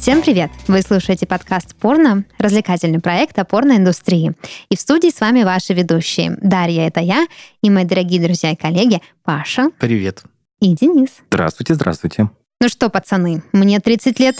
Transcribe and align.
Всем 0.00 0.22
привет! 0.22 0.50
Вы 0.66 0.80
слушаете 0.80 1.26
подкаст 1.26 1.76
«Порно», 1.76 2.24
развлекательный 2.38 3.00
проект 3.00 3.38
о 3.38 3.44
порноиндустрии. 3.44 4.32
И 4.70 4.76
в 4.76 4.80
студии 4.80 5.10
с 5.10 5.20
вами 5.20 5.42
ваши 5.42 5.74
ведущие. 5.74 6.38
Дарья— 6.40 6.86
это 6.88 7.00
я, 7.00 7.26
и 7.62 7.68
мои 7.68 7.84
дорогие 7.84 8.18
друзья 8.18 8.52
и 8.52 8.56
коллеги 8.56 9.02
Паша 9.24 9.68
Привет. 9.78 10.22
и 10.62 10.74
Денис. 10.74 11.10
Здравствуйте, 11.30 11.74
здравствуйте. 11.74 12.30
Ну 12.62 12.68
что, 12.70 12.88
пацаны, 12.88 13.42
мне 13.52 13.78
30 13.78 14.18
лет. 14.20 14.36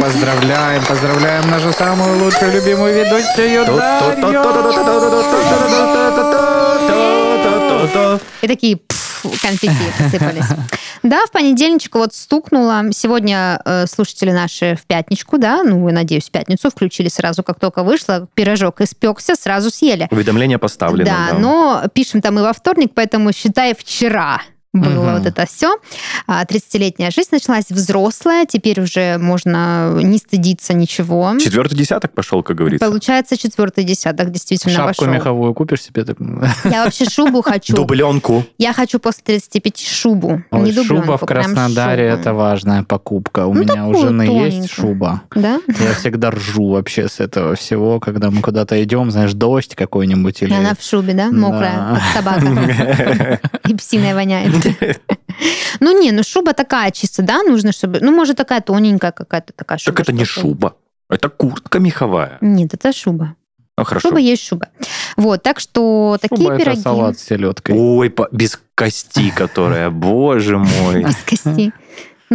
Поздравляем, 0.00 0.82
поздравляем 0.86 1.50
нашу 1.50 1.74
самую 1.74 2.24
лучшую 2.24 2.54
любимую 2.54 2.94
ведущую 2.94 3.66
Дарью. 3.66 4.42
И 8.40 8.48
такие 8.48 8.78
конфетти 9.42 9.84
посыпались. 9.98 10.44
Да, 11.02 11.26
в 11.26 11.32
понедельничек 11.32 11.96
вот 11.96 12.14
стукнуло. 12.14 12.84
Сегодня 12.92 13.60
э, 13.66 13.86
слушатели 13.86 14.30
наши 14.30 14.74
в 14.74 14.86
пятничку, 14.86 15.36
да, 15.36 15.62
ну, 15.62 15.86
я 15.86 15.94
надеюсь, 15.94 16.28
в 16.28 16.30
пятницу 16.30 16.70
включили 16.70 17.08
сразу, 17.08 17.42
как 17.42 17.60
только 17.60 17.82
вышло. 17.82 18.26
Пирожок 18.32 18.80
испекся, 18.80 19.34
сразу 19.34 19.70
съели. 19.70 20.08
Уведомление 20.10 20.56
поставлено. 20.56 21.04
Да, 21.04 21.38
но 21.38 21.82
пишем 21.92 22.22
там 22.22 22.38
и 22.38 22.42
во 22.42 22.54
вторник, 22.54 22.92
поэтому 22.94 23.32
считай 23.34 23.74
вчера 23.74 24.40
было 24.74 25.04
Мгм. 25.04 25.14
вот 25.18 25.26
это 25.26 25.46
все. 25.46 25.76
30-летняя 26.28 27.10
жизнь 27.10 27.28
началась 27.32 27.66
взрослая, 27.70 28.44
теперь 28.46 28.80
уже 28.80 29.18
можно 29.18 29.92
не 30.02 30.18
стыдиться 30.18 30.74
ничего. 30.74 31.34
Четвертый 31.40 31.76
десяток 31.76 32.12
пошел, 32.12 32.42
как 32.42 32.56
говорится. 32.56 32.84
Получается 32.86 33.36
четвертый 33.36 33.84
десяток 33.84 34.30
действительно 34.30 34.74
Шапку 34.74 35.04
вошел. 35.04 35.14
меховую 35.14 35.54
купишь 35.54 35.82
себе? 35.82 36.04
так? 36.04 36.16
Я 36.64 36.84
вообще 36.84 37.04
шубу 37.08 37.40
хочу. 37.42 37.74
Дубленку. 37.76 38.44
Я 38.58 38.72
хочу 38.72 38.98
после 38.98 39.22
35 39.24 39.78
шубу. 39.80 40.42
Ой, 40.50 40.60
не 40.62 40.72
шуба 40.72 40.88
дубленку, 40.88 41.16
в 41.16 41.26
прям 41.26 41.44
Краснодаре 41.44 42.04
это 42.08 42.34
важная 42.34 42.82
покупка. 42.82 43.46
У 43.46 43.54
Ну, 43.54 43.60
меня 43.62 43.86
у 43.86 43.94
жены 43.96 44.22
есть 44.22 44.30
тоненькую. 44.32 44.68
шуба. 44.68 45.22
Да? 45.34 45.60
Я 45.68 45.94
всегда 45.94 46.30
ржу 46.32 46.70
вообще 46.70 47.08
с 47.08 47.20
этого 47.20 47.54
всего, 47.54 48.00
когда 48.00 48.30
мы 48.30 48.42
куда-то 48.42 48.82
идем, 48.82 49.10
знаешь, 49.12 49.32
дождь 49.34 49.74
какой-нибудь 49.76 50.42
или... 50.42 50.50
И 50.50 50.54
она 50.56 50.74
в 50.78 50.82
шубе, 50.82 51.14
да? 51.14 51.30
Мокрая, 51.30 51.74
Да. 51.94 52.02
собака. 52.14 53.40
И 53.68 53.74
псиная 53.74 54.14
воняет. 54.14 54.52
Ну 55.80 56.00
не, 56.00 56.12
ну 56.12 56.22
шуба 56.22 56.52
такая 56.52 56.90
чисто, 56.92 57.22
да, 57.22 57.42
нужно, 57.42 57.72
чтобы... 57.72 57.98
Ну, 58.00 58.12
может, 58.14 58.36
такая 58.36 58.60
тоненькая 58.60 59.10
какая-то 59.12 59.52
такая 59.52 59.78
шуба. 59.78 59.96
Так 59.96 60.00
это 60.04 60.12
не 60.12 60.24
шуба. 60.24 60.76
Это 61.10 61.28
куртка 61.28 61.80
меховая. 61.80 62.38
Нет, 62.40 62.72
это 62.74 62.92
шуба. 62.92 63.34
Ну, 63.76 63.84
хорошо. 63.84 64.08
Шуба 64.08 64.20
есть 64.20 64.46
шуба. 64.46 64.68
Вот, 65.16 65.42
так 65.42 65.58
что 65.60 66.16
такие 66.20 66.36
Шуба 66.36 66.52
это 66.54 66.62
пироги. 66.64 66.80
салат 66.80 67.18
с 67.18 67.24
селедкой. 67.24 67.74
Ой, 67.76 68.08
по- 68.10 68.28
без 68.30 68.60
кости, 68.76 69.30
которая, 69.30 69.90
боже 69.90 70.58
мой. 70.58 71.02
Без 71.04 71.16
кости. 71.16 71.72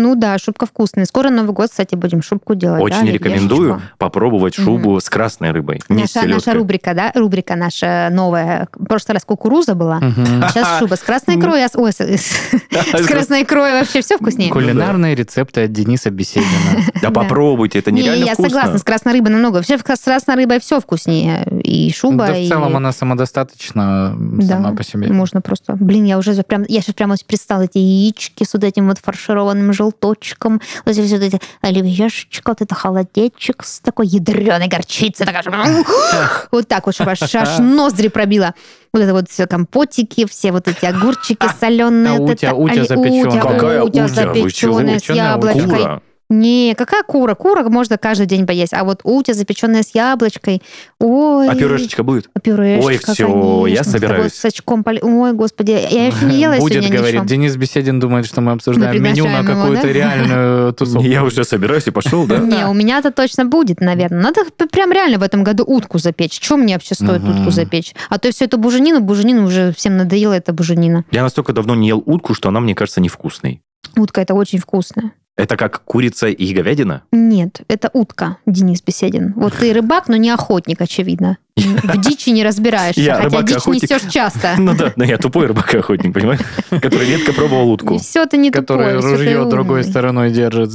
Ну 0.01 0.15
да, 0.15 0.37
шубка 0.37 0.65
вкусная. 0.65 1.05
Скоро 1.05 1.29
Новый 1.29 1.51
год, 1.53 1.69
кстати, 1.69 1.95
будем 1.95 2.21
шубку 2.21 2.55
делать. 2.55 2.81
Очень 2.81 3.05
да, 3.05 3.11
рекомендую 3.11 3.71
оливьешечку. 3.73 3.97
попробовать 3.97 4.55
шубу 4.55 4.99
с 4.99 5.09
красной 5.09 5.51
рыбой. 5.51 5.81
Не 5.89 6.05
с 6.05 6.15
Наша, 6.15 6.27
наша 6.27 6.53
рубрика, 6.53 6.93
да? 6.93 7.11
Рубрика 7.15 7.55
наша 7.55 8.09
новая. 8.11 8.67
В 8.75 8.85
прошлый 8.85 9.15
раз 9.15 9.25
кукуруза 9.25 9.75
была. 9.75 9.99
Мгм. 9.99 10.43
Сейчас 10.49 10.79
шуба 10.79 10.95
с 10.95 10.99
красной 11.01 11.37
икрой. 11.37 11.63
а 11.63 11.69
с- 11.69 11.75
Ой, 11.75 11.91
с, 11.91 11.97
красной 13.07 13.43
икрой 13.43 13.71
вообще 13.73 14.01
все 14.01 14.17
вкуснее. 14.17 14.51
Кулинарные 14.51 15.15
рецепты 15.15 15.63
от 15.63 15.71
Дениса 15.71 16.09
Беседина. 16.09 16.47
Да 17.01 17.11
попробуйте, 17.11 17.79
это 17.79 17.91
Не, 17.91 18.01
нереально 18.01 18.25
я 18.25 18.33
вкусно. 18.33 18.49
согласна, 18.49 18.77
с 18.77 18.83
красной 18.83 19.13
рыбой 19.13 19.31
намного. 19.31 19.55
Вообще 19.57 19.77
с 19.77 20.01
красной 20.01 20.35
рыбой 20.35 20.59
все 20.59 20.79
вкуснее. 20.81 21.45
И 21.63 21.91
шуба, 21.93 22.27
Да 22.27 22.33
в 22.33 22.47
целом 22.47 22.75
она 22.75 22.91
самодостаточна 22.91 24.15
сама 24.41 24.73
по 24.73 24.83
себе. 24.83 25.07
Можно 25.11 25.41
просто. 25.41 25.73
Блин, 25.79 26.05
я 26.05 26.17
уже 26.17 26.33
прям, 26.43 26.65
я 26.67 26.81
сейчас 26.81 26.95
прямо 26.95 27.15
представила 27.25 27.63
эти 27.63 27.77
яички 27.77 28.43
с 28.43 28.53
вот 28.53 28.63
этим 28.63 28.87
вот 28.87 28.99
фаршированным 28.99 29.71
желточком, 29.89 30.61
вот 30.85 30.97
эти 30.97 31.13
вот 31.13 31.21
эти 31.23 31.39
оливьешечка, 31.61 32.49
вот 32.49 32.61
это 32.61 32.75
холодечек 32.75 33.63
с 33.63 33.79
такой 33.79 34.07
ядреной 34.07 34.67
горчицей, 34.67 35.25
такая, 35.25 35.43
вот 36.51 36.67
так 36.67 36.85
вот, 36.85 36.95
чтобы 36.95 37.11
аж, 37.11 37.35
аж 37.35 37.59
ноздри 37.59 38.07
пробило. 38.07 38.53
Вот 38.93 39.01
это 39.03 39.13
вот 39.13 39.29
все 39.29 39.45
компотики, 39.45 40.25
все 40.25 40.51
вот 40.51 40.67
эти 40.67 40.85
огурчики 40.85 41.47
соленые. 41.59 42.15
а 42.17 42.19
вот 42.21 42.31
утя- 42.31 42.47
это 42.47 42.55
утя 42.55 42.73
оли- 42.73 42.87
запечённая. 42.87 43.41
Какая 43.41 43.83
утя 43.83 44.05
утя? 44.05 44.07
Запеченная 44.07 44.99
с 44.99 45.03
яблочкой. 45.09 45.63
Кура. 45.79 46.01
Не, 46.31 46.75
какая 46.77 47.01
кура? 47.01 47.33
Кура 47.33 47.67
можно 47.69 47.97
каждый 47.97 48.27
день 48.27 48.45
поесть. 48.45 48.71
А 48.73 48.83
вот 48.83 48.99
утя, 49.03 49.33
запеченная 49.33 49.81
с 49.81 49.95
яблочкой. 49.95 50.61
Ой. 50.99 51.49
А 51.49 51.55
пюрешечка 51.55 52.03
будет? 52.03 52.29
Пюрешечка, 52.43 53.09
Ой, 53.09 53.15
всё, 53.15 53.65
я 53.65 53.75
конечно, 53.77 53.91
собираюсь. 53.93 54.17
такой 54.17 54.29
С 54.29 54.45
очком 54.45 54.83
поли- 54.83 55.01
Ой, 55.01 55.33
господи, 55.33 55.71
я 55.71 56.05
еще 56.07 56.25
не 56.25 56.37
ела 56.39 56.57
Будет, 56.57 56.83
сегодня 56.83 56.97
говорит. 56.97 57.15
ничего. 57.15 57.25
Денис 57.27 57.55
Беседин 57.55 57.99
думает, 57.99 58.27
что 58.27 58.41
мы 58.41 58.51
обсуждаем 58.51 59.01
меню 59.01 59.25
на 59.25 59.43
какую-то 59.43 59.87
да? 59.87 59.91
реальную 59.93 60.73
тусовку. 60.75 61.07
Я 61.07 61.23
уже 61.23 61.43
собираюсь 61.43 61.87
и 61.87 61.91
пошел, 61.91 62.27
да? 62.27 62.37
Не, 62.37 62.67
у 62.67 62.73
меня 62.73 62.99
это 62.99 63.11
точно 63.11 63.45
будет, 63.45 63.81
наверное. 63.81 64.21
Надо 64.21 64.41
прям 64.71 64.91
реально 64.91 65.17
в 65.17 65.23
этом 65.23 65.43
году 65.43 65.63
утку 65.65 65.97
запечь. 65.97 66.37
Чем 66.39 66.59
мне 66.61 66.75
вообще 66.75 66.93
стоит 66.93 67.23
утку 67.23 67.49
запечь? 67.49 67.95
А 68.09 68.19
то 68.19 68.31
все 68.31 68.45
это 68.45 68.57
буженину, 68.57 68.99
буженину 68.99 69.45
уже 69.47 69.73
всем 69.75 69.97
надоело, 69.97 70.33
это 70.33 70.53
буженина. 70.53 71.05
Я 71.09 71.23
настолько 71.23 71.53
давно 71.53 71.73
не 71.73 71.87
ел 71.87 72.03
утку, 72.05 72.35
что 72.35 72.49
она, 72.49 72.59
мне 72.59 72.75
кажется, 72.75 73.01
невкусной. 73.01 73.63
Утка 73.95 74.21
это 74.21 74.35
очень 74.35 74.59
вкусно. 74.59 75.13
Это 75.39 75.55
как 75.55 75.83
курица 75.85 76.27
и 76.27 76.53
говядина? 76.53 77.03
Нет, 77.13 77.61
это 77.69 77.89
утка, 77.93 78.35
Денис 78.45 78.81
Беседин. 78.81 79.31
Вот 79.37 79.53
ты 79.53 79.71
рыбак, 79.71 80.09
но 80.09 80.17
не 80.17 80.31
охотник, 80.31 80.81
очевидно. 80.81 81.37
В 81.55 81.97
дичи 81.97 82.29
не 82.29 82.43
разбираешься, 82.43 83.01
Я 83.01 83.15
хотя 83.15 83.41
дичь 83.41 83.55
охотник. 83.57 83.83
несешь 83.83 84.11
часто. 84.11 84.55
Ну 84.57 84.75
да, 84.75 84.93
но 84.95 85.03
я 85.03 85.17
тупой 85.17 85.47
рыбак 85.47 85.73
и 85.73 85.77
охотник, 85.77 86.13
понимаешь? 86.13 86.39
Который 86.69 87.07
редко 87.07 87.33
пробовал 87.33 87.69
утку. 87.71 87.97
Все 87.97 88.25
ты 88.25 88.37
не 88.37 88.51
Который 88.51 88.95
тупой, 88.95 89.11
ружье 89.11 89.45
другой 89.45 89.79
умный. 89.81 89.83
стороной 89.91 90.31
держит. 90.31 90.71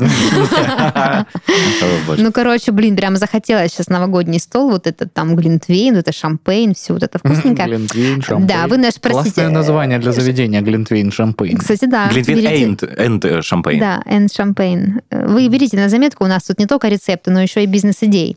Ну, 2.19 2.33
короче, 2.33 2.73
блин, 2.73 2.97
прямо 2.97 3.17
захотелось 3.17 3.73
сейчас 3.73 3.89
новогодний 3.89 4.39
стол, 4.39 4.71
вот 4.71 4.87
этот 4.87 5.13
там 5.13 5.37
глинтвейн, 5.37 5.97
это 5.97 6.13
шампейн, 6.13 6.75
все 6.75 6.93
вот 6.93 7.03
это 7.03 7.19
вкусненькое. 7.19 7.69
Глинтвейн, 7.69 8.23
шампейн. 8.23 8.47
Да, 8.47 8.67
вы 8.67 8.77
Классное 8.77 9.01
простите. 9.01 9.49
название 9.49 9.99
для 9.99 10.13
заведения 10.13 10.61
Глинтвейн, 10.61 11.11
шампейн. 11.11 11.57
Кстати, 11.59 11.87
да. 11.87 12.09
Глинтвейн 12.09 12.47
энд, 12.47 12.83
энд 12.83 13.25
э, 13.25 13.43
шампейн. 13.43 13.81
Да, 13.81 14.03
and 14.07 14.29
шампейн. 14.35 14.53
Вы 15.10 15.48
берите 15.48 15.76
на 15.76 15.88
заметку, 15.88 16.25
у 16.25 16.26
нас 16.26 16.44
тут 16.44 16.59
не 16.59 16.66
только 16.66 16.88
рецепты, 16.88 17.31
но 17.31 17.42
еще 17.42 17.62
и 17.62 17.66
бизнес-идеи. 17.66 18.37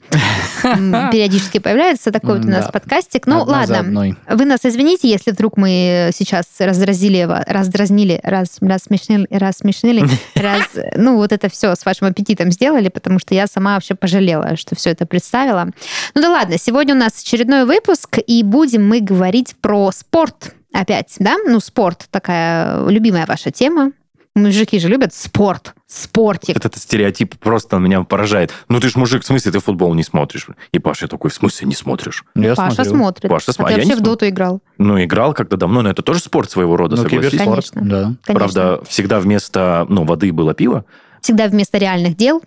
М, 0.64 1.10
Периодически 1.12 1.60
появляется 1.60 2.12
такой 2.12 2.38
вот 2.38 2.46
у 2.46 2.50
нас 2.50 2.66
подкастик. 2.72 3.28
Ну, 3.28 3.40
ладно. 3.52 3.84
Вы 4.30 4.46
нас 4.46 4.62
извините, 4.64 5.10
если 5.10 5.32
вдруг 5.32 5.58
мы 5.58 6.10
сейчас 6.14 6.46
раздразили, 6.60 7.28
раздразнили, 7.48 8.20
раз, 8.24 8.58
рассмешнили, 8.62 9.28
рассмешнили, 9.30 10.06
раз, 10.36 10.64
ну, 10.96 11.18
вот 11.18 11.32
это 11.32 11.50
все 11.50 11.76
с 11.76 11.86
вашим 11.86 12.08
аппетитом 12.08 12.52
сделали, 12.52 12.90
потому 12.90 13.20
что 13.20 13.34
я 13.34 13.48
сама 13.48 13.76
вообще 13.76 13.96
пожалела, 13.96 14.56
что 14.58 14.76
все 14.76 14.92
это 14.92 15.06
представила. 15.06 15.70
Ну 16.16 16.22
да 16.22 16.30
ладно, 16.30 16.58
сегодня 16.58 16.96
у 16.96 16.98
нас 16.98 17.22
очередной 17.22 17.66
выпуск, 17.66 18.18
и 18.26 18.44
будем 18.44 18.88
мы 18.88 19.00
говорить 19.02 19.56
про 19.62 19.92
спорт 19.92 20.54
опять, 20.74 21.16
да? 21.20 21.36
Ну, 21.46 21.60
спорт 21.60 22.08
такая 22.12 22.88
любимая 22.88 23.26
ваша 23.26 23.52
тема. 23.52 23.92
Мужики 24.38 24.80
же 24.80 24.88
любят 24.88 25.14
спорт, 25.14 25.74
спортик. 25.88 26.56
Вот 26.56 26.66
этот 26.66 26.78
стереотип 26.82 27.36
просто 27.40 27.78
меня 27.78 28.04
поражает. 28.04 28.54
Ну 28.70 28.80
ты 28.80 28.90
ж 28.90 28.96
мужик, 28.96 29.24
в 29.24 29.26
смысле 29.26 29.52
ты 29.52 29.60
футбол 29.60 29.94
не 29.96 30.04
смотришь? 30.04 30.48
И 30.72 30.80
Паша 30.80 31.08
такой, 31.08 31.32
в 31.32 31.34
смысле 31.34 31.68
не 31.68 31.74
смотришь? 31.76 32.24
Я 32.36 32.54
Паша 32.56 32.76
смотрю. 32.76 32.94
смотрит. 32.94 33.30
Паша 33.30 33.46
а 33.50 33.54
см- 33.54 33.68
ты 33.68 33.74
а 33.74 33.78
я 33.78 33.84
вообще 33.84 34.00
в 34.00 34.04
доту 34.04 34.28
играл? 34.28 34.62
Ну, 34.78 35.04
играл 35.04 35.34
как-то 35.34 35.58
давно, 35.58 35.82
но 35.82 35.90
это 35.90 36.04
тоже 36.04 36.20
спорт 36.20 36.52
своего 36.52 36.78
рода, 36.78 36.96
Ну, 36.96 37.04
согласись. 37.04 37.32
киберспорт, 37.32 37.70
Конечно. 37.72 37.82
да. 37.82 38.04
Конечно. 38.24 38.34
Правда, 38.34 38.82
всегда 38.88 39.20
вместо 39.20 39.86
ну, 39.90 40.04
воды 40.04 40.32
было 40.32 40.54
пиво. 40.54 40.86
Всегда 41.22 41.48
вместо 41.48 41.78
реальных 41.80 42.16
дел 42.16 42.42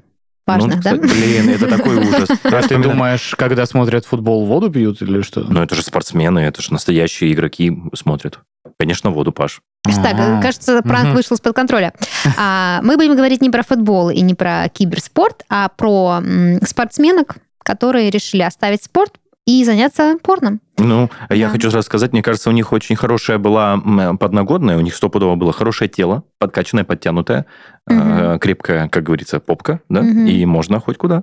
важных, 0.46 0.76
ну, 0.76 0.82
да? 0.82 0.94
Блин, 0.96 1.48
это 1.48 1.66
такой 1.68 1.96
ужас. 2.08 2.28
А 2.44 2.62
ты 2.62 2.78
думаешь, 2.78 3.34
когда 3.36 3.66
смотрят 3.66 4.04
футбол, 4.06 4.46
воду 4.46 4.70
пьют 4.70 5.02
или 5.02 5.22
что? 5.22 5.40
Ну, 5.40 5.60
это 5.62 5.74
же 5.74 5.82
спортсмены, 5.82 6.38
это 6.40 6.62
же 6.62 6.72
настоящие 6.72 7.32
игроки 7.32 7.76
смотрят. 7.94 8.38
Конечно, 8.78 9.10
воду, 9.10 9.32
Паш. 9.32 9.60
Так, 9.84 10.42
кажется, 10.42 10.82
пранк 10.82 11.06
Мгм. 11.06 11.14
вышел 11.14 11.36
из-под 11.36 11.54
контроля. 11.54 11.92
А, 12.38 12.80
мы 12.82 12.96
будем 12.96 13.16
говорить 13.16 13.40
не 13.40 13.50
про 13.50 13.62
футбол 13.62 14.10
и 14.10 14.20
не 14.20 14.34
про 14.34 14.68
киберспорт, 14.68 15.44
а 15.48 15.68
про 15.68 16.18
м, 16.22 16.60
спортсменок, 16.66 17.36
которые 17.64 18.10
решили 18.10 18.42
оставить 18.42 18.84
спорт 18.84 19.14
и 19.46 19.64
заняться 19.64 20.16
порном. 20.22 20.60
Ну, 20.78 21.10
я 21.30 21.46
Да. 21.46 21.52
хочу 21.52 21.70
сразу 21.70 21.86
сказать, 21.86 22.12
мне 22.12 22.22
кажется, 22.22 22.50
у 22.50 22.52
них 22.52 22.72
очень 22.72 22.94
хорошая 22.94 23.38
была 23.38 23.78
подногодная, 24.20 24.76
у 24.76 24.80
них 24.80 24.94
стопудово 24.94 25.34
было 25.34 25.52
хорошее 25.52 25.88
тело, 25.88 26.24
подкачанное, 26.38 26.84
подтянутое, 26.84 27.46
э, 27.90 28.38
крепкая, 28.40 28.88
как 28.88 29.02
говорится, 29.04 29.40
попка, 29.40 29.80
да, 29.88 30.02
Мгм. 30.02 30.26
и 30.26 30.44
можно 30.44 30.78
хоть 30.78 30.98
куда. 30.98 31.22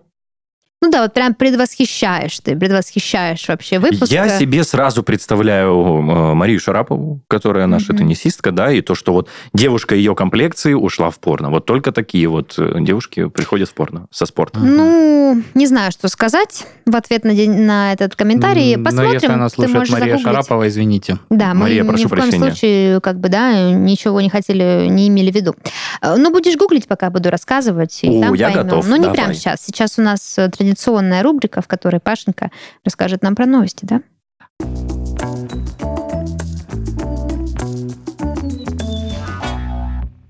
Ну 0.79 0.91
да, 0.91 1.01
вот 1.01 1.13
прям 1.13 1.33
предвосхищаешь 1.33 2.39
ты, 2.39 2.56
предвосхищаешь 2.56 3.47
вообще 3.47 3.79
выпуск. 3.79 4.12
Я 4.12 4.29
себе 4.38 4.63
сразу 4.63 5.01
представляю 5.01 5.71
э, 5.74 6.33
Марию 6.35 6.59
Шарапову, 6.59 7.21
которая 7.27 7.65
наша 7.65 7.94
Мгм. 7.94 7.97
теннисистка, 8.03 8.51
да, 8.51 8.71
и 8.71 8.81
то, 8.81 8.94
что 8.94 9.12
вот 9.12 9.27
девушка 9.56 9.95
ее 9.95 10.13
комплекции 10.13 10.74
ушла 10.74 11.09
в 11.09 11.18
порно. 11.18 11.50
Вот 11.50 11.65
только 11.65 11.91
такие 11.91 12.27
вот 12.27 12.53
э, 12.59 12.75
девушки 12.81 13.27
приходят 13.27 13.69
в 13.69 13.74
порно 13.74 14.06
со 14.12 14.27
спорта. 14.27 14.59
Ну, 14.59 15.41
не 15.56 15.65
знаю, 15.65 15.91
что 15.91 16.09
сказать 16.09 16.68
в 16.85 16.95
ответ 16.95 17.24
на, 17.24 17.33
день- 17.33 17.62
на 17.63 17.91
этот 17.94 18.15
комментарий. 18.15 18.75
М, 18.75 18.83
Посмотрим. 18.83 19.07
Но 19.09 19.13
если 19.15 19.27
она 19.27 19.50
ты 19.50 19.56
слушает 19.56 19.77
можешь 19.79 19.94
Мария 19.94 20.07
загуглить. 20.18 20.25
Шарапова, 20.25 20.68
извините. 20.68 21.18
Да, 21.31 21.56
мы 21.56 21.62
Мария, 21.62 21.83
ни 21.83 21.88
прошу 21.88 22.06
в 22.06 22.09
коем 22.09 22.21
прощения. 22.21 22.51
случае, 22.51 23.01
как 23.01 23.19
бы, 23.19 23.29
да, 23.29 23.71
ничего 23.71 24.21
не 24.21 24.29
хотели, 24.29 24.85
не 24.89 25.07
имели 25.07 25.31
в 25.31 25.35
виду. 25.35 25.56
Э, 26.03 26.15
Ну, 26.18 26.31
будешь 26.31 26.56
гуглить, 26.56 26.88
пока 26.88 27.09
буду 27.09 27.31
рассказывать, 27.31 28.00
и 28.03 28.09
О, 28.19 28.21
там 28.21 28.33
я 28.35 28.47
поймем. 28.50 28.63
готов, 28.63 28.88
Но 28.88 28.95
не 28.95 29.01
давай. 29.03 29.18
прямо 29.18 29.33
сейчас. 29.33 29.63
Сейчас 29.65 29.97
у 29.97 30.03
нас 30.03 30.38
э, 30.38 30.50
традиционная 30.67 31.23
рубрика, 31.23 31.61
в 31.61 31.67
которой 31.67 31.99
Пашенька 31.99 32.51
расскажет 32.83 33.23
нам 33.23 33.35
про 33.35 33.45
новости, 33.45 33.85
да? 33.85 34.87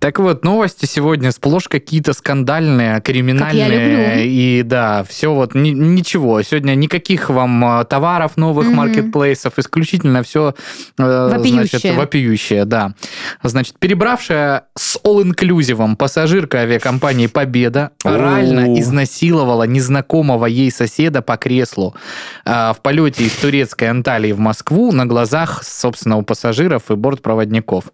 Так 0.07 0.19
вот, 0.19 0.45
новости 0.45 0.85
сегодня 0.85 1.33
сплошь 1.33 1.67
какие-то 1.67 2.13
скандальные, 2.13 3.01
криминальные. 3.01 3.67
люблю. 3.67 4.23
И 4.23 4.63
да, 4.63 5.03
все 5.03 5.33
вот 5.33 5.53
ни- 5.53 5.71
ничего. 5.71 6.41
Сегодня 6.43 6.75
никаких 6.75 7.29
вам 7.29 7.81
э, 7.81 7.83
товаров 7.83 8.37
новых 8.37 8.67
Мгм. 8.67 8.75
маркетплейсов, 8.77 9.59
исключительно 9.59 10.23
все 10.23 10.55
Вопиющее. 10.97 11.65
значит, 11.79 11.95
вопиющее, 11.97 12.63
да. 12.63 12.93
Значит, 13.43 13.79
перебравшая 13.79 14.67
с 14.77 14.97
all-inclusive 15.03 15.97
пассажирка 15.97 16.59
авиакомпании 16.59 17.27
«Победа» 17.27 17.91
орально 18.05 18.79
изнасиловала 18.79 19.63
незнакомого 19.63 20.45
ей 20.45 20.71
соседа 20.71 21.21
по 21.21 21.35
креслу 21.35 21.95
а, 22.45 22.71
в 22.71 22.81
полете 22.81 23.25
из 23.25 23.33
турецкой 23.33 23.89
Анталии 23.89 24.31
в 24.31 24.39
Москву 24.39 24.93
на 24.93 25.05
глазах, 25.05 25.65
собственно, 25.65 26.15
у 26.15 26.21
пассажиров 26.21 26.89
и 26.91 26.95
бортпроводников. 26.95 27.91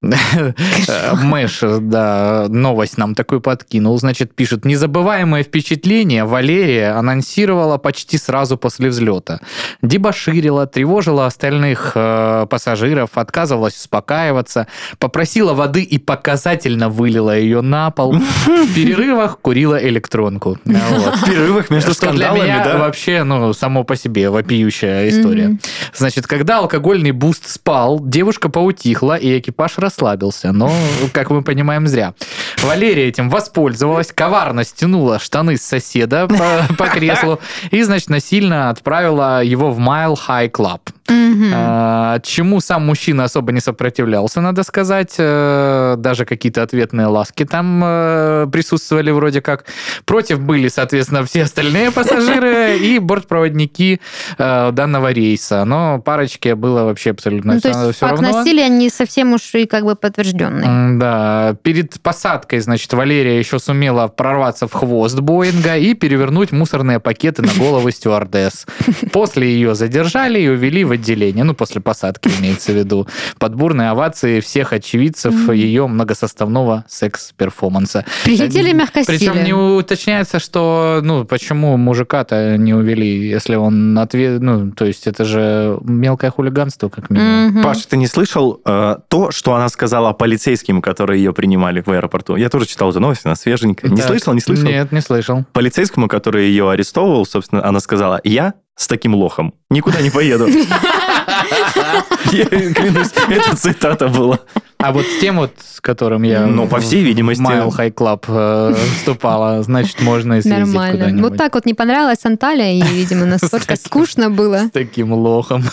Э, 0.00 1.14
Мэш, 1.14 1.60
да, 1.80 2.46
новость 2.48 2.98
нам 2.98 3.14
такой 3.14 3.40
подкинул. 3.40 3.98
Значит, 3.98 4.34
пишет, 4.34 4.64
незабываемое 4.64 5.42
впечатление 5.42 6.24
Валерия 6.24 6.90
анонсировала 6.92 7.78
почти 7.78 8.16
сразу 8.16 8.56
после 8.56 8.90
взлета. 8.90 9.40
Дебоширила, 9.82 10.66
тревожила 10.66 11.26
остальных 11.26 11.92
э, 11.94 12.46
пассажиров, 12.48 13.10
отказывалась 13.14 13.76
успокаиваться, 13.76 14.68
попросила 14.98 15.54
воды 15.54 15.82
и 15.82 15.98
показательно 15.98 16.88
вылила 16.88 17.36
ее 17.36 17.60
на 17.60 17.90
пол. 17.90 18.12
В 18.12 18.74
перерывах 18.74 19.40
курила 19.40 19.82
электронку. 19.82 20.58
Вот. 20.88 21.16
В 21.16 21.24
перерывах 21.26 21.70
между 21.70 21.92
Что 21.92 22.10
для 22.12 22.28
скандалами, 22.28 22.44
меня 22.44 22.64
да? 22.64 22.78
вообще, 22.78 23.22
ну, 23.24 23.52
само 23.52 23.84
по 23.84 23.94
себе 23.94 24.30
вопиющая 24.30 25.08
история. 25.08 25.58
Значит, 25.94 26.26
когда 26.26 26.58
алкогольный 26.58 27.10
буст 27.10 27.48
спал, 27.48 28.00
девушка 28.00 28.48
поутихла, 28.48 29.16
и 29.16 29.38
экипаж 29.38 29.78
расслабился. 29.88 30.52
Но, 30.52 30.70
как 31.12 31.30
мы 31.30 31.42
понимаем, 31.42 31.86
зря. 31.86 32.14
Валерия 32.62 33.08
этим 33.08 33.30
воспользовалась, 33.30 34.12
коварно 34.12 34.64
стянула 34.64 35.18
штаны 35.18 35.56
с 35.56 35.62
соседа 35.62 36.28
по, 36.28 36.74
по 36.74 36.86
креслу 36.94 37.40
и, 37.70 37.82
значит, 37.82 38.10
насильно 38.10 38.70
отправила 38.70 39.42
его 39.42 39.70
в 39.70 39.80
Mile 39.80 40.18
High 40.28 40.50
Club. 40.50 40.80
Мгм. 41.08 41.50
А, 41.54 42.18
Чему 42.20 42.60
сам 42.60 42.86
мужчина 42.86 43.24
особо 43.24 43.52
не 43.52 43.60
сопротивлялся, 43.60 44.40
надо 44.40 44.62
сказать. 44.62 45.14
Э, 45.18 45.94
Даже 45.98 46.24
какие-то 46.24 46.62
ответные 46.62 47.06
ласки 47.06 47.44
там 47.44 47.82
э, 47.84 48.46
присутствовали 48.52 49.10
вроде 49.10 49.40
как. 49.40 49.64
Против 50.04 50.40
были, 50.40 50.68
соответственно, 50.68 51.24
все 51.24 51.42
остальные 51.44 51.90
пассажиры 51.92 52.76
и 52.80 52.98
бортпроводники 52.98 54.00
э, 54.36 54.70
данного 54.72 55.12
рейса. 55.12 55.64
Но 55.64 56.00
парочке 56.00 56.54
было 56.54 56.84
вообще 56.84 57.10
абсолютно 57.10 57.54
Ну, 57.54 57.60
то 57.60 57.70
все, 57.70 57.86
есть 57.88 57.98
факт 57.98 58.20
насилия 58.20 58.68
не 58.68 58.90
совсем 58.90 59.32
уж 59.32 59.54
и 59.54 59.66
как 59.66 59.84
бы 59.84 59.94
подтвержденный. 59.96 60.66
М, 60.66 60.98
Да, 60.98 61.56
перед 61.62 62.00
посадкой, 62.00 62.60
значит, 62.60 62.92
Валерия 62.92 63.38
еще 63.38 63.58
сумела 63.58 64.08
прорваться 64.08 64.66
в 64.68 64.72
хвост 64.72 65.18
Боинга 65.20 65.76
и 65.76 65.94
перевернуть 65.94 66.52
мусорные 66.52 67.00
пакеты 67.00 67.42
на 67.42 67.52
головы 67.58 67.92
стюардесс. 67.92 68.66
После 69.12 69.48
ее 69.48 69.74
задержали 69.74 70.40
и 70.40 70.48
увели 70.48 70.84
в 70.84 70.97
отделение, 70.98 71.44
ну, 71.44 71.54
после 71.54 71.80
посадки 71.80 72.30
имеется 72.40 72.72
в 72.72 72.76
виду, 72.76 73.06
под 73.38 73.54
бурные 73.54 73.90
овации 73.90 74.40
всех 74.40 74.72
очевидцев 74.72 75.50
ее 75.52 75.86
многосоставного 75.86 76.84
секс-перформанса. 76.88 78.04
Прилетели 78.24 78.72
мягко 78.72 79.02
Причем 79.06 79.44
не 79.44 79.52
уточняется, 79.52 80.38
что, 80.38 81.00
ну, 81.02 81.24
почему 81.24 81.76
мужика-то 81.76 82.56
не 82.56 82.74
увели, 82.74 83.28
если 83.28 83.54
он 83.54 83.98
ответ, 83.98 84.40
ну, 84.40 84.72
то 84.72 84.84
есть 84.84 85.06
это 85.06 85.24
же 85.24 85.78
мелкое 85.82 86.30
хулиганство, 86.30 86.88
как 86.88 87.10
минимум. 87.10 87.62
Паш, 87.62 87.86
ты 87.86 87.96
не 87.96 88.06
слышал 88.06 88.60
э, 88.64 88.96
то, 89.08 89.30
что 89.30 89.54
она 89.54 89.68
сказала 89.68 90.12
полицейским, 90.12 90.82
которые 90.82 91.22
ее 91.22 91.32
принимали 91.32 91.80
в 91.80 91.88
аэропорту? 91.90 92.36
Я 92.36 92.48
тоже 92.48 92.66
читал 92.66 92.90
эту 92.90 93.00
новость, 93.00 93.22
она 93.24 93.36
свеженькая. 93.36 93.90
Не 93.90 93.98
Да. 93.98 94.06
слышал, 94.06 94.34
не 94.34 94.40
слышал? 94.40 94.64
Нет, 94.64 94.92
не 94.92 95.00
слышал. 95.00 95.44
Полицейскому, 95.52 96.08
который 96.08 96.46
ее 96.48 96.70
арестовывал, 96.70 97.26
собственно, 97.26 97.64
она 97.64 97.80
сказала, 97.80 98.20
я 98.24 98.54
с 98.78 98.86
таким 98.86 99.14
лохом 99.14 99.54
никуда 99.70 100.00
не 100.00 100.08
поеду. 100.10 100.46
Я 102.32 102.46
клянусь, 102.46 103.12
это 103.28 103.56
цитата 103.56 104.08
была. 104.08 104.38
А 104.80 104.92
вот 104.92 105.04
с 105.06 105.18
тем 105.20 105.38
вот, 105.38 105.54
с 105.58 105.80
которым 105.80 106.22
я 106.22 106.46
Ну, 106.46 106.68
по 106.68 106.78
всей 106.78 107.02
видимости. 107.02 107.42
High 107.42 107.92
Club 107.92 108.24
э, 108.28 108.74
вступала, 108.96 109.60
значит, 109.64 110.00
можно 110.00 110.34
и 110.34 110.40
съездить 110.40 110.72
Нормально. 110.72 111.20
Вот 111.22 111.36
так 111.36 111.54
вот 111.54 111.66
не 111.66 111.74
понравилась 111.74 112.24
Анталия, 112.24 112.72
и, 112.74 112.82
видимо, 112.82 113.24
настолько 113.26 113.74
скучно 113.74 114.30
было. 114.30 114.58
С 114.68 114.70
таким 114.70 115.12
лохом. 115.12 115.64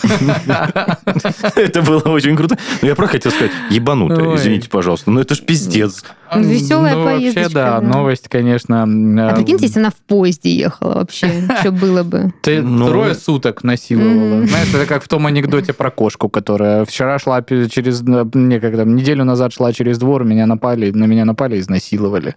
Это 1.54 1.82
было 1.82 2.00
очень 2.00 2.36
круто. 2.36 2.58
Но 2.82 2.88
я 2.88 2.96
просто 2.96 3.12
хотел 3.18 3.30
сказать, 3.30 3.52
ебануто, 3.70 4.22
Ой. 4.22 4.36
извините, 4.36 4.68
пожалуйста. 4.68 5.10
Ну, 5.12 5.20
это 5.20 5.36
ж 5.36 5.40
пиздец. 5.40 6.02
Веселая 6.34 6.94
Ну, 6.96 7.04
вообще, 7.04 7.18
поездочка, 7.18 7.54
да, 7.54 7.80
да. 7.80 7.86
новость, 7.86 8.28
конечно. 8.28 8.82
А 8.82 9.32
э, 9.32 9.36
прикиньте, 9.36 9.66
если 9.66 9.78
она 9.78 9.90
в 9.90 9.94
поезде 10.08 10.50
ехала 10.50 10.94
вообще, 10.94 11.30
что 11.60 11.70
было 11.70 12.02
бы? 12.02 12.32
Ты 12.42 12.60
Ну. 12.62 12.88
трое 12.88 13.14
суток 13.14 13.62
насиловала. 13.62 14.44
Знаешь, 14.46 14.74
это 14.74 14.86
как 14.86 15.04
в 15.04 15.08
том 15.08 15.26
анекдоте 15.26 15.72
про 15.72 15.90
кошку, 15.92 16.28
которая 16.28 16.84
вчера 16.84 17.20
шла 17.20 17.42
через... 17.42 18.02
э, 18.02 18.26
Не, 18.34 18.58
когда 18.58 18.84
неделю 18.96 19.24
назад 19.24 19.52
шла 19.52 19.72
через 19.72 19.98
двор, 19.98 20.24
меня 20.24 20.46
напали, 20.46 20.90
на 20.90 21.04
меня 21.04 21.24
напали 21.24 21.58
изнасиловали. 21.60 22.34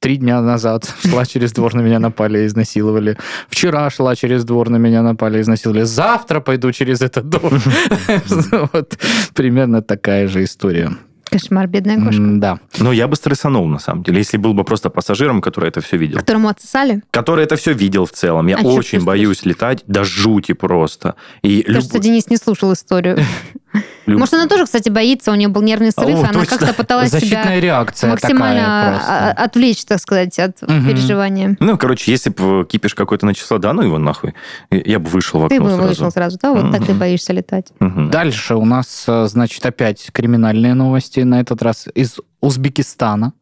Три 0.00 0.16
дня 0.16 0.40
назад 0.42 0.92
шла 1.08 1.24
через 1.26 1.52
двор, 1.52 1.74
на 1.74 1.80
меня 1.80 1.98
напали 1.98 2.46
изнасиловали. 2.46 3.16
Вчера 3.48 3.88
шла 3.90 4.14
через 4.16 4.44
двор, 4.44 4.68
на 4.70 4.76
меня 4.78 5.02
напали 5.02 5.40
изнасиловали. 5.40 5.84
Завтра 5.84 6.40
пойду 6.40 6.72
через 6.72 7.00
этот 7.02 7.28
дом. 7.28 7.50
Вот 8.72 8.98
примерно 9.34 9.82
такая 9.82 10.28
же 10.28 10.42
история. 10.44 10.90
Кошмар, 11.30 11.68
бедная 11.68 11.96
кошка. 12.04 12.20
М, 12.22 12.40
Да. 12.40 12.58
Но 12.80 12.92
я 12.92 13.06
бы 13.06 13.14
стрессанул, 13.14 13.68
на 13.68 13.78
самом 13.78 14.02
деле, 14.02 14.18
если 14.18 14.36
был 14.36 14.52
бы 14.52 14.64
просто 14.64 14.90
пассажиром, 14.90 15.40
который 15.40 15.68
это 15.68 15.80
все 15.80 15.96
видел. 15.96 16.18
Которому 16.18 16.48
отсосали? 16.48 17.02
Который 17.12 17.44
это 17.44 17.54
все 17.54 17.72
видел 17.72 18.04
в 18.04 18.10
целом. 18.10 18.48
Я 18.48 18.56
А 18.56 18.62
очень 18.62 19.04
боюсь 19.04 19.44
летать 19.46 19.84
до 19.86 20.02
жути 20.02 20.54
просто. 20.54 21.14
И 21.42 21.62
Кажется, 21.62 21.94
люб- 21.98 22.02
Денис 22.02 22.28
не 22.30 22.36
слушал 22.36 22.72
историю. 22.72 23.18
люб- 24.06 24.18
Может, 24.18 24.34
она 24.34 24.46
тоже, 24.46 24.64
кстати, 24.64 24.88
боится, 24.88 25.30
у 25.32 25.34
нее 25.34 25.48
был 25.48 25.62
нервный 25.62 25.90
срыв, 25.92 26.08
О, 26.08 26.20
и 26.20 26.24
она 26.24 26.32
точно. 26.32 26.58
как-то 26.58 26.74
пыталась 26.74 27.10
себя 27.10 27.20
Защитная 27.20 27.60
реакция 27.60 28.10
максимально 28.10 28.60
такая 28.60 28.96
а- 28.96 29.24
просто. 29.26 29.42
отвлечь, 29.44 29.84
так 29.84 30.00
сказать, 30.00 30.38
от 30.38 30.62
Мгм. 30.62 30.86
переживания. 30.88 31.56
Ну, 31.60 31.78
короче, 31.78 32.10
если 32.10 32.30
бы 32.30 32.66
кипиш 32.68 32.94
какой-то 32.94 33.26
начался, 33.26 33.58
да 33.58 33.72
ну 33.72 33.82
его 33.82 33.98
нахуй, 33.98 34.34
я 34.70 34.98
бы 34.98 35.08
вышел 35.08 35.40
в 35.40 35.48
Ты 35.48 35.56
окно 35.56 35.68
бы 35.68 35.74
сразу. 35.74 35.88
вышел 35.88 36.10
сразу, 36.10 36.38
да? 36.42 36.52
Вот 36.52 36.72
так 36.72 36.84
ты 36.86 36.92
боишься 36.94 37.32
летать. 37.32 37.68
Мгм. 37.78 38.10
Дальше 38.10 38.54
у 38.56 38.64
нас, 38.64 39.04
э, 39.06 39.26
значит, 39.26 39.64
опять 39.64 40.10
криминальные 40.12 40.74
новости, 40.74 41.20
на 41.20 41.40
этот 41.40 41.62
раз 41.62 41.86
из 41.94 42.16
Узбекистана. 42.42 43.34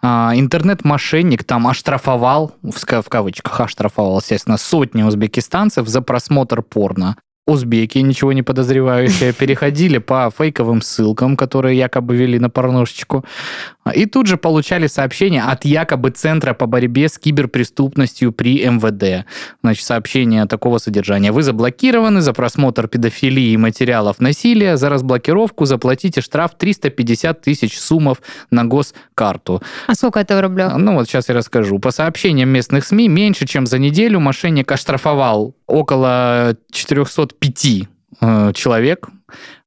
А, 0.00 0.32
Интернет-мошенник 0.34 1.42
там 1.44 1.66
оштрафовал, 1.66 2.52
в 2.62 3.08
кавычках 3.08 3.60
оштрафовал, 3.60 4.18
естественно, 4.20 4.56
сотни 4.58 5.02
узбекистанцев 5.02 5.88
за 5.88 6.02
просмотр 6.02 6.62
порно. 6.62 7.16
Узбеки, 7.48 7.96
ничего 7.98 8.34
не 8.34 8.42
подозревающие, 8.42 9.32
переходили 9.32 9.96
по 9.96 10.30
фейковым 10.36 10.82
ссылкам, 10.82 11.34
которые 11.34 11.78
якобы 11.78 12.14
вели 12.14 12.38
на 12.38 12.50
порношечку, 12.50 13.24
и 13.94 14.06
тут 14.06 14.26
же 14.26 14.36
получали 14.36 14.86
сообщения 14.86 15.42
от 15.42 15.64
якобы 15.64 16.10
Центра 16.10 16.54
по 16.54 16.66
борьбе 16.66 17.08
с 17.08 17.18
киберпреступностью 17.18 18.32
при 18.32 18.64
МВД. 18.64 19.26
Значит, 19.62 19.84
сообщение 19.84 20.46
такого 20.46 20.78
содержания. 20.78 21.32
Вы 21.32 21.42
заблокированы 21.42 22.20
за 22.20 22.32
просмотр 22.32 22.88
педофилии 22.88 23.50
и 23.50 23.56
материалов 23.56 24.20
насилия. 24.20 24.76
За 24.76 24.88
разблокировку 24.88 25.64
заплатите 25.64 26.20
штраф 26.20 26.56
350 26.56 27.40
тысяч 27.40 27.78
суммов 27.78 28.18
на 28.50 28.64
госкарту. 28.64 29.62
А 29.86 29.94
сколько 29.94 30.20
это 30.20 30.36
в 30.36 30.40
рублях? 30.40 30.76
Ну 30.76 30.94
вот 30.94 31.08
сейчас 31.08 31.28
я 31.28 31.34
расскажу. 31.34 31.78
По 31.78 31.90
сообщениям 31.90 32.48
местных 32.48 32.84
СМИ, 32.84 33.08
меньше 33.08 33.46
чем 33.46 33.66
за 33.66 33.78
неделю 33.78 34.20
мошенник 34.20 34.70
оштрафовал 34.70 35.54
около 35.66 36.56
405 36.72 37.66
э, 38.20 38.52
человек 38.54 39.08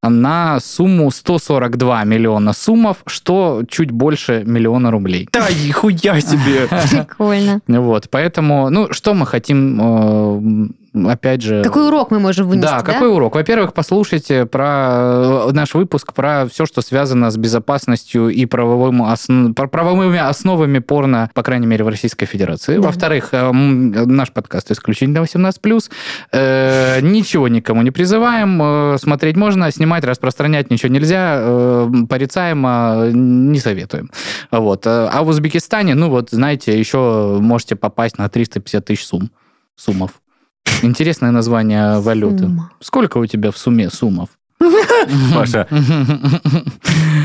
на 0.04 0.60
сумму 0.60 1.12
142 1.12 2.04
миллиона 2.04 2.54
суммов, 2.54 2.98
что 3.06 3.64
чуть 3.68 3.92
больше 3.92 4.44
миллиона 4.46 4.92
рублей. 4.92 5.30
Да, 5.32 5.48
нихуя 5.50 6.20
себе! 6.22 6.68
Прикольно. 6.68 7.62
Вот, 7.68 8.10
поэтому, 8.10 8.70
ну, 8.70 8.92
что 8.92 9.14
мы 9.14 9.26
хотим, 9.26 9.80
э, 9.82 10.68
опять 10.94 11.42
же... 11.42 11.64
Какой 11.64 11.88
урок 11.88 12.12
мы 12.12 12.20
можем 12.20 12.48
вынести, 12.48 12.66
Да, 12.68 12.82
да? 12.82 12.84
какой 12.94 13.10
урок? 13.14 13.36
Во-первых, 13.36 13.74
послушайте 13.74 14.46
про 14.46 15.48
э, 15.48 15.52
наш 15.54 15.74
выпуск 15.74 16.14
про 16.14 16.46
все, 16.48 16.66
что 16.66 16.82
связано 16.82 17.32
с 17.32 17.38
безопасностью 17.38 18.30
и 18.30 18.46
правовым 18.46 19.02
осно- 19.04 19.54
про- 19.54 19.68
правовыми 19.68 20.18
основами 20.20 20.80
порно, 20.80 21.30
по 21.34 21.44
крайней 21.44 21.68
мере, 21.68 21.84
в 21.84 21.88
Российской 21.88 22.26
Федерации. 22.26 22.76
Да. 22.76 22.82
Во-вторых, 22.82 23.30
э, 23.34 23.52
наш 23.52 24.32
подкаст 24.32 24.72
исключительно 24.72 25.20
18+. 25.20 25.90
Э, 26.32 27.00
Ничего 27.02 27.48
никому 27.48 27.82
не 27.82 27.92
призываем. 27.92 28.60
э, 28.62 28.98
Смотреть 29.00 29.38
можно, 29.38 29.72
снимать, 29.72 30.04
распространять 30.04 30.70
ничего 30.72 30.92
нельзя. 30.92 31.38
э, 31.40 31.90
Порицаемо 32.10 33.10
не 33.14 33.60
советуем. 33.60 34.10
Вот. 34.52 34.86
А 34.86 35.22
в 35.24 35.28
Узбекистане, 35.30 35.96
ну 35.96 36.10
вот, 36.10 36.30
знаете, 36.32 36.78
еще 36.78 37.38
можете 37.40 37.76
попасть 37.76 38.18
на 38.18 38.28
350 38.30 38.86
тысяч 38.86 39.06
сумм. 39.06 39.32
Суммов. 39.76 40.22
Интересное 40.84 41.32
название 41.32 42.00
валюты. 42.00 42.40
Сумма. 42.46 42.72
Сколько 42.80 43.18
у 43.20 43.26
тебя 43.26 43.52
в 43.52 43.58
сумме 43.58 43.90
суммов? 43.90 44.30
Паша, 45.36 45.68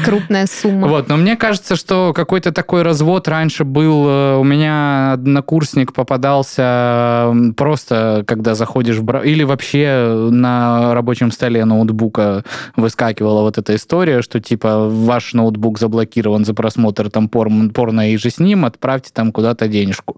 Крупная 0.05 0.47
сумма. 0.47 0.89
Вот, 0.89 1.09
но 1.09 1.17
мне 1.17 1.37
кажется, 1.37 1.77
что 1.77 2.13
какой-то 2.15 2.53
такой 2.53 2.83
развод 2.83 3.29
раньше 3.29 3.65
был. 3.65 4.07
э, 4.09 4.37
У 4.37 4.45
меня 4.45 5.13
однокурсник 5.13 5.93
попадался 5.93 7.35
просто, 7.57 8.25
когда 8.27 8.55
заходишь 8.55 8.97
в... 8.97 9.03
бра- 9.05 9.23
Или 9.25 9.43
вообще 9.43 10.29
на 10.31 10.95
рабочем 10.95 11.31
столе 11.31 11.65
ноутбука 11.65 12.45
выскакивала 12.77 13.43
вот 13.43 13.59
эта 13.59 13.75
история, 13.75 14.23
что 14.23 14.41
типа 14.41 14.89
ваш 14.89 15.35
ноутбук 15.35 15.79
заблокирован 15.79 16.45
за 16.45 16.55
просмотр 16.55 17.11
там 17.11 17.29
порн, 17.29 17.71
порно 17.71 18.13
и 18.13 18.17
же 18.17 18.31
с 18.31 18.39
ним, 18.39 18.65
отправьте 18.65 19.11
там 19.13 19.33
куда-то 19.33 19.69
денежку. 19.69 20.17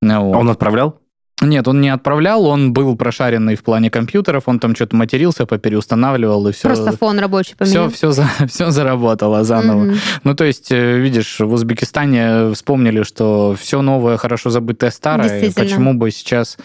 Вот. 0.00 0.10
а 0.12 0.20
он 0.38 0.48
отправлял? 0.50 0.98
Нет, 1.40 1.66
он 1.66 1.80
не 1.80 1.88
отправлял, 1.88 2.46
он 2.46 2.72
был 2.72 2.94
прошаренный 2.96 3.56
в 3.56 3.64
плане 3.64 3.90
компьютеров, 3.90 4.44
он 4.46 4.60
там 4.60 4.76
что-то 4.76 4.94
матерился, 4.94 5.44
попереустанавливал, 5.44 6.46
и 6.48 6.52
все... 6.52 6.68
Просто 6.68 6.96
фон 6.96 7.18
рабочий 7.18 7.54
все, 7.54 7.64
поменял. 7.64 7.90
все, 7.90 8.10
за, 8.12 8.28
все 8.48 8.70
заработало 8.70 9.42
заново. 9.42 9.84
Мгм. 9.84 9.96
Ну, 10.24 10.34
то 10.34 10.44
есть, 10.44 10.70
э, 10.70 10.98
видишь, 10.98 11.40
в 11.40 11.52
Узбекистане 11.52 12.52
вспомнили, 12.52 13.02
что 13.02 13.56
все 13.60 13.82
новое, 13.82 14.18
хорошо 14.18 14.50
забытое 14.50 14.90
старое. 14.90 15.50
Почему 15.52 15.94
бы 15.94 16.10
сейчас 16.12 16.58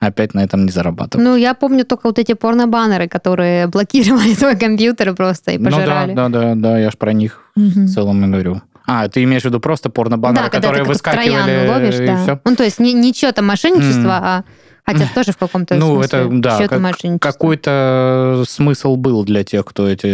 опять 0.00 0.32
на 0.34 0.42
этом 0.42 0.64
не 0.64 0.70
зарабатывать? 0.72 1.24
Ну, 1.26 1.36
я 1.36 1.52
помню 1.52 1.84
только 1.84 2.06
вот 2.06 2.18
эти 2.18 2.32
порно-баннеры, 2.32 3.08
которые 3.08 3.66
блокировали 3.68 4.34
твой 4.34 4.56
компьютер 4.56 5.14
просто 5.14 5.50
и 5.52 5.58
Ну 5.58 5.70
да, 5.70 5.76
пожирали. 5.76 6.14
да, 6.14 6.28
да, 6.30 6.54
да, 6.54 6.78
я 6.78 6.90
ж 6.90 6.96
про 6.96 7.12
них 7.12 7.40
Мгм. 7.54 7.84
в 7.84 7.88
целом 7.92 8.24
и 8.24 8.28
говорю. 8.28 8.62
А, 8.86 9.08
ты 9.08 9.22
имеешь 9.24 9.42
в 9.42 9.44
виду 9.46 9.60
просто 9.60 9.90
порно-баннеры, 9.90 10.44
да, 10.44 10.50
которые 10.50 10.84
выскакивали 10.84 11.68
ловишь, 11.68 12.00
и 12.00 12.06
да. 12.06 12.16
все? 12.22 12.40
Ну, 12.44 12.56
то 12.56 12.64
есть 12.64 12.78
не, 12.80 12.92
не 12.92 13.12
чье-то 13.14 13.42
мошенничество, 13.42 14.00
М. 14.00 14.10
а 14.10 14.44
хотя 14.84 15.06
тоже 15.14 15.32
в 15.32 15.36
каком-то 15.36 15.74
Ну, 15.76 15.94
смысле 16.02 16.18
это, 16.18 16.28
да, 16.32 16.66
как- 16.68 17.20
какой-то 17.20 18.44
смысл 18.48 18.96
был 18.96 19.24
для 19.24 19.44
тех, 19.44 19.64
кто 19.64 19.86
эти 19.88 20.06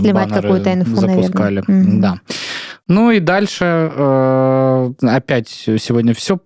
Сливать 0.00 0.28
баннеры 0.28 0.42
какую-то 0.42 0.74
инфу, 0.74 0.96
запускали. 0.96 1.62
наверное. 1.66 1.82
Мгм. 1.84 2.00
Да. 2.00 2.14
Ну 2.90 3.12
и 3.12 3.20
дальше 3.20 3.64
э, 3.64 4.92
опять 5.02 5.48
сегодня 5.48 6.12
все 6.12 6.40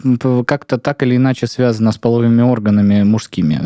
как-то 0.46 0.76
так 0.76 1.02
или 1.02 1.16
иначе 1.16 1.46
связано 1.46 1.90
с 1.90 1.96
половыми 1.96 2.42
органами 2.42 3.02
мужскими. 3.02 3.62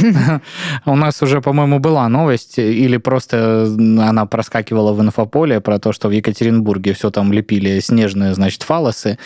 У 0.86 0.94
нас 0.94 1.22
уже, 1.22 1.40
по-моему, 1.40 1.80
была 1.80 2.08
новость, 2.08 2.56
или 2.58 2.98
просто 2.98 3.64
она 3.64 4.26
проскакивала 4.26 4.92
в 4.92 5.00
инфополе 5.00 5.60
про 5.60 5.80
то, 5.80 5.92
что 5.92 6.06
в 6.08 6.12
Екатеринбурге 6.12 6.92
все 6.92 7.10
там 7.10 7.32
лепили 7.32 7.80
снежные, 7.80 8.32
значит, 8.34 8.62
фалосы, 8.62 9.18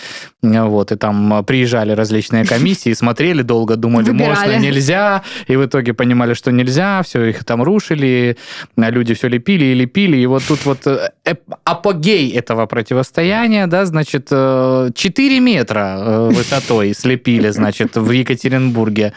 вот, 0.43 0.93
и 0.93 0.97
там 0.97 1.45
приезжали 1.45 1.93
различные 1.93 2.47
комиссии, 2.47 2.93
смотрели 2.95 3.43
долго, 3.43 3.77
думали, 3.77 4.13
можно, 4.13 4.59
нельзя, 4.59 5.23
и 5.47 5.57
в 5.57 5.67
итоге 5.67 5.93
понимали, 5.93 6.33
что 6.33 6.53
нельзя, 6.53 7.03
все 7.03 7.25
их 7.25 7.45
там 7.45 7.63
рушили, 7.63 8.39
люди 8.77 9.13
все 9.13 9.29
лепили 9.29 9.67
и 9.67 9.75
лепили, 9.75 10.17
и 10.17 10.27
вот 10.27 10.43
тут 10.49 10.65
вот 10.65 10.87
э, 10.87 11.11
апогей 11.65 12.31
этого 12.31 12.65
противостояния, 12.67 12.94
да, 13.67 13.85
значит, 13.87 14.29
э, 14.31 14.91
4 14.95 15.41
метра 15.41 15.97
э, 15.99 16.29
высотой 16.33 16.95
слепили, 16.95 17.51
значит, 17.51 17.97
в 17.97 18.11
Екатеринбурге 18.11 19.13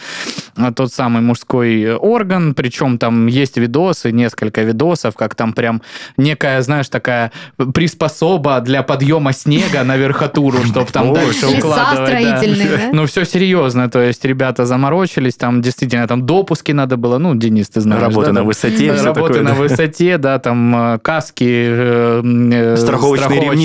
э, 0.55 0.71
тот 0.75 0.93
самый 0.93 1.21
мужской 1.21 1.95
орган, 1.95 2.53
причем 2.53 2.97
там 2.97 3.27
есть 3.27 3.57
видосы, 3.57 4.11
несколько 4.11 4.61
видосов, 4.63 5.15
как 5.15 5.35
там 5.35 5.53
прям 5.53 5.81
некая, 6.17 6.61
знаешь, 6.61 6.89
такая 6.89 7.31
приспособа 7.73 8.59
для 8.61 8.83
подъема 8.83 9.33
снега 9.33 9.83
на 9.83 9.97
верхотуру, 9.97 10.63
чтобы 10.63 10.91
там 10.91 11.13
дальше 11.13 11.47
укладывать. 11.47 12.93
Ну, 12.93 13.05
все 13.05 13.25
серьезно, 13.25 13.89
то 13.89 14.01
есть 14.01 14.25
ребята 14.25 14.65
заморочились, 14.65 15.35
там 15.35 15.61
действительно 15.61 16.07
там 16.07 16.25
допуски 16.25 16.71
надо 16.71 16.97
было, 16.97 17.17
ну, 17.17 17.35
Денис, 17.35 17.69
ты 17.69 17.81
знаешь. 17.81 18.01
Работа 18.01 18.31
на 18.31 18.43
высоте, 18.43 18.93
такое. 18.93 19.41
на 19.41 19.53
высоте, 19.53 20.17
да, 20.17 20.39
там 20.39 20.75
э, 20.93 20.99
каски, 20.99 21.67
э, 21.69 22.75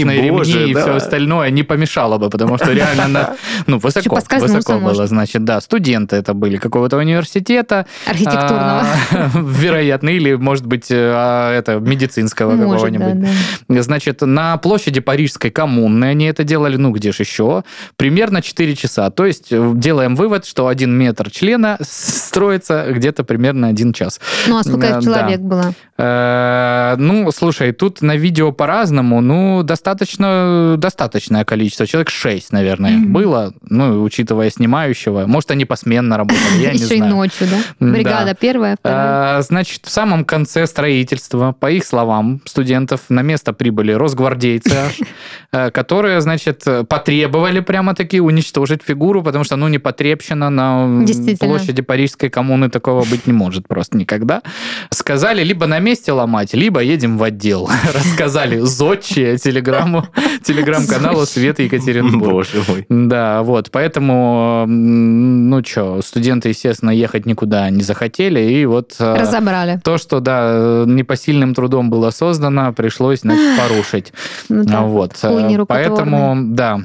э, 0.00 0.02
Страховочные 0.04 0.16
ремни, 0.16 0.30
боже, 0.30 0.70
и 0.70 0.74
да. 0.74 0.80
все 0.82 0.94
остальное 0.96 1.50
не 1.50 1.62
помешало 1.62 2.18
бы, 2.18 2.30
потому 2.30 2.56
что 2.58 2.72
реально 2.72 3.08
на- 3.08 3.36
ну, 3.66 3.78
высоко, 3.78 4.16
высоко 4.16 4.72
было, 4.74 4.80
можно. 4.80 5.06
значит, 5.06 5.44
да, 5.44 5.60
студенты 5.60 6.16
это 6.16 6.34
были 6.34 6.56
какого-то 6.56 6.96
университета, 6.96 7.86
Архитектурного. 8.06 8.84
а, 9.12 9.30
вероятно, 9.34 10.08
или, 10.10 10.34
может 10.34 10.66
быть, 10.66 10.90
э, 10.90 11.12
а, 11.14 11.52
это 11.52 11.78
медицинского 11.80 12.52
Может, 12.52 12.92
да, 12.92 12.98
какого-нибудь. 12.98 13.30
да. 13.68 13.82
Значит, 13.82 14.20
на 14.22 14.56
площади 14.56 15.00
Парижской 15.00 15.50
коммуны 15.50 16.04
они 16.06 16.24
это 16.26 16.44
делали, 16.44 16.76
ну 16.76 16.90
где 16.90 17.12
же 17.12 17.22
еще, 17.22 17.64
примерно 17.96 18.42
4 18.42 18.74
часа. 18.76 19.10
То 19.10 19.26
есть 19.26 19.48
э, 19.50 19.72
делаем 19.74 20.14
вывод, 20.16 20.46
что 20.46 20.66
один 20.68 20.96
метр 20.96 21.30
члена 21.30 21.78
строится 21.80 22.86
где-то 22.90 23.24
примерно 23.24 23.68
один 23.68 23.92
час. 23.92 24.20
Ну, 24.46 24.58
а 24.58 24.62
сколько 24.62 24.88
Да, 24.88 25.00
человек 25.02 25.40
было? 25.40 25.74
Э, 25.98 26.94
Ну, 26.98 27.30
слушай, 27.32 27.72
тут 27.72 28.02
на 28.02 28.16
видео 28.16 28.52
по-разному, 28.52 29.20
ну, 29.20 29.62
достаточно, 29.62 29.81
достаточное 29.84 31.44
количество. 31.44 31.86
Человек 31.86 32.10
6, 32.10 32.52
наверное, 32.52 32.92
Мгм. 32.92 33.12
было, 33.12 33.52
ну, 33.68 34.02
учитывая 34.02 34.50
снимающего. 34.50 35.26
Может, 35.26 35.50
они 35.50 35.64
посменно 35.64 36.16
работали, 36.16 36.62
я 36.62 36.72
не 36.72 36.78
Еще 36.78 36.94
и 36.94 36.98
знаю. 36.98 37.14
ночью, 37.16 37.46
да? 37.50 37.56
Да. 37.80 37.92
Бригада 37.92 38.34
первая, 38.34 38.76
вторая. 38.78 39.38
А, 39.38 39.42
Значит, 39.42 39.82
в 39.84 39.90
самом 39.90 40.24
конце 40.24 40.66
строительства, 40.66 41.52
по 41.58 41.70
их 41.70 41.84
словам, 41.84 42.40
студентов, 42.44 43.00
на 43.08 43.22
место 43.22 43.52
прибыли 43.52 43.92
росгвардейцы, 43.92 44.74
э, 45.52 45.70
которые, 45.70 46.20
значит, 46.20 46.64
потребовали 46.88 47.60
прямо-таки 47.60 48.20
уничтожить 48.20 48.82
фигуру, 48.82 49.22
потому 49.22 49.44
что, 49.44 49.56
ну, 49.56 49.68
непотребщина 49.68 50.50
на 50.50 51.04
площади 51.40 51.82
Парижской 51.82 52.30
коммуны 52.30 52.70
такого 52.70 53.04
быть 53.04 53.26
не 53.26 53.32
может 53.32 53.68
просто 53.68 53.96
никогда. 53.96 54.42
Сказали, 54.90 55.42
либо 55.44 55.66
на 55.66 55.78
месте 55.78 56.12
ломать, 56.12 56.54
либо 56.54 56.80
едем 56.80 57.18
в 57.18 57.22
отдел. 57.22 57.68
Рассказали 57.94 58.58
зодчие 58.60 59.38
телеграмму, 59.72 60.04
телеграм-каналу 60.42 61.26
Свет 61.26 61.58
Екатеринбург. 61.58 62.32
Боже 62.32 62.62
мой. 62.68 62.86
Да, 62.88 63.42
вот, 63.42 63.70
поэтому, 63.70 64.64
ну 64.66 65.62
что, 65.64 66.00
студенты, 66.02 66.50
естественно, 66.50 66.90
ехать 66.90 67.26
никуда 67.26 67.70
не 67.70 67.82
захотели, 67.82 68.40
и 68.40 68.64
вот 68.66 68.94
э, 68.98 69.14
Разобрали. 69.18 69.80
то, 69.84 69.98
что, 69.98 70.20
да, 70.20 70.84
непосильным 70.86 71.54
трудом 71.54 71.90
было 71.90 72.10
создано, 72.10 72.72
пришлось, 72.72 73.20
значит, 73.20 73.58
порушить. 73.60 74.12
Ну 74.48 74.64
да. 74.64 74.78
А, 74.78 74.82
Вот, 74.82 75.18
э, 75.22 75.64
поэтому, 75.66 76.36
да, 76.38 76.80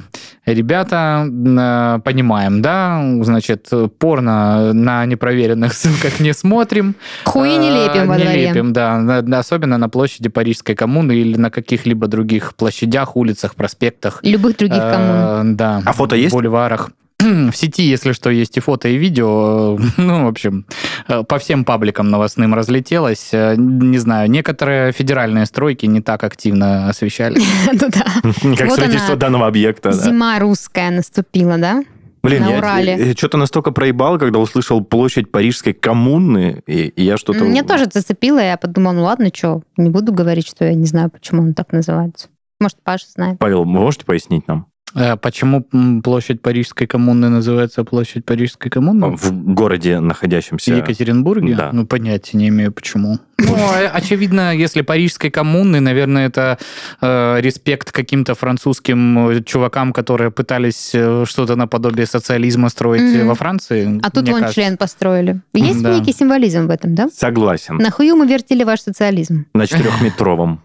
ребята, 0.46 1.26
э, 1.28 2.00
понимаем, 2.04 2.62
да, 2.62 3.02
значит, 3.22 3.68
порно 3.98 4.72
на 4.72 5.04
непроверенных 5.06 5.72
ссылках 5.74 6.20
не 6.20 6.32
смотрим. 6.34 6.94
Хуи 7.24 7.56
не 7.56 7.68
Э, 7.68 7.84
лепим 7.86 8.08
во 8.08 8.16
Не 8.16 8.24
дворе. 8.24 8.48
лепим, 8.48 8.72
да, 8.72 9.22
особенно 9.38 9.78
на 9.78 9.88
площади 9.88 10.28
Парижской 10.28 10.74
коммуны 10.74 11.12
или 11.12 11.36
на 11.36 11.50
каких-либо 11.50 12.06
других 12.06 12.54
площадях, 12.56 12.77
улицах, 13.16 13.54
проспектах. 13.54 14.20
Любых 14.22 14.56
других 14.56 14.78
коммун. 14.78 15.52
Э, 15.52 15.54
Да. 15.54 15.82
А 15.84 15.92
фото 15.92 16.16
есть? 16.16 16.32
бульварах. 16.32 16.90
В 17.18 17.52
сети, 17.52 17.82
если 17.82 18.12
что, 18.12 18.30
есть 18.30 18.56
и 18.56 18.60
фото, 18.60 18.88
и 18.88 18.96
видео. 18.96 19.78
Ну, 19.96 20.24
в 20.24 20.28
общем, 20.28 20.64
э, 21.08 21.24
по 21.24 21.38
всем 21.38 21.64
пабликам 21.64 22.10
новостным 22.10 22.54
разлетелось. 22.54 23.30
Э, 23.32 23.54
Не 23.56 23.98
знаю, 23.98 24.30
некоторые 24.30 24.92
федеральные 24.92 25.46
стройки 25.46 25.86
не 25.86 26.00
так 26.00 26.22
активно 26.24 26.88
освещали. 26.88 27.40
Ну 27.72 27.78
да. 27.88 28.56
Как 28.56 28.68
Вот 28.68 28.72
строительство 28.74 29.16
данного 29.16 29.46
объекта. 29.46 29.92
Зима 29.92 30.38
русская 30.38 30.90
наступила, 30.90 31.58
да? 31.58 31.82
Блин, 32.22 32.42
на 32.42 32.50
я, 32.50 32.58
Урале. 32.58 33.14
что-то 33.16 33.38
настолько 33.38 33.70
проебал, 33.70 34.18
когда 34.18 34.38
услышал 34.38 34.82
площадь 34.84 35.30
Парижской 35.30 35.72
коммуны, 35.72 36.62
и, 36.66 36.88
и 36.88 37.04
я 37.04 37.16
что-то... 37.16 37.44
Меня 37.44 37.62
тоже 37.62 37.86
зацепило, 37.92 38.40
я 38.40 38.56
подумала, 38.56 38.92
ну 38.92 39.04
ладно, 39.04 39.30
что, 39.32 39.62
не 39.76 39.88
буду 39.90 40.12
говорить, 40.12 40.48
что 40.48 40.64
я 40.64 40.74
не 40.74 40.86
знаю, 40.86 41.10
почему 41.10 41.42
он 41.42 41.54
так 41.54 41.72
называется. 41.72 42.28
Может, 42.60 42.82
Паша 42.82 43.06
знает. 43.08 43.38
Павел, 43.38 43.60
вы 43.60 43.66
можете 43.66 44.04
пояснить 44.04 44.48
нам? 44.48 44.70
Э, 44.94 45.16
Почему 45.16 45.62
площадь 46.02 46.40
Парижской 46.42 46.86
коммуны 46.86 47.28
называется 47.28 47.84
площадь 47.84 48.24
Парижской 48.24 48.70
коммуны? 48.70 49.16
В 49.16 49.30
городе, 49.54 49.98
В 49.98 50.02
находящемся... 50.02 50.74
Екатеринбурге? 50.74 51.54
Да. 51.54 51.70
Ну, 51.72 51.86
понятия 51.86 52.36
не 52.38 52.48
имею, 52.48 52.72
почему. 52.72 53.18
Ну, 53.38 53.54
э, 53.56 53.86
очевидно, 53.86 54.54
если 54.54 54.80
Парижской 54.82 55.30
коммуны, 55.30 55.80
наверное, 55.80 56.26
это 56.26 56.58
э, 57.00 57.40
респект 57.40 57.92
каким-то 57.92 58.34
французским 58.34 59.28
э, 59.28 59.42
чувакам, 59.44 59.92
которые 59.92 60.30
пытались 60.30 60.90
э, 60.94 61.24
что-то 61.26 61.54
наподобие 61.56 62.06
социализма 62.06 62.68
строить 62.68 63.02
Мгм. 63.02 63.28
во 63.28 63.34
Франции. 63.34 64.00
А 64.02 64.10
тут 64.10 64.28
вон 64.28 64.40
кажется. 64.40 64.54
член 64.60 64.76
построили. 64.76 65.40
Есть 65.52 65.82
Да. 65.82 65.94
некий 65.94 66.12
символизм 66.12 66.66
в 66.66 66.70
этом, 66.70 66.94
да? 66.94 67.08
Согласен. 67.14 67.76
Нахую 67.76 68.16
мы 68.16 68.26
вертели 68.26 68.64
ваш 68.64 68.80
социализм. 68.80 69.46
На 69.54 69.66
четырехметровом. 69.66 70.60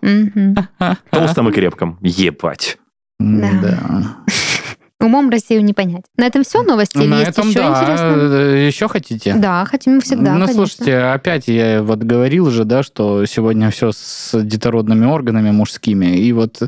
Толстом 1.12 1.50
и 1.50 1.52
крепком. 1.52 1.98
Ебать. 2.02 2.78
Да. 3.20 4.18
Умом 5.00 5.30
Россию 5.30 5.66
не 5.66 5.74
понять. 5.74 6.06
На 6.16 6.28
этом 6.28 6.44
все 6.46 6.64
новости 6.64 6.98
или 6.98 7.08
На 7.08 7.20
есть 7.20 7.32
этом, 7.32 7.50
еще 7.50 7.60
да. 7.60 7.70
интересно? 7.72 8.06
Э, 8.06 8.66
Еще 8.68 8.88
хотите? 8.88 9.34
Да, 9.36 9.66
хотим 9.66 10.00
всегда, 10.00 10.36
ну, 10.36 10.46
конечно. 10.46 10.54
слушайте, 10.54 10.98
опять 10.98 11.50
я 11.50 11.84
вот 11.84 12.00
говорил 12.00 12.50
же, 12.50 12.64
да, 12.64 12.84
что 12.84 13.26
сегодня 13.26 13.70
все 13.70 13.92
с 13.92 14.32
детородными 14.42 15.06
органами 15.06 15.52
мужскими. 15.52 16.06
И 16.18 16.32
вот 16.32 16.62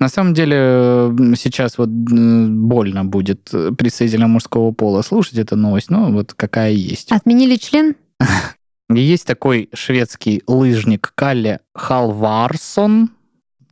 на 0.00 0.08
самом 0.08 0.34
деле 0.34 0.56
м, 0.56 1.36
сейчас 1.36 1.78
вот 1.78 1.88
больно 1.88 3.04
будет 3.04 3.52
представителям 3.78 4.30
мужского 4.30 4.72
пола 4.72 5.02
слушать 5.02 5.38
эту 5.38 5.54
новость, 5.54 5.88
ну 5.88 6.10
вот 6.12 6.34
какая 6.34 6.72
есть. 6.72 7.12
Отменили 7.12 7.54
член? 7.54 7.94
Есть 8.88 9.26
такой 9.26 9.68
шведский 9.74 10.42
лыжник 10.46 11.12
Калле 11.14 11.60
Халварсон. 11.74 13.10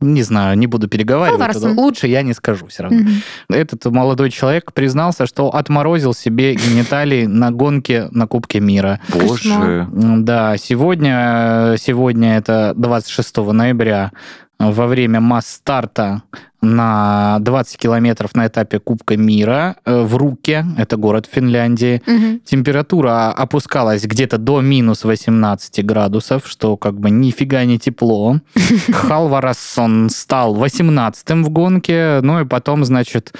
Не 0.05 0.23
знаю, 0.23 0.57
не 0.57 0.67
буду 0.67 0.87
переговаривать. 0.87 1.39
Халварсон. 1.39 1.71
это 1.71 1.81
Лучше 1.81 2.07
я 2.07 2.21
не 2.21 2.33
скажу 2.33 2.67
все 2.67 2.83
равно. 2.83 2.99
Мгм. 2.99 3.11
Этот 3.49 3.85
молодой 3.85 4.29
человек 4.29 4.71
признался, 4.73 5.25
что 5.25 5.49
отморозил 5.49 6.13
себе 6.13 6.53
гениталии 6.53 7.25
на 7.25 7.51
гонке 7.51 8.07
на 8.11 8.27
Кубке 8.27 8.59
мира. 8.59 8.99
Боже. 9.09 9.87
Да, 9.91 10.57
сегодня, 10.57 11.75
сегодня 11.79 12.37
это 12.37 12.73
26 12.75 13.37
ноября, 13.51 14.11
во 14.59 14.87
время 14.87 15.19
масс-старта 15.19 16.23
на 16.65 17.37
20 17.39 17.77
километров 17.77 18.35
на 18.35 18.47
этапе 18.47 18.79
Кубка 18.79 19.15
мира 19.17 19.75
э, 19.85 20.01
в 20.01 20.15
Руке, 20.15 20.65
это 20.77 20.97
город 20.97 21.29
Финляндии, 21.31 22.01
Мгм. 22.05 22.41
температура 22.43 23.31
опускалась 23.31 24.03
где-то 24.03 24.37
до 24.37 24.61
минус 24.61 25.03
18 25.03 25.85
градусов, 25.85 26.43
что 26.47 26.77
как 26.77 26.99
бы 26.99 27.09
нифига 27.09 27.63
не 27.65 27.79
тепло. 27.79 28.39
Халварассон 28.91 30.09
стал 30.09 30.55
18-м 30.55 31.43
в 31.43 31.49
гонке, 31.49 32.19
ну 32.21 32.41
и 32.41 32.45
потом, 32.45 32.85
значит, 32.85 33.33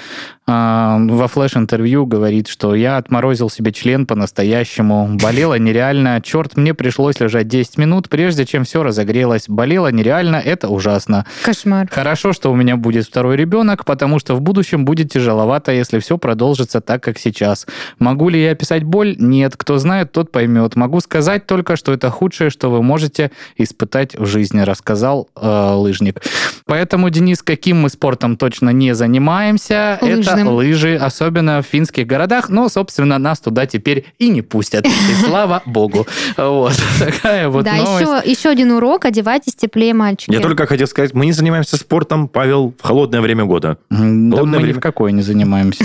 а, 0.48 0.98
во 1.00 1.26
флеш-интервью 1.26 2.06
говорит, 2.06 2.46
что 2.46 2.74
я 2.76 2.98
отморозил 2.98 3.50
себе 3.50 3.72
член 3.72 4.06
по-настоящему. 4.06 5.16
Болело 5.20 5.58
нереально. 5.58 6.20
Черт, 6.22 6.56
мне 6.56 6.72
пришлось 6.72 7.18
лежать 7.18 7.48
10 7.48 7.78
минут, 7.78 8.08
прежде 8.08 8.46
чем 8.46 8.64
все 8.64 8.82
разогрелось. 8.84 9.44
Болело 9.48 9.90
нереально, 9.90 10.36
это 10.36 10.68
ужасно. 10.68 11.26
Кошмар. 11.44 11.88
Хорошо, 11.90 12.32
что 12.32 12.52
у 12.52 12.54
меня 12.56 12.76
будет 12.76 13.06
второй 13.16 13.36
ребенок, 13.36 13.86
потому 13.86 14.18
что 14.18 14.34
в 14.34 14.42
будущем 14.42 14.84
будет 14.84 15.10
тяжеловато, 15.10 15.72
если 15.72 16.00
все 16.00 16.18
продолжится 16.18 16.82
так, 16.82 17.02
как 17.02 17.18
сейчас. 17.18 17.66
Могу 17.98 18.28
ли 18.28 18.42
я 18.42 18.50
описать 18.50 18.84
боль? 18.84 19.16
Нет. 19.18 19.56
Кто 19.56 19.78
знает, 19.78 20.12
тот 20.12 20.30
поймет. 20.30 20.76
Могу 20.76 21.00
сказать 21.00 21.46
только, 21.46 21.76
что 21.76 21.94
это 21.94 22.10
худшее, 22.10 22.50
что 22.50 22.68
вы 22.68 22.82
можете 22.82 23.30
испытать 23.56 24.14
в 24.14 24.26
жизни, 24.26 24.60
рассказал 24.60 25.30
э, 25.34 25.70
лыжник. 25.76 26.20
Поэтому, 26.66 27.08
Денис, 27.08 27.42
каким 27.42 27.80
мы 27.80 27.88
спортом 27.88 28.36
точно 28.36 28.68
не 28.68 28.94
занимаемся, 28.94 29.98
это 30.02 30.16
Лыжным. 30.16 30.48
лыжи, 30.48 30.96
особенно 30.96 31.62
в 31.62 31.66
финских 31.66 32.06
городах. 32.06 32.50
Но, 32.50 32.68
собственно, 32.68 33.16
нас 33.16 33.40
туда 33.40 33.64
теперь 33.64 34.04
и 34.18 34.28
не 34.28 34.42
пустят. 34.42 34.84
И 34.84 35.14
слава 35.24 35.62
богу. 35.64 36.06
Вот 36.36 36.74
такая 36.98 37.48
вот 37.48 37.64
да, 37.64 37.76
новость. 37.76 38.26
еще, 38.26 38.30
еще 38.30 38.48
один 38.50 38.72
урок. 38.72 39.06
Одевайтесь 39.06 39.54
теплее, 39.54 39.94
мальчики. 39.94 40.34
Я 40.34 40.40
только 40.40 40.66
хотел 40.66 40.86
сказать, 40.86 41.14
мы 41.14 41.24
не 41.24 41.32
занимаемся 41.32 41.78
спортом, 41.78 42.28
Павел, 42.28 42.74
в 42.76 42.82
холодное 43.06 43.20
время 43.20 43.44
года. 43.44 43.78
Да 43.90 43.96
Холодное 43.96 44.44
мы 44.44 44.56
ни 44.58 44.62
время. 44.62 44.78
в 44.78 44.80
какой 44.80 45.12
не 45.12 45.22
занимаемся. 45.22 45.84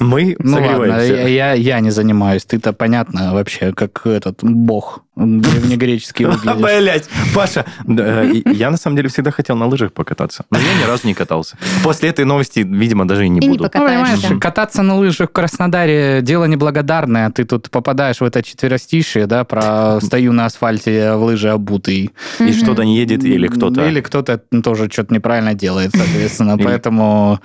Мы 0.04 0.34
Ну 0.38 0.54
ладно, 0.54 0.68
согреваемся. 0.68 1.14
я, 1.14 1.28
я, 1.28 1.52
я 1.52 1.80
не 1.80 1.90
занимаюсь. 1.90 2.44
Ты-то 2.44 2.72
понятно 2.72 3.34
вообще, 3.34 3.72
как 3.72 4.06
этот 4.06 4.42
бог 4.42 5.02
древнегреческий 5.14 6.24
выглядишь. 6.26 6.80
Блять, 6.80 7.08
Паша, 7.34 7.66
я 7.86 8.70
на 8.70 8.78
самом 8.78 8.96
деле 8.96 9.10
всегда 9.10 9.30
хотел 9.30 9.56
на 9.56 9.66
лыжах 9.66 9.92
покататься, 9.92 10.44
но 10.50 10.58
я 10.58 10.82
ни 10.82 10.86
разу 10.88 11.06
не 11.06 11.14
катался. 11.14 11.58
После 11.84 12.08
этой 12.08 12.24
новости, 12.24 12.60
видимо, 12.60 13.06
даже 13.06 13.26
и 13.26 13.28
не 13.28 13.40
буду. 13.40 13.70
Ну, 13.74 14.40
кататься 14.40 14.82
на 14.82 14.96
лыжах 14.96 15.28
в 15.28 15.32
Краснодаре 15.32 16.20
дело 16.22 16.46
неблагодарное. 16.46 17.30
Ты 17.30 17.44
тут 17.44 17.70
попадаешь 17.70 18.20
в 18.20 18.24
это 18.24 18.42
четверостишие, 18.42 19.26
да, 19.26 19.44
про 19.44 20.00
стою 20.00 20.32
на 20.32 20.46
асфальте 20.46 21.12
в 21.14 21.24
лыжи 21.24 21.50
обутый. 21.50 22.10
И 22.38 22.52
что-то 22.52 22.84
не 22.84 22.96
едет, 22.96 23.22
или 23.24 23.48
кто-то... 23.48 23.86
Или 23.86 24.00
кто-то 24.00 24.38
тоже 24.64 24.88
что-то 24.90 25.12
неправильно 25.12 25.52
делает, 25.54 25.90
соответственно. 25.94 26.56
Поэтому, 26.56 27.40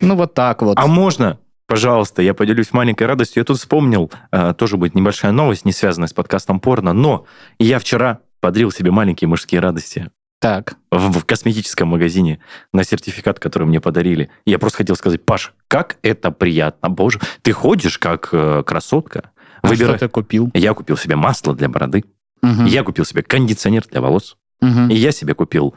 ну, 0.00 0.14
вот 0.14 0.32
так 0.32 0.62
вот. 0.62 0.78
А 0.78 0.86
можно, 0.86 1.38
пожалуйста, 1.68 2.22
я 2.22 2.34
поделюсь 2.34 2.72
маленькой 2.72 3.06
радостью. 3.06 3.42
Я 3.42 3.44
тут 3.44 3.58
вспомнил, 3.58 4.10
э, 4.32 4.54
тоже 4.58 4.76
будет 4.76 4.96
небольшая 4.96 5.30
новость, 5.30 5.64
не 5.64 5.72
связанная 5.72 6.08
с 6.08 6.12
подкастом 6.12 6.58
порно, 6.58 6.92
но 6.92 7.26
я 7.60 7.78
вчера 7.78 8.18
подарил 8.40 8.72
себе 8.72 8.90
маленькие 8.90 9.28
мужские 9.28 9.60
радости 9.60 10.10
Так. 10.40 10.74
в, 10.90 11.20
в 11.20 11.24
косметическом 11.24 11.88
магазине 11.88 12.40
на 12.72 12.82
сертификат, 12.84 13.38
который 13.38 13.68
мне 13.68 13.80
подарили. 13.80 14.30
Я 14.46 14.58
просто 14.58 14.78
хотел 14.78 14.96
сказать, 14.96 15.24
Паш, 15.24 15.52
как 15.68 15.98
это 16.02 16.30
приятно. 16.32 16.88
Боже, 16.88 17.20
ты 17.42 17.52
ходишь 17.52 17.98
как 17.98 18.30
э, 18.32 18.62
красотка. 18.66 19.30
А 19.62 19.68
Выбирай. 19.68 19.96
что 19.96 20.06
ты 20.06 20.08
купил? 20.08 20.50
Я 20.54 20.72
купил 20.74 20.96
себе 20.96 21.16
масло 21.16 21.54
для 21.54 21.68
бороды, 21.68 22.04
Мгм. 22.42 22.64
я 22.66 22.82
купил 22.84 23.04
себе 23.04 23.22
кондиционер 23.22 23.84
для 23.90 24.00
волос, 24.00 24.36
Мгм. 24.60 24.88
и 24.88 24.94
я 24.94 25.10
себе 25.12 25.34
купил 25.34 25.74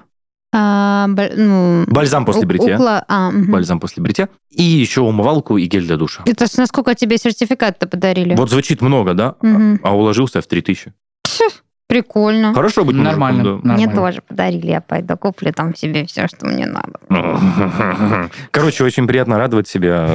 А, 0.53 1.07
б- 1.07 1.31
ну, 1.35 1.85
бальзам 1.87 2.25
после 2.25 2.45
бритья. 2.45 2.75
укла- 2.77 3.03
а, 3.07 3.31
мгм. 3.31 3.51
Бальзам 3.51 3.79
после 3.79 4.03
бритья. 4.03 4.27
И 4.49 4.63
еще 4.63 5.01
умывалку 5.01 5.57
и 5.57 5.65
гель 5.65 5.85
для 5.87 5.95
душа. 5.97 6.23
Это 6.25 6.45
ж 6.45 6.57
насколько 6.57 6.93
тебе 6.93 7.17
сертификат-то 7.17 7.87
подарили? 7.87 8.35
Вот 8.35 8.49
звучит 8.49 8.81
много, 8.81 9.13
да? 9.13 9.35
Мгм. 9.41 9.79
А 9.83 9.95
уложился 9.95 10.41
в 10.41 10.47
3000. 10.47 10.93
Прикольно. 11.87 12.53
Хорошо 12.53 12.85
быть 12.85 12.95
мужиком, 12.95 13.19
Нормально. 13.19 13.43
да. 13.43 13.49
Мне 13.73 13.85
нормально. 13.85 13.95
тоже 13.95 14.21
подарили, 14.25 14.67
я 14.67 14.79
пойду 14.79 15.17
куплю 15.17 15.51
там 15.51 15.75
себе 15.75 16.05
все, 16.05 16.25
что 16.29 16.45
мне 16.45 16.65
надо. 16.65 16.93
Короче, 18.51 18.85
очень 18.85 19.07
приятно 19.07 19.37
радовать 19.37 19.67
себя. 19.67 20.09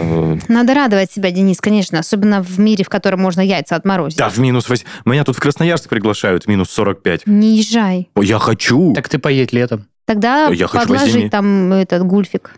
Надо 0.49 0.72
радовать 0.72 1.11
себя, 1.12 1.31
Денис, 1.31 1.61
конечно, 1.61 1.99
особенно 1.99 2.42
в 2.42 2.59
мире, 2.59 2.83
в 2.83 2.88
котором 2.88 3.20
можно 3.20 3.42
яйца 3.42 3.77
отморозить. 3.77 4.16
Да, 4.18 4.31
в 4.31 4.38
минус 4.38 4.70
8. 4.70 4.87
Меня 5.05 5.22
тут 5.25 5.37
в 5.37 5.40
Красноярск 5.40 5.90
приглашают 5.90 6.44
в 6.44 6.49
минус 6.49 6.70
45. 6.70 7.27
Не 7.27 7.59
езжай. 7.59 8.09
Я 8.18 8.38
хочу. 8.38 8.94
Так 8.94 9.11
ты 9.11 9.18
поедь 9.18 9.53
летом. 9.53 9.85
Тогда 10.07 10.47
Я 10.49 10.69
подложить 10.69 11.31
там 11.33 11.73
этот 11.73 12.05
гульфик. 12.05 12.55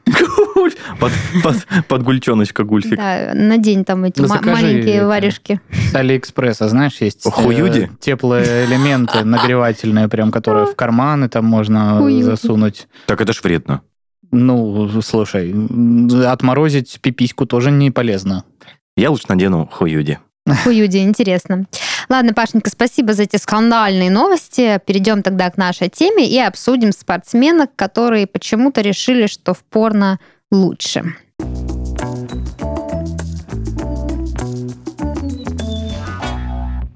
Под, 1.00 1.12
под, 1.42 1.87
под 1.88 2.02
гульчоночка 2.02 2.62
гульфик. 2.64 2.96
Да, 2.98 3.30
надень 3.34 3.84
там 3.84 4.04
эти 4.04 4.20
закажи 4.20 4.50
маленькие 4.50 4.96
это. 4.96 5.06
варежки. 5.06 5.61
С 5.70 5.94
Алиэкспресса, 5.94 6.68
знаешь, 6.68 7.00
есть 7.00 7.24
э, 7.24 7.30
Хуюди? 7.30 7.90
теплые 8.00 8.66
элементы 8.66 9.24
нагревательные, 9.24 10.08
прям, 10.08 10.30
которые 10.30 10.66
в 10.66 10.76
карманы 10.76 11.28
там 11.30 11.46
можно 11.46 11.98
Хуюди. 11.98 12.22
засунуть. 12.22 12.87
Так 13.06 13.20
это 13.22 13.32
ж 13.32 13.42
вредно. 13.42 13.80
Ну, 14.30 15.00
слушай, 15.00 15.54
отморозить 16.26 16.98
пипиську 17.00 17.46
тоже 17.46 17.70
не 17.70 17.90
полезно. 17.90 18.44
Я 18.96 19.11
лучше 19.11 19.26
надену 19.28 19.66
хуюди. 19.72 20.18
Хуюди, 20.56 20.98
интересно. 20.98 21.66
Ладно, 22.08 22.32
Пашенька, 22.32 22.70
спасибо 22.70 23.12
за 23.12 23.24
эти 23.24 23.37
скандальные 23.37 24.11
новости. 24.11 24.80
Перейдем 24.87 25.22
тогда 25.22 25.50
к 25.50 25.56
нашей 25.56 25.88
теме 25.88 26.28
и 26.28 26.38
обсудим 26.38 26.92
спортсменок, 26.92 27.70
которые 27.76 28.26
почему-то 28.26 28.80
решили, 28.80 29.26
что 29.26 29.54
в 29.54 29.62
порно 29.64 30.18
лучше. 30.50 31.14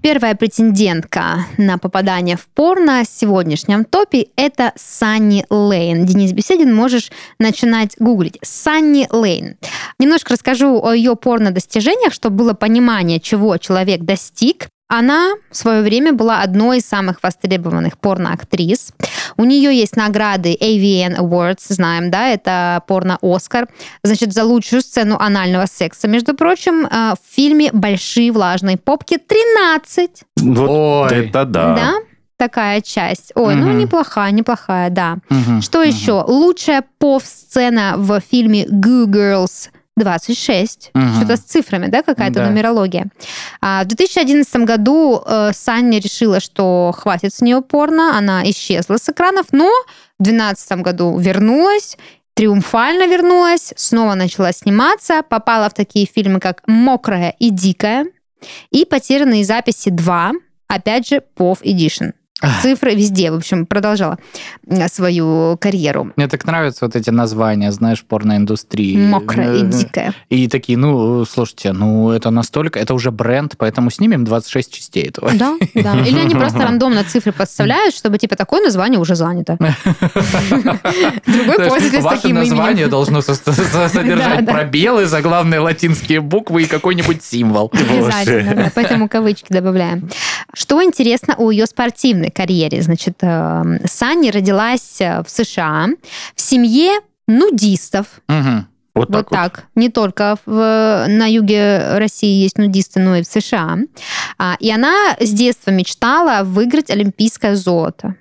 Первая 0.02 0.34
претендентка 0.34 1.46
на 1.58 1.78
попадание 1.78 2.36
в 2.36 2.46
порно 2.46 3.04
в 3.04 3.08
сегодняшнем 3.08 3.84
топе– 3.84 4.26
это 4.36 4.72
Санни 4.74 5.46
Лейн. 5.48 6.06
Денис 6.06 6.32
Беседин, 6.32 6.74
можешь 6.74 7.12
начинать 7.38 7.94
гуглить. 8.00 8.36
Санни 8.42 9.06
Лейн. 9.12 9.56
Немножко 10.00 10.32
расскажу 10.32 10.82
о 10.82 10.92
ее 10.92 11.14
порно-достижениях, 11.14 12.12
чтобы 12.12 12.38
было 12.38 12.52
понимание, 12.52 13.20
чего 13.20 13.56
человек 13.58 14.00
достиг. 14.00 14.66
Она 14.88 15.34
в 15.52 15.56
свое 15.56 15.82
время 15.82 16.12
была 16.12 16.42
одной 16.42 16.78
из 16.78 16.86
самых 16.86 17.22
востребованных 17.22 17.96
порно-актрис. 17.96 18.92
У 19.42 19.44
нее 19.44 19.76
есть 19.76 19.96
награды 19.96 20.54
AVN 20.54 21.16
Awards, 21.18 21.64
знаем, 21.70 22.12
да, 22.12 22.28
это 22.28 22.80
порно-Оскар. 22.86 23.66
Значит, 24.04 24.32
за 24.32 24.44
лучшую 24.44 24.82
сцену 24.82 25.16
анального 25.18 25.66
секса, 25.66 26.06
между 26.06 26.34
прочим, 26.34 26.86
э, 26.86 27.14
в 27.14 27.34
фильме 27.34 27.70
«Большие 27.72 28.30
влажные 28.30 28.76
попки» 28.76 29.18
13. 29.18 30.10
Вот 30.36 31.10
Ой. 31.10 31.26
это 31.26 31.44
да. 31.44 31.74
Да? 31.74 31.94
Такая 32.36 32.80
часть. 32.82 33.32
Ой, 33.34 33.56
ну 33.56 33.66
Мгм. 33.70 33.78
неплохая, 33.78 34.30
неплохая, 34.30 34.90
да. 34.90 35.16
Мгм, 35.28 35.60
Что 35.60 35.80
мгм. 35.80 35.88
еще? 35.88 36.24
Лучшая 36.24 36.84
пов-сцена 36.98 37.94
в 37.96 38.20
фильме 38.20 38.64
Goo 38.66 39.06
Girls 39.06 39.70
26. 39.96 40.90
Мгм. 40.94 41.16
Что-то 41.16 41.36
с 41.36 41.40
цифрами, 41.40 41.86
да, 41.88 42.02
какая-то 42.02 42.40
Да. 42.40 42.46
нумерология. 42.46 43.06
А 43.60 43.82
в 43.84 43.86
2011 43.86 44.64
году 44.64 45.22
э, 45.24 45.50
Саня 45.54 45.98
решила, 46.00 46.40
что 46.40 46.92
хватит 46.96 47.34
с 47.34 47.40
нее 47.40 47.60
порно, 47.62 48.16
она 48.16 48.42
исчезла 48.50 48.96
с 48.96 49.08
экранов, 49.08 49.46
но 49.52 49.68
в 50.18 50.22
2012 50.24 50.72
году 50.82 51.18
вернулась, 51.18 51.96
триумфально 52.34 53.06
вернулась, 53.06 53.74
снова 53.76 54.14
начала 54.14 54.52
сниматься, 54.52 55.22
попала 55.28 55.68
в 55.68 55.74
такие 55.74 56.06
фильмы, 56.06 56.40
как 56.40 56.62
«Мокрая 56.66 57.34
и 57.38 57.50
дикая» 57.50 58.06
и 58.70 58.84
«Потерянные 58.86 59.44
записи 59.44 59.90
2», 59.90 60.32
опять 60.68 61.06
же, 61.08 61.22
POV 61.36 61.62
Edition. 61.62 62.12
Цифры 62.62 62.94
везде, 62.94 63.30
в 63.30 63.34
общем, 63.36 63.66
продолжала 63.66 64.18
свою 64.88 65.56
карьеру. 65.60 66.12
Мне 66.16 66.28
так 66.28 66.44
нравятся 66.44 66.86
вот 66.86 66.96
эти 66.96 67.10
названия, 67.10 67.70
знаешь, 67.72 68.02
порноиндустрии. 68.04 68.96
Мокрая 68.96 69.54
и 69.56 69.62
Э, 69.62 69.66
дикая. 69.66 70.14
И 70.28 70.48
такие, 70.48 70.76
ну, 70.78 71.24
слушайте, 71.24 71.72
ну, 71.72 72.10
это 72.10 72.30
настолько, 72.30 72.78
это 72.78 72.94
уже 72.94 73.10
бренд, 73.10 73.54
поэтому 73.58 73.90
снимем 73.90 74.24
26 74.24 74.72
частей 74.72 75.04
этого. 75.08 75.30
Да, 75.34 75.56
да. 75.74 75.98
Или 76.06 76.18
они 76.18 76.34
просто 76.34 76.58
рандомно 76.60 77.04
цифры 77.04 77.32
подставляют, 77.32 77.94
чтобы 77.94 78.18
типа 78.18 78.36
такое 78.36 78.60
название 78.64 78.98
уже 79.00 79.14
занято. 79.14 79.56
Другой 81.26 81.68
пользователь 81.68 82.00
с 82.02 82.04
таким 82.04 82.36
название 82.36 82.88
должно 82.88 83.20
со- 83.22 83.34
со- 83.34 83.52
со- 83.52 83.88
содержать 83.88 84.46
пробелы, 84.46 85.06
заглавные 85.06 85.60
латинские 85.60 86.20
буквы 86.20 86.62
и 86.62 86.66
какой-нибудь 86.66 87.22
символ. 87.22 87.70
Обязательно, 87.72 88.70
поэтому 88.74 89.08
кавычки 89.08 89.52
добавляем. 89.52 90.08
Что 90.54 90.82
интересно 90.82 91.34
о 91.38 91.50
ее 91.50 91.66
спортивной 91.66 92.30
карьере? 92.32 92.82
Значит, 92.82 93.18
э, 93.22 93.78
Санни 93.86 94.30
родилась 94.30 95.00
э, 95.00 95.22
в 95.22 95.30
США 95.30 95.86
в 96.34 96.40
семье 96.40 97.00
нудистов. 97.28 98.06
Мгм. 98.28 98.66
Вот 98.94 99.08
Вот 99.08 99.12
так 99.16 99.30
вот. 99.30 99.36
так. 99.36 99.64
Не 99.74 99.88
только 99.88 100.36
в- 100.44 101.06
на 101.08 101.26
юге 101.26 101.96
России 101.98 102.42
есть 102.42 102.58
нудисты, 102.58 103.00
но 103.00 103.16
и 103.16 103.22
в 103.22 103.26
США. 103.26 103.78
А, 104.38 104.56
И 104.60 104.70
она 104.70 105.16
с 105.18 105.30
детства 105.30 105.70
мечтала 105.70 106.44
выиграть 106.44 106.90
олимпийское 106.90 107.54
золото. 107.56 108.16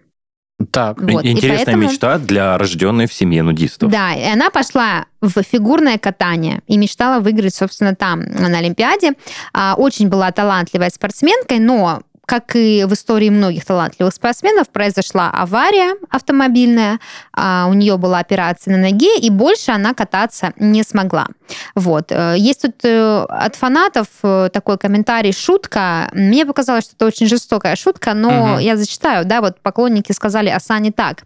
Так. 0.71 1.02
Вот, 1.02 1.26
Интересная 1.26 1.65
поэтому- 1.65 1.84
мечта 1.89 2.19
для 2.19 2.58
рожденной 2.58 3.08
в 3.08 3.13
семье 3.13 3.41
нудистов. 3.43 3.91
Да, 3.91 4.13
и 4.13 4.24
она 4.24 4.50
пошла 4.50 5.06
в 5.19 5.41
фигурное 5.43 5.97
катание 5.97 6.62
и 6.67 6.78
мечтала 6.78 7.19
выиграть, 7.19 7.56
собственно, 7.56 7.95
там, 7.95 8.21
на 8.21 8.60
Олимпиаде. 8.60 9.13
А, 9.54 9.74
Очень 9.76 10.08
была 10.08 10.32
талантливой 10.32 10.89
спортсменкой, 10.91 11.60
но 11.60 12.02
как 12.26 12.56
и 12.56 12.86
в 12.88 12.94
истории 12.94 13.30
многих 13.30 13.66
талантливых 13.66 14.14
спортсменов, 14.14 14.70
произошла 14.70 15.30
авария 15.32 15.96
автомобильная, 16.10 17.00
а, 17.34 17.68
у 17.70 17.74
нее 17.74 17.98
была 17.98 18.20
операция 18.20 18.76
на 18.76 18.82
ноге, 18.82 19.18
и 19.18 19.30
больше 19.30 19.72
она 19.72 19.94
кататься 19.94 20.54
не 20.56 20.84
смогла. 20.84 21.28
Вот. 21.76 22.12
Э, 22.12 22.36
Есть 22.38 22.62
тут 22.62 22.76
э, 22.86 23.26
от 23.28 23.56
фанатов 23.56 24.08
э, 24.24 24.50
такой 24.54 24.78
комментарий, 24.78 25.34
шутка. 25.34 26.10
Мне 26.14 26.46
показалось, 26.46 26.86
что 26.86 26.96
это 26.96 27.06
очень 27.08 27.28
жестокая 27.28 27.76
шутка, 27.76 28.14
но 28.14 28.30
Мгм. 28.32 28.60
я 28.60 28.78
зачитаю, 28.78 29.26
да, 29.26 29.42
вот 29.42 29.60
поклонники 29.62 30.12
сказали 30.14 30.50
о 30.50 30.60
Сане 30.60 30.92
так. 30.92 31.24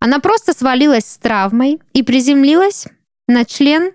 Она 0.00 0.18
просто 0.18 0.52
свалилась 0.52 1.04
с 1.04 1.18
травмой 1.18 1.78
и 1.92 2.02
приземлилась 2.02 2.86
на 3.28 3.44
член 3.44 3.92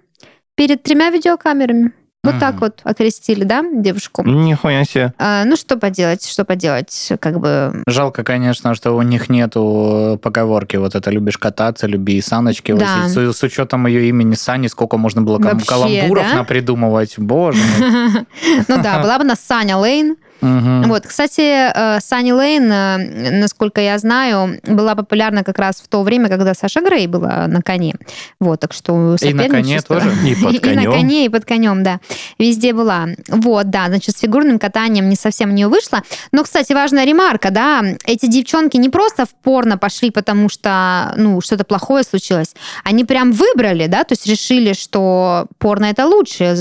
перед 0.56 0.84
тремя 0.84 1.10
видеокамерами. 1.10 1.92
Вот 2.24 2.40
так 2.40 2.62
вот 2.62 2.80
окрестили, 2.84 3.44
да, 3.44 3.62
девушку. 3.70 4.24
Нихуя 4.24 4.86
себе. 4.86 5.14
А, 5.18 5.44
ну, 5.44 5.58
что 5.58 5.76
поделать, 5.76 6.26
что 6.26 6.46
поделать, 6.46 7.12
как 7.20 7.42
бы... 7.42 7.84
Жалко, 7.86 8.24
конечно, 8.24 8.76
что 8.76 8.94
у 8.94 9.02
них 9.02 9.28
нету 9.28 10.18
поговорки 10.22 10.78
вот 10.78 10.96
это 10.96 11.12
«любишь 11.12 11.38
кататься, 11.38 11.86
люби 11.86 12.16
и 12.16 12.22
саночки». 12.22 12.72
Да. 12.72 13.10
с, 13.10 13.34
с 13.34 13.44
учетом 13.44 13.88
ее 13.88 14.08
имени 14.08 14.36
Сани, 14.36 14.68
сколько 14.68 14.96
можно 14.96 15.22
было 15.22 15.38
Вообще, 15.38 15.66
каламбуров 15.66 16.26
да? 16.30 16.36
напридумывать. 16.36 17.16
Боже 17.18 17.60
мой. 17.78 18.26
Ну 18.70 18.82
да, 18.82 19.02
была 19.02 19.18
бы 19.18 19.26
у 19.26 19.28
нас 19.28 19.42
Саня 19.42 19.76
Лейн. 19.76 20.16
Мгм. 20.42 20.84
Вот, 20.90 21.08
кстати, 21.08 21.42
э, 21.42 22.00
Санни 22.02 22.32
Лейн, 22.32 22.72
э, 22.72 23.32
насколько 23.40 23.80
я 23.80 23.98
знаю, 23.98 24.60
была 24.64 24.96
популярна 24.96 25.44
как 25.44 25.58
раз 25.58 25.78
в 25.78 25.88
то 25.88 26.04
время, 26.04 26.28
когда 26.30 26.54
Саша 26.54 26.82
Грей 26.82 27.08
была 27.08 27.48
на 27.48 27.62
коне. 27.62 27.96
Вот, 28.40 28.60
так 28.60 28.74
что 28.74 29.16
И 29.22 29.34
на 29.34 29.48
коне 29.48 29.82
тоже? 29.82 30.12
И 30.28 30.36
под 30.36 30.54
И 30.54 30.60
на 30.76 30.84
конем. 30.84 30.92
коне, 30.92 31.26
и 31.26 31.30
под 31.30 31.46
конем, 31.46 31.84
да. 31.84 32.00
Везде 32.40 32.74
была. 32.74 33.08
Вот, 33.28 33.70
да, 33.70 33.88
значит, 33.88 34.18
с 34.18 34.20
фигурным 34.20 34.60
катанием 34.60 35.08
не 35.10 35.16
совсем 35.16 35.50
у 35.50 35.54
нее 35.54 35.68
вышло. 35.68 36.02
Но, 36.32 36.44
кстати, 36.44 36.74
важная 36.74 37.06
ремарка, 37.06 37.50
да, 37.50 37.82
эти 38.06 38.26
девчонки 38.26 38.78
не 38.78 38.90
просто 38.90 39.26
в 39.26 39.30
порно 39.44 39.78
пошли, 39.78 40.12
потому 40.12 40.50
что, 40.50 41.14
ну, 41.16 41.40
что-то 41.42 41.64
плохое 41.64 42.04
случилось. 42.04 42.54
Они 42.84 43.06
прям 43.06 43.32
выбрали, 43.32 43.88
да, 43.88 44.04
то 44.04 44.14
есть 44.14 44.28
решили, 44.28 44.74
что 44.74 45.48
порно 45.58 45.86
это 45.86 46.06
лучше. 46.06 46.56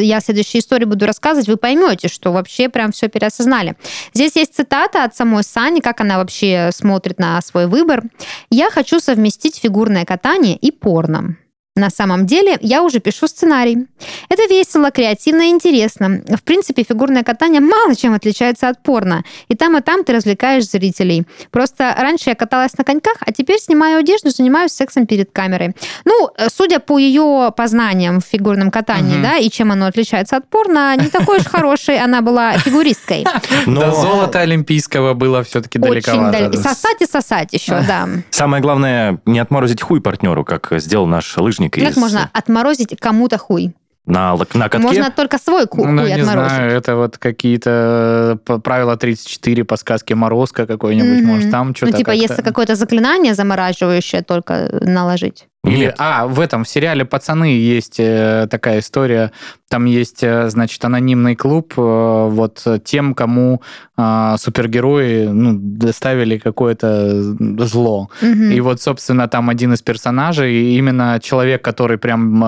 Я 0.00 0.20
следующую 0.20 0.60
историю 0.62 0.88
буду 0.88 1.06
рассказывать, 1.06 1.48
вы 1.48 1.56
поймете, 1.56 2.08
что 2.08 2.32
вообще 2.32 2.68
прям 2.68 2.92
все 2.92 3.08
переосознали. 3.26 3.76
Здесь 4.14 4.36
есть 4.36 4.54
цитата 4.54 5.04
от 5.04 5.14
самой 5.14 5.42
Сани, 5.42 5.80
как 5.80 6.00
она 6.00 6.18
вообще 6.18 6.70
смотрит 6.72 7.18
на 7.18 7.40
свой 7.42 7.66
выбор. 7.66 8.02
«Я 8.50 8.70
хочу 8.70 9.00
совместить 9.00 9.56
фигурное 9.56 10.04
катание 10.04 10.56
и 10.56 10.70
порно». 10.70 11.36
На 11.76 11.90
самом 11.90 12.24
деле, 12.26 12.56
я 12.62 12.82
уже 12.82 13.00
пишу 13.00 13.28
сценарий. 13.28 13.86
Это 14.30 14.42
весело, 14.48 14.90
креативно 14.90 15.42
и 15.42 15.50
интересно. 15.50 16.22
В 16.26 16.42
принципе, 16.42 16.82
фигурное 16.84 17.22
катание 17.22 17.60
мало 17.60 17.94
чем 17.94 18.14
отличается 18.14 18.68
от 18.70 18.82
порно. 18.82 19.24
И 19.48 19.54
там, 19.54 19.76
и 19.76 19.82
там 19.82 20.02
ты 20.02 20.14
развлекаешь 20.14 20.64
зрителей. 20.68 21.26
Просто 21.50 21.94
раньше 21.98 22.30
я 22.30 22.34
каталась 22.34 22.76
на 22.78 22.84
коньках, 22.84 23.16
а 23.20 23.30
теперь 23.30 23.58
снимаю 23.60 23.98
одежду, 23.98 24.30
занимаюсь 24.30 24.72
сексом 24.72 25.06
перед 25.06 25.30
камерой. 25.32 25.74
Ну, 26.06 26.30
э, 26.38 26.48
судя 26.50 26.78
по 26.80 26.98
ее 26.98 27.52
познаниям 27.54 28.20
в 28.20 28.24
фигурном 28.24 28.70
катании, 28.70 29.14
Мгм. 29.14 29.22
да, 29.22 29.36
и 29.36 29.50
чем 29.50 29.70
оно 29.70 29.86
отличается 29.86 30.36
от 30.38 30.48
порно, 30.48 30.96
не 30.96 31.08
такой 31.08 31.38
уж 31.38 31.44
хорошей 31.44 31.98
она 31.98 32.22
была 32.22 32.56
фигуристкой. 32.58 33.26
Но 33.66 33.80
До 33.82 33.90
золота 33.92 34.40
олимпийского 34.40 35.12
было 35.12 35.42
все-таки 35.42 35.78
Очень 35.78 35.90
далековато. 35.90 36.32
далеко. 36.38 36.54
И 36.54 36.62
сосать, 36.62 37.00
и 37.02 37.06
сосать 37.06 37.52
еще, 37.52 37.82
да. 37.86 38.08
самое 38.30 38.62
главное, 38.62 39.18
не 39.26 39.38
отморозить 39.40 39.82
хуй 39.82 40.00
партнеру, 40.00 40.42
как 40.42 40.68
сделал 40.78 41.06
наш 41.06 41.36
лыжник. 41.36 41.65
Как 41.70 41.92
из- 41.92 41.96
можно 41.96 42.30
отморозить 42.32 42.96
кому-то 43.00 43.38
хуй? 43.38 43.74
На, 44.06 44.36
на 44.54 44.68
катке? 44.68 44.78
Можно 44.78 45.10
только 45.10 45.36
свой 45.38 45.66
ку- 45.66 45.84
Ну, 45.84 46.02
хуй 46.02 46.12
не 46.14 46.20
отморозить. 46.20 46.52
знаю, 46.56 46.70
это 46.70 46.94
вот 46.96 47.18
какие-то 47.18 48.38
э, 48.48 48.58
правила 48.58 48.96
34 48.96 49.64
по 49.64 49.76
сказке 49.76 50.14
Морозко 50.14 50.64
какой-нибудь, 50.66 51.18
Мгм. 51.22 51.26
может, 51.26 51.50
там 51.50 51.74
что-то 51.74 51.92
Ну, 51.92 51.98
типа, 51.98 52.10
если 52.12 52.42
какое-то 52.42 52.76
заклинание 52.76 53.34
замораживающее 53.34 54.22
только 54.22 54.68
наложить. 54.80 55.48
Или, 55.66 55.76
Нет. 55.86 55.96
а, 55.98 56.26
в 56.26 56.40
этом, 56.40 56.64
в 56.64 56.68
сериале 56.68 57.04
«Пацаны» 57.04 57.56
есть 57.58 57.96
э, 57.98 58.46
такая 58.50 58.78
история. 58.78 59.32
Там 59.68 59.84
есть, 59.86 60.22
э, 60.22 60.48
значит, 60.48 60.84
анонимный 60.84 61.34
клуб 61.34 61.74
э, 61.76 62.28
вот 62.30 62.64
тем, 62.84 63.14
кому 63.14 63.62
э, 63.98 64.36
супергерои 64.38 65.26
ну, 65.26 65.56
доставили 65.58 66.38
какое-то 66.38 67.20
зло. 67.66 68.08
Мгм. 68.22 68.50
И 68.52 68.60
вот, 68.60 68.80
собственно, 68.80 69.26
там 69.26 69.50
один 69.50 69.72
из 69.72 69.82
персонажей, 69.82 70.76
именно 70.76 71.18
человек, 71.20 71.62
который 71.62 71.98
прям 71.98 72.42
э, 72.44 72.46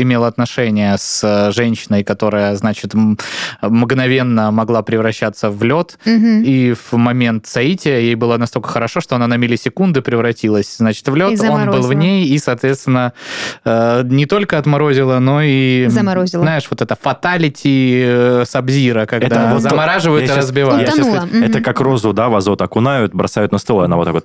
имел 0.00 0.24
отношение 0.24 0.96
с 0.98 1.52
женщиной, 1.54 2.02
которая, 2.02 2.56
значит, 2.56 2.94
м- 2.94 3.18
мгновенно 3.60 4.50
могла 4.50 4.82
превращаться 4.82 5.50
в 5.50 5.62
лед, 5.62 5.98
Мгм. 6.06 6.42
и 6.44 6.72
в 6.74 6.94
момент 6.96 7.46
соития 7.46 7.98
ей 7.98 8.14
было 8.14 8.38
настолько 8.38 8.68
хорошо, 8.70 9.00
что 9.02 9.16
она 9.16 9.26
на 9.26 9.36
миллисекунды 9.36 10.00
превратилась, 10.00 10.76
значит, 10.78 11.06
в 11.08 11.14
лед. 11.14 11.38
Он 11.48 11.66
был 11.70 11.82
в 11.82 11.92
ней, 11.92 12.26
и, 12.26 12.37
соответственно, 12.38 13.12
э, 13.64 14.02
не 14.04 14.26
только 14.26 14.58
отморозила, 14.58 15.18
но 15.18 15.40
и... 15.42 15.86
Заморозила. 15.88 16.42
Знаешь, 16.42 16.66
вот 16.70 16.80
это 16.82 16.96
фаталити 16.96 18.42
Сабзира, 18.44 19.06
когда 19.06 19.26
Это 19.26 19.46
вот 19.54 19.62
то- 19.62 19.68
замораживают 19.70 20.24
я 20.26 20.32
и 20.32 20.34
щас- 20.34 20.44
разбивают. 20.44 20.88
Утонула. 20.88 21.26
сказать, 21.26 21.50
Это 21.50 21.60
как 21.60 21.80
розу, 21.80 22.12
да, 22.12 22.28
в 22.28 22.34
азот 22.36 22.62
окунают, 22.62 23.14
бросают 23.14 23.52
на 23.52 23.58
стол, 23.58 23.82
и 23.82 23.84
она 23.84 23.96
вот 23.96 24.04
так 24.04 24.14
вот... 24.14 24.24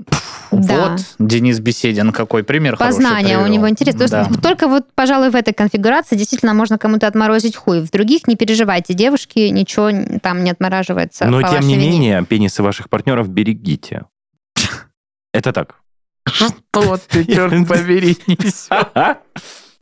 Да. 0.52 0.90
Вот 0.90 1.02
Денис 1.20 1.60
Беседин 1.60 2.12
какой 2.12 2.44
пример 2.44 2.76
хороший 2.76 2.96
Познание 2.98 3.40
у 3.40 3.48
него 3.48 3.70
интересно. 3.70 4.06
То 4.06 4.12
Да. 4.12 4.20
есть 4.30 4.42
только 4.42 4.68
вот, 4.68 4.86
пожалуй, 4.96 5.30
в 5.30 5.36
этой 5.36 5.54
конфигурации 5.54 6.16
действительно 6.16 6.54
можно 6.54 6.78
кому-то 6.78 7.08
отморозить 7.08 7.56
хуй. 7.56 7.82
В 7.82 7.90
других 7.92 8.28
не 8.28 8.36
переживайте, 8.36 8.94
девушки, 8.94 9.40
ничего 9.50 9.90
там 10.22 10.44
не 10.44 10.52
отмораживается. 10.52 11.26
Но, 11.26 11.42
тем 11.42 11.62
не 11.68 11.76
вине. 11.76 11.90
менее, 11.90 12.26
пенисы 12.28 12.62
ваших 12.64 12.90
партнеров 12.90 13.30
берегите. 13.30 14.04
Это 15.34 15.52
так. 15.52 15.76
Вот 16.74 17.02
ты, 17.08 17.26
черт 17.26 17.68
побери. 17.68 18.18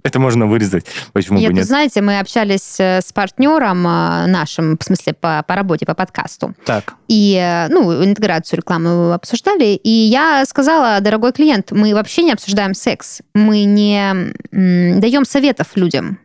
Это 0.04 0.20
можно 0.20 0.48
вырезать. 0.48 0.86
Почему 1.14 1.38
Нет, 1.38 1.50
бы 1.50 1.54
вы 1.54 1.60
нет? 1.60 1.68
знаете, 1.68 2.02
мы 2.02 2.20
общались 2.20 2.80
э, 2.80 3.02
с 3.02 3.14
партнером 3.14 3.86
э, 3.86 4.26
нашим, 4.26 4.78
в 4.78 4.84
смысле, 4.84 5.14
по, 5.14 5.44
по 5.48 5.56
работе, 5.56 5.86
по 5.86 5.94
подкасту. 5.94 6.56
Так, 6.66 6.96
И, 7.08 7.36
э, 7.36 7.68
ну, 7.68 8.04
интеграцию 8.04 8.58
рекламы 8.58 9.14
обсуждали. 9.14 9.76
И 9.76 9.90
я 9.90 10.44
сказала, 10.48 11.00
дорогой 11.02 11.34
клиент, 11.34 11.72
мы 11.72 11.94
вообще 11.94 12.24
не 12.24 12.32
обсуждаем 12.32 12.74
секс. 12.74 13.22
Мы 13.36 13.64
не 13.66 14.34
даем 14.52 15.24
советов 15.26 15.68
людям. 15.76 16.20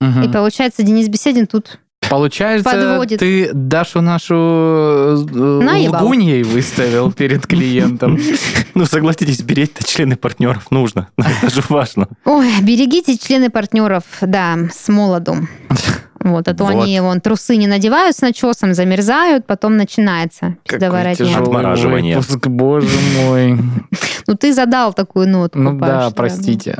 И 0.00 0.28
получается, 0.28 0.82
Денис 0.82 1.08
Беседин 1.08 1.46
тут 1.46 1.80
Получается, 2.10 2.70
Подводит. 2.70 3.18
ты 3.20 3.50
Дашу 3.52 4.00
нашу 4.00 4.34
э, 4.34 5.16
Наебал. 5.62 6.04
лгуньей 6.04 6.42
выставил 6.42 7.12
перед 7.12 7.46
клиентом. 7.46 8.18
Ну, 8.74 8.84
согласитесь, 8.86 9.40
беречь-то 9.42 9.84
члены 9.84 10.14
партнеров 10.16 10.70
нужно. 10.70 11.08
Это 11.42 11.52
же 11.52 11.62
важно. 11.68 12.06
Ой, 12.24 12.46
берегите 12.62 13.18
члены 13.18 13.50
партнеров, 13.50 14.04
да, 14.20 14.56
с 14.72 14.88
молоду. 14.88 15.34
Вот, 16.20 16.46
а 16.46 16.54
то 16.54 16.64
Вот. 16.64 16.84
они 16.84 17.00
вон 17.00 17.20
трусы 17.20 17.56
не 17.56 17.66
надевают 17.66 18.14
с 18.16 18.20
начесом, 18.20 18.74
замерзают, 18.74 19.46
потом 19.46 19.76
начинается 19.76 20.56
тяжелый 20.64 21.34
Отмораживание. 21.42 22.18
выпуск, 22.18 22.46
боже 22.46 22.88
мой. 23.24 23.58
Ну, 24.28 24.34
ты 24.34 24.52
задал 24.52 24.92
такую 24.92 25.26
нотку. 25.28 25.58
Ну 25.58 25.72
да, 25.78 26.10
простите. 26.14 26.76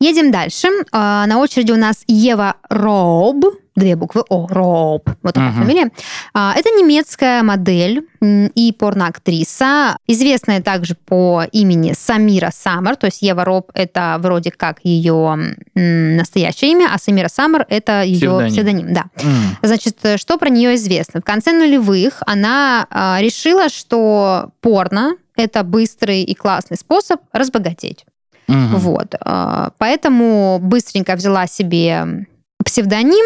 Едем 0.00 0.30
дальше. 0.30 0.68
А, 0.92 1.26
На 1.26 1.38
очереди 1.38 1.72
у 1.72 1.76
нас 1.76 2.04
Ева 2.06 2.56
Роб. 2.68 3.44
Две 3.74 3.96
буквы 3.96 4.22
О. 4.28 4.46
Роб. 4.48 5.08
Вот 5.22 5.34
такая 5.34 5.50
Мгм. 5.50 5.62
фамилия. 5.62 5.90
Это 6.34 6.68
немецкая 6.70 7.42
модель 7.42 8.06
и 8.20 8.72
порноактриса, 8.78 9.96
известная 10.06 10.60
также 10.60 10.94
по 10.94 11.44
имени 11.52 11.94
Самира 11.96 12.50
Саммер. 12.52 12.96
То 12.96 13.06
есть 13.06 13.22
Ева 13.22 13.44
Роб 13.44 13.70
это 13.74 14.16
вроде 14.20 14.50
как 14.50 14.78
ее 14.84 15.54
настоящее 15.74 16.72
имя, 16.72 16.90
а 16.92 16.98
Самира 16.98 17.28
Саммер 17.28 17.64
это 17.68 18.02
ее 18.02 18.18
Псевдоним. 18.18 18.48
псевдоним. 18.52 18.92
Да. 18.92 19.04
М. 19.22 19.56
Значит, 19.62 19.96
э, 20.02 20.16
что 20.18 20.36
про 20.36 20.50
нее 20.50 20.74
известно? 20.74 21.20
В 21.20 21.24
конце 21.24 21.52
нулевых 21.52 22.22
она 22.26 22.86
а, 22.90 23.18
решила, 23.20 23.68
что 23.70 24.50
порно 24.60 25.16
это 25.36 25.62
быстрый 25.64 26.22
и 26.24 26.34
классный 26.34 26.76
способ 26.76 27.20
разбогатеть. 27.32 28.04
Мгм. 28.48 28.76
Вот. 28.76 29.14
а, 29.20 29.70
Поэтому 29.78 30.58
быстренько 30.60 31.16
взяла 31.16 31.46
себе 31.46 32.26
псевдоним 32.64 33.24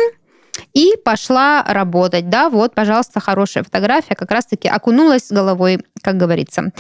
и 0.77 0.95
пошла 1.03 1.65
работать. 1.67 2.29
Да, 2.29 2.51
вот, 2.51 2.75
пожалуйста, 2.75 3.19
хорошая 3.19 3.65
фотография, 3.65 4.15
как 4.15 4.31
раз-таки 4.31 4.69
окунулась 4.69 5.31
головой, 5.31 5.81
как 6.03 6.19
говорится. 6.19 6.71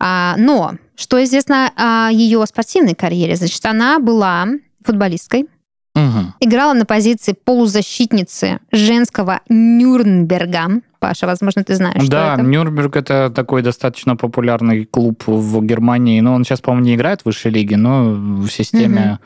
А, 0.00 0.34
Но, 0.36 0.72
что 0.96 1.22
известно 1.22 1.70
о 1.76 2.10
ее 2.10 2.44
спортивной 2.46 2.94
карьере? 2.94 3.36
Значит, 3.36 3.64
она 3.64 4.00
была 4.00 4.48
футболисткой, 4.84 5.46
Мгм. 5.94 6.34
играла 6.40 6.72
на 6.74 6.84
позиции 6.84 7.32
полузащитницы 7.44 8.58
женского 8.72 9.40
Нюрнберга. 9.48 10.80
Паша, 10.98 11.26
возможно, 11.26 11.62
ты 11.62 11.76
знаешь, 11.76 12.02
что 12.02 12.10
Да, 12.10 12.34
это. 12.34 12.42
Нюрнберг 12.42 12.96
это 12.96 13.30
такой 13.32 13.62
достаточно 13.62 14.16
популярный 14.16 14.84
клуб 14.84 15.22
в 15.26 15.62
Германии. 15.64 16.18
Но 16.20 16.34
он 16.34 16.42
сейчас, 16.44 16.60
по-моему, 16.60 16.86
не 16.86 16.94
играет 16.96 17.20
в 17.22 17.26
высшей 17.26 17.52
лиге, 17.52 17.76
но 17.76 18.10
в 18.10 18.48
системе... 18.48 19.20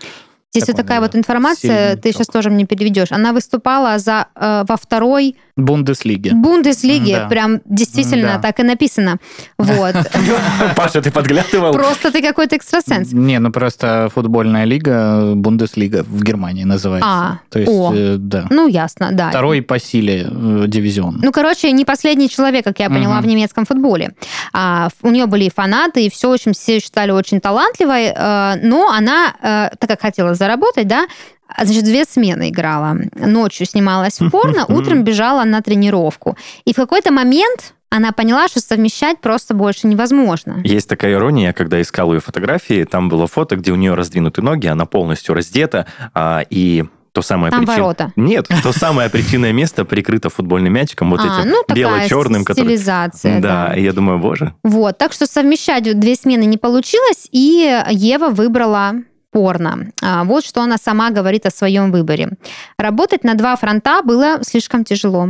Здесь 0.55 0.67
вот 0.67 0.77
такой, 0.77 0.83
такая 0.85 1.01
вот 1.03 1.15
информация, 1.15 1.97
ты 1.97 2.11
сейчас 2.11 2.27
тоже 2.27 2.49
мне 2.49 2.65
переведешь. 2.65 3.13
Она 3.13 3.33
выступала 3.35 3.99
за, 3.99 4.29
э, 4.35 4.65
во 4.67 4.77
второй 4.79 5.37
Бундеслиги. 5.57 6.31
Бундеслиге, 6.31 7.17
Да. 7.19 7.29
прям 7.29 7.61
действительно 7.67 8.35
Да. 8.35 8.39
так 8.39 8.61
и 8.61 8.63
написано. 8.63 9.19
Вот. 9.59 9.95
Паша, 10.77 11.03
ты 11.03 11.11
подглядывал? 11.11 11.73
Просто 11.73 12.11
ты 12.13 12.23
какой-то 12.23 12.57
экстрасенс. 12.57 13.13
Не, 13.13 13.41
ну 13.41 13.51
просто 13.51 14.09
футбольная 14.15 14.65
лига, 14.65 15.35
Бундеслига 15.35 16.05
в 16.05 16.23
Германии 16.23 16.65
называется. 16.65 17.09
А, 17.11 17.39
То 17.51 17.59
есть, 17.59 17.71
о. 17.73 17.93
э, 17.95 18.17
да. 18.19 18.47
Ну, 18.51 18.69
ясно, 18.69 19.11
да. 19.13 19.29
Второй 19.31 19.61
по 19.63 19.79
силе 19.81 20.29
э, 20.31 20.65
дивизион. 20.69 21.19
Ну, 21.23 21.33
короче, 21.33 21.73
не 21.73 21.85
последний 21.85 22.31
человек, 22.31 22.65
как 22.65 22.79
я 22.79 22.89
поняла, 22.89 23.17
Мгм. 23.17 23.23
в 23.25 23.27
немецком 23.27 23.67
футболе. 23.67 24.15
А, 24.55 24.89
у 25.03 25.11
нее 25.11 25.27
были 25.27 25.45
и 25.45 25.51
фанаты, 25.51 26.07
и 26.07 26.11
все, 26.11 26.31
в 26.31 26.33
общем, 26.33 26.53
все 26.53 26.79
считали 26.81 27.11
очень 27.11 27.41
талантливой, 27.41 28.13
э, 28.15 28.55
но 28.63 28.89
она, 28.91 29.35
так 29.79 29.89
как 29.89 30.01
хотела 30.01 30.35
заработать, 30.39 30.87
да, 30.87 31.07
а, 31.49 31.65
Значит, 31.65 31.85
две 31.85 32.05
смены 32.05 32.51
играла. 32.51 32.97
Ночью 33.15 33.67
снималась 33.67 34.21
в 34.21 34.31
порно, 34.31 34.65
утром 34.69 35.03
бежала 35.03 35.45
на 35.45 35.63
тренировку. 35.63 36.37
И 36.65 36.73
в 36.73 36.77
какой-то 36.77 37.11
момент 37.11 37.75
она 37.91 38.13
поняла, 38.13 38.49
что 38.49 38.61
совмещать 38.61 39.21
просто 39.21 39.55
больше 39.55 39.87
невозможно. 39.87 40.61
Есть 40.63 40.89
такая 40.89 41.15
ирония, 41.15 41.55
когда 41.55 41.81
искал 41.81 42.13
ее 42.13 42.21
фотографии, 42.21 42.85
там 42.85 43.09
было 43.09 43.27
фото, 43.27 43.57
где 43.57 43.73
у 43.73 43.77
нее 43.77 43.95
раздвинуты 43.95 44.43
ноги, 44.43 44.67
она 44.67 44.85
полностью 44.85 45.35
раздета, 45.35 45.87
а, 46.13 46.45
и 46.51 46.85
то 47.13 47.23
самое 47.23 47.51
Там 47.51 47.65
причин- 47.65 47.83
ворота. 47.83 48.13
Нет, 48.15 48.47
то 48.63 48.73
самое 48.73 49.09
причинное 49.09 49.53
место 49.53 49.87
прикрыто 49.87 50.29
футбольным 50.29 50.75
мячиком, 50.75 51.11
вот 51.11 51.21
а, 51.21 51.41
этим 51.41 51.51
ну, 51.51 51.65
бело-черным, 51.75 52.45
который... 52.45 52.67
стилизация. 52.67 53.41
Да, 53.41 53.73
и 53.75 53.83
я 53.83 53.93
думаю, 53.95 54.19
боже, 54.19 54.55
Вот, 54.63 54.99
так 54.99 55.13
что 55.15 55.27
совмещать 55.27 55.99
две 55.99 56.15
смены 56.15 56.45
не 56.45 56.59
получилось, 56.59 57.27
и 57.33 57.83
Ева 57.91 58.29
выбрала 58.29 58.97
порно. 59.31 59.91
А, 60.03 60.25
Вот 60.25 60.45
что 60.45 60.63
она 60.63 60.77
сама 60.79 61.11
говорит 61.11 61.47
о 61.47 61.51
своем 61.51 61.91
выборе. 61.93 62.31
Работать 62.79 63.25
на 63.25 63.35
два 63.35 63.57
фронта 63.57 64.03
было 64.03 64.39
слишком 64.43 64.85
тяжело. 64.85 65.29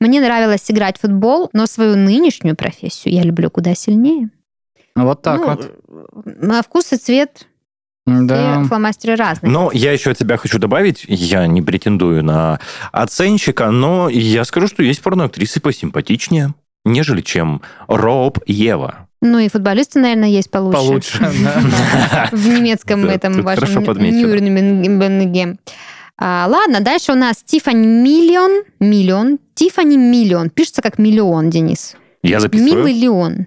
Мне 0.00 0.20
нравилось 0.20 0.70
играть 0.70 0.98
в 0.98 1.00
футбол, 1.02 1.50
но 1.52 1.66
свою 1.66 1.96
нынешнюю 1.96 2.56
профессию 2.56 3.14
я 3.14 3.22
люблю 3.22 3.50
куда 3.50 3.74
сильнее. 3.74 4.30
Вот 4.94 5.22
так 5.22 5.40
Ну, 5.40 5.46
вот. 5.46 5.72
На 6.24 6.62
вкус 6.62 6.92
и 6.92 6.96
цвет 6.96 7.46
Да. 8.06 8.58
все 8.60 8.68
фломастеры 8.68 9.16
разные. 9.16 9.50
Но 9.50 9.70
я 9.72 9.92
еще 9.92 10.10
от 10.10 10.18
тебя 10.18 10.36
хочу 10.36 10.58
добавить, 10.58 11.04
я 11.08 11.46
не 11.46 11.62
претендую 11.62 12.22
на 12.24 12.60
оценщика, 12.92 13.70
но 13.70 14.08
я 14.08 14.44
скажу, 14.44 14.66
что 14.68 14.82
есть 14.82 15.02
порноактрисы 15.02 15.60
посимпатичнее, 15.60 16.54
нежели 16.84 17.20
чем 17.22 17.62
Роб 17.88 18.38
Ева. 18.46 19.08
Ну 19.22 19.38
и 19.38 19.48
футболисты, 19.48 20.00
наверное, 20.00 20.28
есть 20.28 20.50
получше. 20.50 20.78
Получше, 20.78 21.18
да. 21.44 22.28
В 22.32 22.48
немецком 22.48 23.08
этом 23.08 23.42
вашем. 23.42 23.84
Нюрнберге. 23.84 25.56
А, 26.18 26.46
ладно, 26.48 26.80
дальше 26.80 27.12
у 27.12 27.14
нас 27.14 27.36
Тифани 27.44 27.86
Миллион. 27.86 28.64
Миллион. 28.80 29.38
Тифани 29.54 29.96
Миллион. 29.96 30.50
Пишется 30.50 30.82
как 30.82 30.98
миллион, 30.98 31.50
Денис. 31.50 31.96
Я 32.24 32.40
записываю. 32.40 32.78
Милый 32.78 32.92
Леон. 32.92 33.46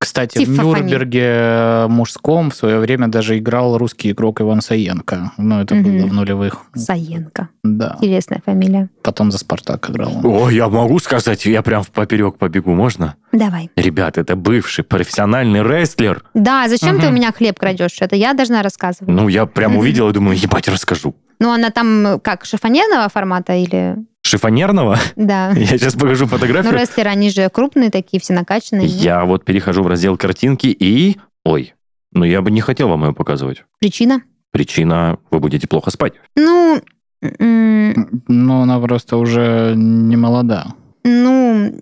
Кстати, 0.00 0.38
Тиффани. 0.38 0.58
в 0.58 0.62
Нюрнберге 0.64 1.22
э, 1.24 1.86
мужском 1.88 2.50
в 2.50 2.54
свое 2.54 2.78
время 2.78 3.08
даже 3.08 3.36
играл 3.36 3.76
русский 3.78 4.12
игрок 4.12 4.40
Иван 4.40 4.60
Саенко. 4.60 5.32
Ну, 5.38 5.60
это 5.60 5.74
Мгм. 5.74 5.82
было 5.82 6.06
в 6.06 6.12
нулевых. 6.12 6.62
Саенко. 6.74 7.48
Да. 7.64 7.96
Интересная 8.00 8.40
фамилия. 8.46 8.90
Потом 9.02 9.32
за 9.32 9.38
Спартак 9.38 9.90
играл. 9.90 10.12
О, 10.24 10.50
я 10.50 10.68
могу 10.68 11.00
сказать, 11.00 11.46
я 11.46 11.62
прям 11.62 11.82
в 11.82 11.90
поперек 11.90 12.36
побегу, 12.38 12.74
можно? 12.74 13.16
Давай. 13.32 13.70
Ребят, 13.74 14.18
это 14.18 14.36
бывший 14.36 14.84
профессиональный 14.84 15.62
рестлер. 15.62 16.22
Да, 16.32 16.68
зачем 16.68 17.00
ты 17.00 17.08
у 17.08 17.10
меня 17.10 17.32
хлеб 17.32 17.58
крадешь? 17.58 17.96
Это 18.00 18.14
я 18.14 18.34
должна 18.34 18.62
рассказывать. 18.62 19.12
Ну, 19.12 19.26
я 19.28 19.46
прям 19.46 19.76
увидел 19.76 20.08
и 20.08 20.12
думаю, 20.12 20.38
ебать, 20.38 20.68
расскажу. 20.68 21.16
Ну, 21.40 21.50
она 21.52 21.70
там 21.70 22.06
э, 22.06 22.18
как, 22.20 22.44
шифонерного 22.44 23.08
формата 23.08 23.54
или... 23.54 23.96
Шифонерного? 24.28 24.98
Да. 25.16 25.50
Я 25.56 25.66
сейчас 25.66 25.94
покажу 25.94 26.24
Ну, 26.24 26.30
фотографию. 26.30 26.72
рестлеры, 26.74 27.10
они 27.10 27.30
же 27.30 27.48
крупные 27.48 27.90
такие, 27.90 28.20
все 28.20 28.32
накачанные. 28.34 28.86
нет? 28.86 28.96
Я 28.96 29.24
вот 29.24 29.44
перехожу 29.44 29.82
в 29.82 29.86
раздел 29.86 30.16
картинки 30.16 30.66
и... 30.68 31.16
Ой, 31.44 31.74
ну 32.12 32.24
я 32.24 32.42
бы 32.42 32.50
не 32.50 32.60
хотел 32.60 32.88
вам 32.88 33.04
ее 33.06 33.12
показывать. 33.14 33.64
Причина? 33.80 34.22
Причина, 34.52 35.18
вы 35.30 35.40
будете 35.40 35.66
плохо 35.66 35.90
спать. 35.90 36.12
Ну, 36.36 36.80
Ну, 37.20 38.60
она 38.62 38.78
просто 38.80 39.16
уже 39.16 39.74
не 39.76 40.16
молода. 40.16 40.68
ну, 41.04 41.80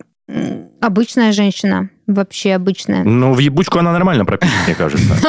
обычная 0.80 1.32
женщина. 1.32 1.90
Вообще 2.06 2.54
обычная. 2.54 3.02
Ну, 3.02 3.32
в 3.34 3.38
ебучку 3.40 3.78
она 3.80 3.92
нормально 3.92 4.24
пропишет, 4.24 4.54
мне 4.66 4.74
кажется. 4.74 5.16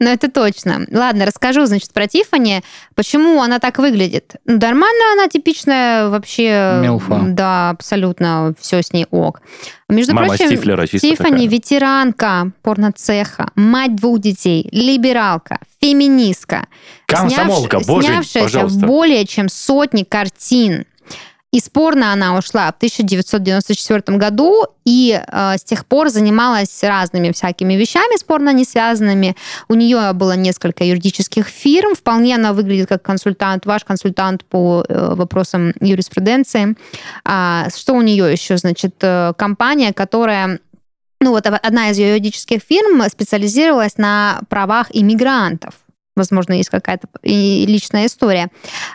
Ну, 0.00 0.06
это 0.08 0.30
точно. 0.30 0.86
Ладно, 0.92 1.24
расскажу, 1.26 1.64
значит, 1.66 1.92
про 1.92 2.06
Тиффани. 2.06 2.62
Почему 2.94 3.42
она 3.42 3.58
так 3.58 3.78
выглядит? 3.78 4.36
Ну, 4.44 4.58
Нормально 4.58 5.12
она 5.14 5.28
типичная 5.28 6.08
вообще. 6.08 6.78
Милфа. 6.82 7.20
Да, 7.28 7.70
абсолютно 7.70 8.52
все 8.60 8.82
с 8.82 8.92
ней 8.92 9.06
ок. 9.10 9.40
Между 9.88 10.14
Мама 10.14 10.28
прочим, 10.28 10.46
Стифлера 10.48 10.86
Тиффани 10.86 11.16
такая. 11.16 11.48
ветеранка 11.48 12.52
порноцеха, 12.62 13.50
мать 13.54 13.96
двух 13.96 14.20
детей, 14.20 14.68
либералка, 14.72 15.58
феминистка. 15.80 16.66
Комсомолка, 17.06 17.78
снявш- 17.78 17.86
боже, 17.86 18.06
снявшаяся 18.08 18.40
пожалуйста. 18.52 18.86
более 18.86 19.26
чем 19.26 19.48
сотни 19.48 20.02
картин. 20.04 20.84
Из 21.50 21.70
порно 21.70 22.12
она 22.12 22.36
ушла 22.36 22.66
в 22.66 22.76
1994 22.76 24.18
году 24.18 24.66
и 24.84 25.18
э, 25.18 25.56
с 25.56 25.64
тех 25.64 25.86
пор 25.86 26.10
занималась 26.10 26.82
разными 26.82 27.32
всякими 27.32 27.72
вещами 27.72 28.18
с 28.18 28.22
порно 28.22 28.52
не 28.52 28.64
связанными. 28.64 29.34
У 29.68 29.74
нее 29.74 30.12
было 30.12 30.36
несколько 30.36 30.84
юридических 30.84 31.46
фирм. 31.46 31.94
Вполне 31.94 32.34
она 32.34 32.52
выглядит 32.52 32.90
как 32.90 33.00
консультант, 33.02 33.64
ваш 33.64 33.84
консультант 33.84 34.44
по 34.44 34.84
э, 34.86 35.14
вопросам 35.14 35.72
юриспруденции. 35.80 36.76
А, 37.24 37.68
что 37.74 37.94
у 37.94 38.02
нее 38.02 38.30
еще? 38.30 38.58
Значит, 38.58 38.96
э, 39.00 39.32
компания, 39.38 39.94
которая 39.94 40.60
ну 41.20 41.30
вот 41.30 41.46
одна 41.46 41.90
из 41.90 41.98
ее 41.98 42.10
юридических 42.10 42.60
фирм 42.60 43.02
специализировалась 43.08 43.96
на 43.96 44.40
правах 44.50 44.88
иммигрантов. 44.90 45.74
Возможно, 46.18 46.52
есть 46.52 46.68
какая-то 46.68 47.08
и 47.22 47.64
личная 47.66 48.06
история. 48.06 48.48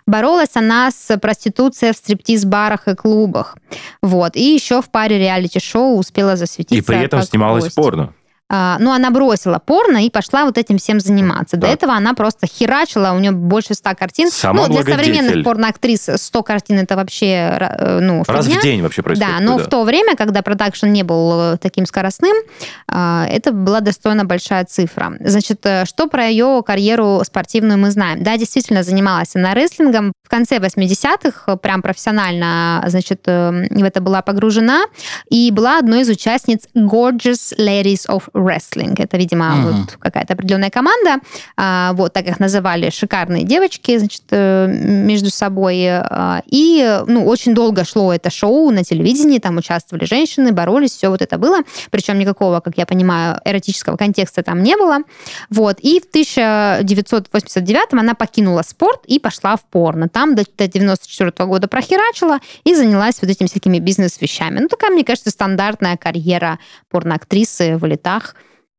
Боролась 0.05 0.55
она 0.55 0.91
с 0.91 1.17
проституцией 1.17 1.93
в 1.93 1.97
стриптиз-барах 1.97 2.87
и 2.87 2.95
клубах. 2.95 3.57
Вот. 4.01 4.35
И 4.35 4.53
еще 4.53 4.81
в 4.81 4.89
паре 4.89 5.17
реалити-шоу 5.17 5.97
успела 5.97 6.35
засветиться. 6.35 6.75
И 6.75 6.81
при 6.81 7.03
этом 7.03 7.23
снималась 7.23 7.63
гость. 7.65 7.75
порно. 7.75 8.13
А, 8.55 8.77
ну, 8.79 8.91
она 8.91 9.09
бросила 9.09 9.57
порно 9.57 10.05
и 10.05 10.11
пошла 10.11 10.45
вот 10.45 10.59
этим 10.59 10.77
всем 10.77 10.99
заниматься. 10.99 11.57
До 11.57 11.65
Так. 11.65 11.75
этого 11.75 11.93
она 11.93 12.13
просто 12.13 12.45
херачила, 12.45 13.11
у 13.15 13.17
нее 13.17 13.31
больше 13.31 13.73
ста 13.73 13.95
картин. 13.95 14.29
Сама 14.29 14.67
ну, 14.67 14.73
для 14.75 14.83
современных 14.83 15.43
порноактрис 15.43 16.07
100 16.17 16.43
картин 16.43 16.77
это 16.77 16.95
вообще, 16.95 17.57
э, 17.59 17.99
ну, 17.99 18.23
Раз 18.27 18.45
фигня. 18.45 18.59
в 18.59 18.63
день 18.63 18.83
вообще 18.83 19.01
происходит. 19.01 19.33
Да, 19.33 19.43
но 19.43 19.57
да. 19.57 19.63
в 19.63 19.67
то 19.69 19.83
время, 19.83 20.15
когда 20.15 20.43
продакшн 20.43 20.85
не 20.85 21.01
был 21.01 21.53
э, 21.53 21.57
таким 21.57 21.87
скоростным, 21.87 22.35
а, 22.87 23.25
это 23.27 23.51
была 23.51 23.79
достойно 23.79 24.23
большая 24.23 24.65
цифра. 24.65 25.13
Значит, 25.19 25.65
э, 25.65 25.85
что 25.85 26.05
про 26.05 26.27
ее 26.27 26.61
карьеру 26.63 27.23
спортивную 27.25 27.79
мы 27.79 27.89
знаем? 27.89 28.21
Да, 28.21 28.37
действительно 28.37 28.83
занималась 28.83 29.35
она 29.35 29.55
рестлингом. 29.55 30.13
В 30.23 30.29
конце 30.29 30.57
80-х 30.57 31.53
э, 31.53 31.57
прям 31.57 31.81
профессионально, 31.81 32.83
значит, 32.85 33.25
в 33.25 33.83
это 33.83 33.99
была 33.99 34.21
погружена 34.21 34.83
и 35.31 35.49
была 35.49 35.79
одной 35.79 36.01
из 36.01 36.09
участниц 36.09 36.67
Gorgeous 36.75 37.57
Ladies 37.57 38.07
of 38.07 38.25
Wrestling. 38.43 38.95
Это, 38.97 39.17
видимо, 39.17 39.49
Мгм. 39.55 39.71
вот 39.81 39.97
какая-то 39.99 40.33
определенная 40.33 40.69
команда. 40.69 41.17
А, 41.57 41.93
Вот, 41.93 42.13
так 42.13 42.27
их 42.27 42.39
называли 42.39 42.89
шикарные 42.89 43.43
девочки, 43.43 43.97
значит, 43.97 44.23
э, 44.31 44.67
между 44.67 45.29
собой. 45.29 45.85
А, 45.89 46.41
И, 46.45 47.01
ну, 47.07 47.25
очень 47.25 47.53
долго 47.53 47.83
шло 47.85 48.13
это 48.13 48.29
шоу 48.29 48.71
на 48.71 48.83
телевидении, 48.83 49.39
там 49.39 49.57
участвовали 49.57 50.05
женщины, 50.05 50.51
боролись, 50.51 50.91
все 50.91 51.09
вот 51.09 51.21
это 51.21 51.37
было. 51.37 51.59
Причем 51.91 52.19
никакого, 52.19 52.59
как 52.59 52.77
я 52.77 52.85
понимаю, 52.85 53.39
эротического 53.45 53.97
контекста 53.97 54.43
там 54.43 54.61
не 54.63 54.75
было. 54.77 54.99
Вот. 55.49 55.77
И 55.81 55.99
в 55.99 56.05
1989 56.05 57.93
она 57.99 58.13
покинула 58.13 58.61
спорт 58.63 59.01
и 59.05 59.19
пошла 59.19 59.55
в 59.55 59.61
порно. 59.63 60.09
Там 60.09 60.35
до, 60.35 60.43
до 60.57 60.67
94 60.67 61.31
года 61.47 61.67
прохерачила 61.67 62.39
и 62.63 62.75
занялась 62.75 63.19
вот 63.21 63.29
этими 63.29 63.47
всякими 63.47 63.79
бизнес-вещами. 63.79 64.59
Ну, 64.59 64.67
такая, 64.67 64.91
мне 64.91 65.03
кажется, 65.03 65.29
стандартная 65.29 65.97
карьера 65.97 66.59
порноактрисы 66.89 67.77
в 67.77 67.85
летах. 67.85 68.32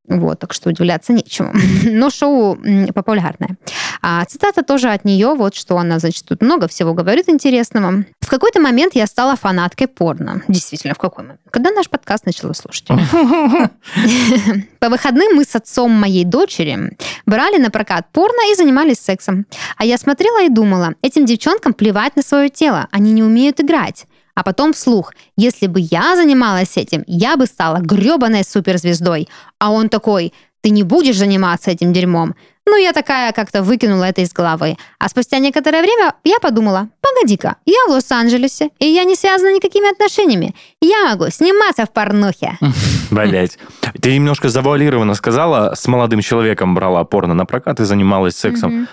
Вот, 0.07 0.39
так 0.39 0.53
что 0.53 0.69
удивляться 0.69 1.13
нечему. 1.13 1.51
Но 1.83 2.09
шоу 2.09 2.57
популярное. 2.93 3.57
А 4.01 4.23
цитата 4.25 4.63
тоже 4.63 4.89
от 4.89 5.03
нее, 5.03 5.33
вот 5.33 5.55
что 5.55 5.77
она, 5.77 5.99
значит, 5.99 6.25
тут 6.25 6.41
много 6.41 6.67
всего 6.67 6.93
говорит 6.93 7.27
интересного. 7.27 8.05
В 8.21 8.29
какой-то 8.29 8.59
момент 8.59 8.95
я 8.95 9.07
стала 9.07 9.35
фанаткой 9.35 9.87
порно. 9.87 10.43
Действительно, 10.47 10.93
в 10.93 10.99
какой 10.99 11.23
момент? 11.23 11.41
Когда 11.49 11.71
наш 11.71 11.89
подкаст 11.89 12.25
начала 12.25 12.53
слушать. 12.53 12.87
По 14.79 14.89
выходным 14.89 15.35
мы 15.35 15.43
с 15.43 15.55
отцом 15.55 15.91
моей 15.91 16.23
дочери 16.23 16.97
брали 17.25 17.57
на 17.57 17.71
прокат 17.71 18.07
порно 18.11 18.51
и 18.51 18.55
занимались 18.55 18.99
сексом. 18.99 19.45
А 19.77 19.85
я 19.85 19.97
смотрела 19.97 20.43
и 20.43 20.49
думала, 20.49 20.93
этим 21.01 21.25
девчонкам 21.25 21.73
плевать 21.73 22.15
на 22.15 22.21
свое 22.21 22.49
тело, 22.49 22.87
они 22.91 23.11
не 23.11 23.23
умеют 23.23 23.59
играть. 23.59 24.05
А 24.35 24.43
потом 24.43 24.73
вслух, 24.73 25.13
если 25.37 25.67
бы 25.67 25.79
я 25.79 26.15
занималась 26.15 26.77
этим, 26.77 27.03
я 27.07 27.37
бы 27.37 27.45
стала 27.45 27.79
гребаной 27.79 28.43
суперзвездой. 28.43 29.29
А 29.59 29.71
он 29.71 29.89
такой, 29.89 30.33
ты 30.61 30.71
не 30.71 30.83
будешь 30.83 31.17
заниматься 31.17 31.71
этим 31.71 31.93
дерьмом. 31.93 32.35
Ну, 32.67 32.75
я 32.75 32.91
такая 32.91 33.31
как-то 33.31 33.61
выкинула 33.61 34.05
это 34.05 34.21
из 34.21 34.33
головы. 34.33 34.77
А 34.97 35.07
спустя 35.07 35.37
некоторое 35.37 35.81
время 35.81 36.15
я 36.23 36.39
подумала, 36.39 36.89
погоди-ка, 37.01 37.57
я 37.65 37.77
в 37.87 37.91
Лос-Анджелесе, 37.91 38.71
и 38.79 38.87
я 38.87 39.03
не 39.03 39.15
связана 39.15 39.53
никакими 39.53 39.89
отношениями. 39.91 40.55
Я 40.81 41.05
могу 41.05 41.29
сниматься 41.29 41.85
в 41.85 41.91
порнухе. 41.91 42.57
Блять. 43.11 43.59
Ты 44.01 44.15
немножко 44.15 44.49
завуалированно 44.49 45.13
сказала, 45.13 45.75
с 45.75 45.87
молодым 45.87 46.21
человеком 46.21 46.73
брала 46.73 47.03
порно 47.03 47.35
на 47.35 47.45
прокат 47.45 47.79
и 47.79 47.85
занималась 47.85 48.35
сексом. 48.35 48.87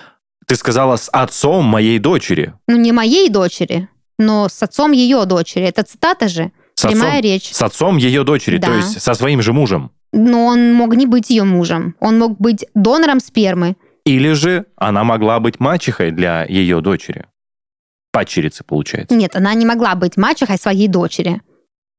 Ты 0.45 0.55
сказала 0.55 0.97
с 0.97 1.09
отцом 1.11 1.65
моей 1.65 1.99
дочери. 1.99 2.53
Ну, 2.67 2.77
не 2.77 2.91
моей 2.91 3.29
дочери, 3.29 3.89
но 4.19 4.47
с 4.49 4.61
отцом 4.63 4.91
ее 4.91 5.25
дочери. 5.25 5.65
Это 5.65 5.83
цитата 5.83 6.27
же. 6.27 6.51
С 6.75 6.81
Прямая 6.87 7.09
отцом, 7.19 7.21
речь. 7.21 7.51
с 7.53 7.61
отцом 7.61 7.97
ее 7.97 8.23
дочери, 8.23 8.57
то 8.57 8.67
Да. 8.67 8.75
есть 8.77 9.01
со 9.01 9.13
своим 9.13 9.41
же 9.41 9.53
мужем. 9.53 9.91
Но 10.11 10.45
он 10.45 10.73
мог 10.73 10.95
не 10.95 11.05
быть 11.05 11.29
ее 11.29 11.43
мужем. 11.43 11.95
Он 11.99 12.19
мог 12.19 12.37
быть 12.39 12.65
донором 12.75 13.19
спермы. 13.19 13.75
Или 14.05 14.33
же 14.33 14.65
она 14.75 15.03
могла 15.03 15.39
быть 15.39 15.59
мачехой 15.59 16.11
для 16.11 16.45
ее 16.45 16.81
дочери. 16.81 17.25
Падчерицы, 18.11 18.63
получается. 18.63 19.15
Нет, 19.15 19.35
она 19.35 19.53
не 19.53 19.65
могла 19.65 19.95
быть 19.95 20.17
мачехой 20.17 20.57
своей 20.57 20.87
дочери. 20.87 21.41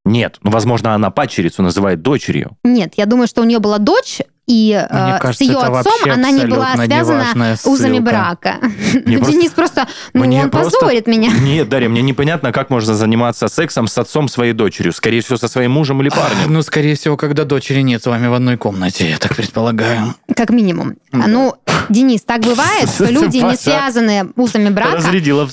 Нет, 0.05 0.39
ну, 0.43 0.51
возможно, 0.51 0.95
она 0.95 1.11
падчерицу 1.11 1.63
называет 1.63 2.03
дочерью. 2.03 2.57
Нет, 2.63 2.95
я 2.97 3.07
думаю, 3.07 3.27
что 3.27 3.41
у 3.41 3.45
нее 3.45 3.59
была 3.59 3.79
дочь, 3.79 4.21
и 4.47 4.87
Мне 4.91 5.15
э, 5.17 5.19
кажется, 5.21 5.45
с 5.45 5.47
ее 5.47 5.57
отцом 5.57 6.11
она 6.11 6.31
не 6.31 6.45
была 6.45 6.75
связана 6.77 7.57
узами 7.65 7.99
брака. 7.99 8.57
Мне 9.05 9.17
просто- 9.19 9.33
Денис 9.33 9.51
просто, 9.53 9.89
ну, 10.13 10.25
Мне 10.25 10.45
он 10.45 10.51
просто- 10.51 10.79
позорит 10.81 11.07
меня. 11.07 11.31
Нет, 11.31 11.69
Дарья, 11.69 11.89
мне 11.89 12.03
непонятно, 12.03 12.53
как 12.53 12.69
можно 12.69 12.95
заниматься 12.95 13.49
сексом 13.49 13.87
с 13.87 13.97
отцом 13.97 14.29
своей 14.29 14.53
дочерью. 14.53 14.93
Скорее 14.93 15.23
всего, 15.23 15.39
со 15.39 15.49
своим 15.49 15.73
мужем 15.73 16.03
или 16.03 16.11
парнем. 16.11 16.53
Ну, 16.53 16.63
скорее 16.63 16.95
всего, 16.95 17.17
когда 17.17 17.45
дочери 17.45 17.81
нет 17.81 18.03
с 18.03 18.07
вами 18.07 18.27
в 18.27 18.35
одной 18.35 18.59
комнате, 18.59 19.09
я 19.09 19.17
так 19.17 19.35
предполагаю. 19.35 20.15
Как 20.37 20.51
минимум. 20.51 20.97
Ну, 21.13 21.55
Денис, 21.89 22.23
так 22.23 22.43
бывает, 22.43 22.91
что 22.91 23.05
люди, 23.11 23.39
не 23.39 23.57
связанные 23.57 24.29
узами 24.37 24.69
брака, 24.69 25.01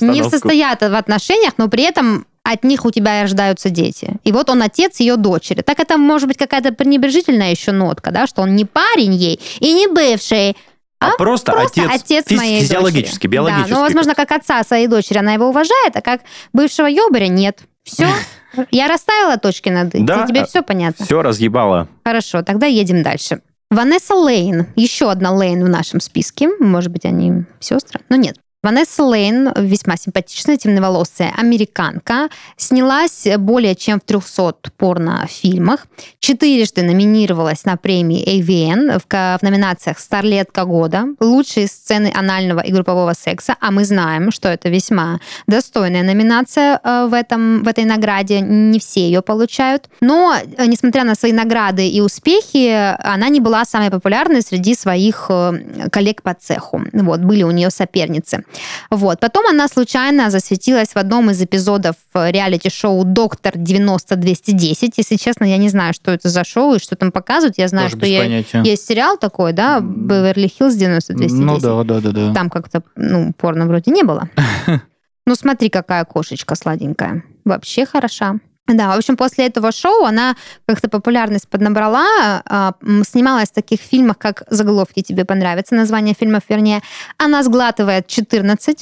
не 0.00 0.22
состоят 0.22 0.80
в 0.82 0.94
отношениях, 0.94 1.54
но 1.56 1.68
при 1.68 1.84
этом 1.84 2.26
от 2.44 2.64
них 2.64 2.84
у 2.84 2.90
тебя 2.90 3.22
рождаются 3.22 3.70
дети. 3.70 4.16
И 4.24 4.32
вот 4.32 4.50
он 4.50 4.62
отец 4.62 4.98
ее 5.00 5.16
дочери. 5.16 5.62
Так 5.62 5.78
это 5.80 5.96
может 5.96 6.28
быть 6.28 6.36
какая-то 6.38 6.72
пренебрежительная 6.72 7.50
еще 7.50 7.72
нотка, 7.72 8.10
да, 8.10 8.26
что 8.26 8.42
он 8.42 8.56
не 8.56 8.64
парень 8.64 9.14
ей 9.14 9.40
и 9.60 9.72
не 9.72 9.86
бывший, 9.86 10.56
А, 10.98 11.16
просто, 11.16 11.52
просто 11.52 11.82
отец, 11.82 12.02
отец, 12.02 12.24
физ- 12.28 12.36
моей 12.36 12.60
физиологически, 12.62 13.14
дочери. 13.26 13.30
биологически. 13.30 13.70
Да, 13.70 13.74
ну, 13.76 13.82
возможно, 13.82 14.14
как 14.14 14.30
отца 14.32 14.62
своей 14.64 14.86
дочери 14.88 15.18
она 15.18 15.32
его 15.34 15.48
уважает, 15.48 15.94
а 15.96 16.00
как 16.00 16.22
бывшего 16.52 16.86
ёбаря 16.86 17.28
нет. 17.28 17.60
Все. 17.84 18.06
Я 18.70 18.86
расставила 18.88 19.36
точки 19.38 19.68
над 19.70 19.94
«и». 19.94 20.00
Да. 20.02 20.26
Тебе 20.26 20.44
все 20.44 20.62
понятно? 20.62 21.04
Все 21.04 21.22
разъебало. 21.22 21.88
Хорошо, 22.04 22.42
тогда 22.42 22.66
едем 22.66 23.02
дальше. 23.02 23.40
Ванесса 23.70 24.14
Лейн. 24.14 24.66
Еще 24.76 25.10
одна 25.10 25.32
Лейн 25.32 25.64
в 25.64 25.68
нашем 25.68 25.98
списке. 26.00 26.48
Может 26.60 26.92
быть, 26.92 27.06
они 27.06 27.44
сестры? 27.58 28.00
Но 28.10 28.16
нет. 28.16 28.36
Ванесса 28.64 29.02
Лейн, 29.02 29.52
весьма 29.56 29.96
симпатичная, 29.96 30.56
темноволосая 30.56 31.34
американка, 31.36 32.28
снялась 32.56 33.26
более 33.38 33.74
чем 33.74 33.98
в 33.98 34.04
300 34.04 34.70
порнофильмах, 34.76 35.88
четырежды 36.20 36.82
номинировалась 36.84 37.64
на 37.64 37.76
премии 37.76 38.24
AVN 38.24 39.00
в, 39.00 39.38
в 39.38 39.42
номинациях 39.42 39.98
«Старлетка 39.98 40.64
года», 40.64 41.06
«Лучшие 41.18 41.66
сцены 41.66 42.12
анального 42.14 42.60
и 42.60 42.70
группового 42.70 43.14
секса», 43.14 43.56
а 43.60 43.72
мы 43.72 43.84
знаем, 43.84 44.30
что 44.30 44.48
это 44.48 44.68
весьма 44.68 45.18
достойная 45.48 46.04
номинация 46.04 46.78
э, 46.84 47.06
в, 47.10 47.14
этом, 47.14 47.64
в 47.64 47.68
этой 47.68 47.84
награде, 47.84 48.40
не 48.40 48.78
все 48.78 49.00
ее 49.00 49.22
получают. 49.22 49.88
Но, 50.00 50.36
э, 50.36 50.66
несмотря 50.66 51.02
на 51.02 51.16
свои 51.16 51.32
награды 51.32 51.88
и 51.88 52.00
успехи, 52.00 52.94
она 53.02 53.28
не 53.28 53.40
была 53.40 53.64
самой 53.64 53.90
популярной 53.90 54.42
среди 54.42 54.76
своих 54.76 55.26
э, 55.30 55.88
коллег 55.90 56.22
по 56.22 56.32
цеху. 56.34 56.84
Вот, 56.92 57.18
были 57.22 57.42
у 57.42 57.50
нее 57.50 57.68
соперницы. 57.70 58.44
Вот. 58.90 59.20
Потом 59.20 59.46
она 59.46 59.68
случайно 59.68 60.30
засветилась 60.30 60.88
в 60.90 60.96
одном 60.96 61.30
из 61.30 61.40
эпизодов 61.42 61.96
э, 62.14 62.30
реалити-шоу 62.30 63.04
«Доктор 63.04 63.54
90-210». 63.56 64.92
Если 64.96 65.16
честно, 65.16 65.44
я 65.44 65.56
не 65.56 65.68
знаю, 65.68 65.94
что 65.94 66.10
это 66.10 66.28
за 66.28 66.44
шоу 66.44 66.74
и 66.74 66.78
что 66.78 66.96
там 66.96 67.12
показывают. 67.12 67.58
Я 67.58 67.68
знаю, 67.68 67.90
Тоже 67.90 67.98
что 67.98 68.06
я- 68.06 68.22
есть 68.62 68.86
сериал 68.86 69.16
такой, 69.16 69.52
да, 69.52 69.80
«Беверли-Хиллз 69.80 70.74
90-210». 70.76 71.28
Ну 71.30 71.58
да, 71.58 71.82
да, 71.84 72.00
да, 72.00 72.10
да. 72.12 72.34
Там 72.34 72.50
как-то, 72.50 72.82
ну, 72.96 73.32
порно 73.32 73.66
вроде 73.66 73.90
не 73.90 74.02
было. 74.02 74.28
Ну, 75.24 75.36
смотри, 75.36 75.68
какая 75.70 76.04
кошечка 76.04 76.56
сладенькая. 76.56 77.22
Вообще 77.44 77.86
хороша. 77.86 78.40
Да, 78.68 78.94
в 78.94 78.98
общем, 78.98 79.16
после 79.16 79.46
этого 79.46 79.72
шоу 79.72 80.04
она 80.04 80.36
как-то 80.66 80.88
популярность 80.88 81.48
поднабрала, 81.48 82.42
а, 82.46 82.74
снималась 83.04 83.50
в 83.50 83.54
таких 83.54 83.80
фильмах, 83.80 84.18
как 84.18 84.44
«Заголовки 84.50 85.02
тебе 85.02 85.24
понравятся», 85.24 85.74
название 85.74 86.14
фильмов, 86.18 86.42
вернее. 86.48 86.80
Она 87.18 87.42
сглатывает 87.42 88.06
14, 88.06 88.78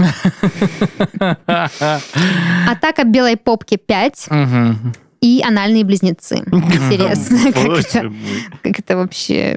«Атака 2.68 3.04
белой 3.04 3.36
попки 3.38 3.78
5» 3.78 4.26
Мгм. 4.28 4.92
и 5.22 5.42
«Анальные 5.46 5.84
близнецы». 5.84 6.36
Интересно, 6.52 7.38
как 7.52 7.66
это, 7.66 8.12
как 8.62 8.78
это 8.78 8.96
вообще... 8.96 9.56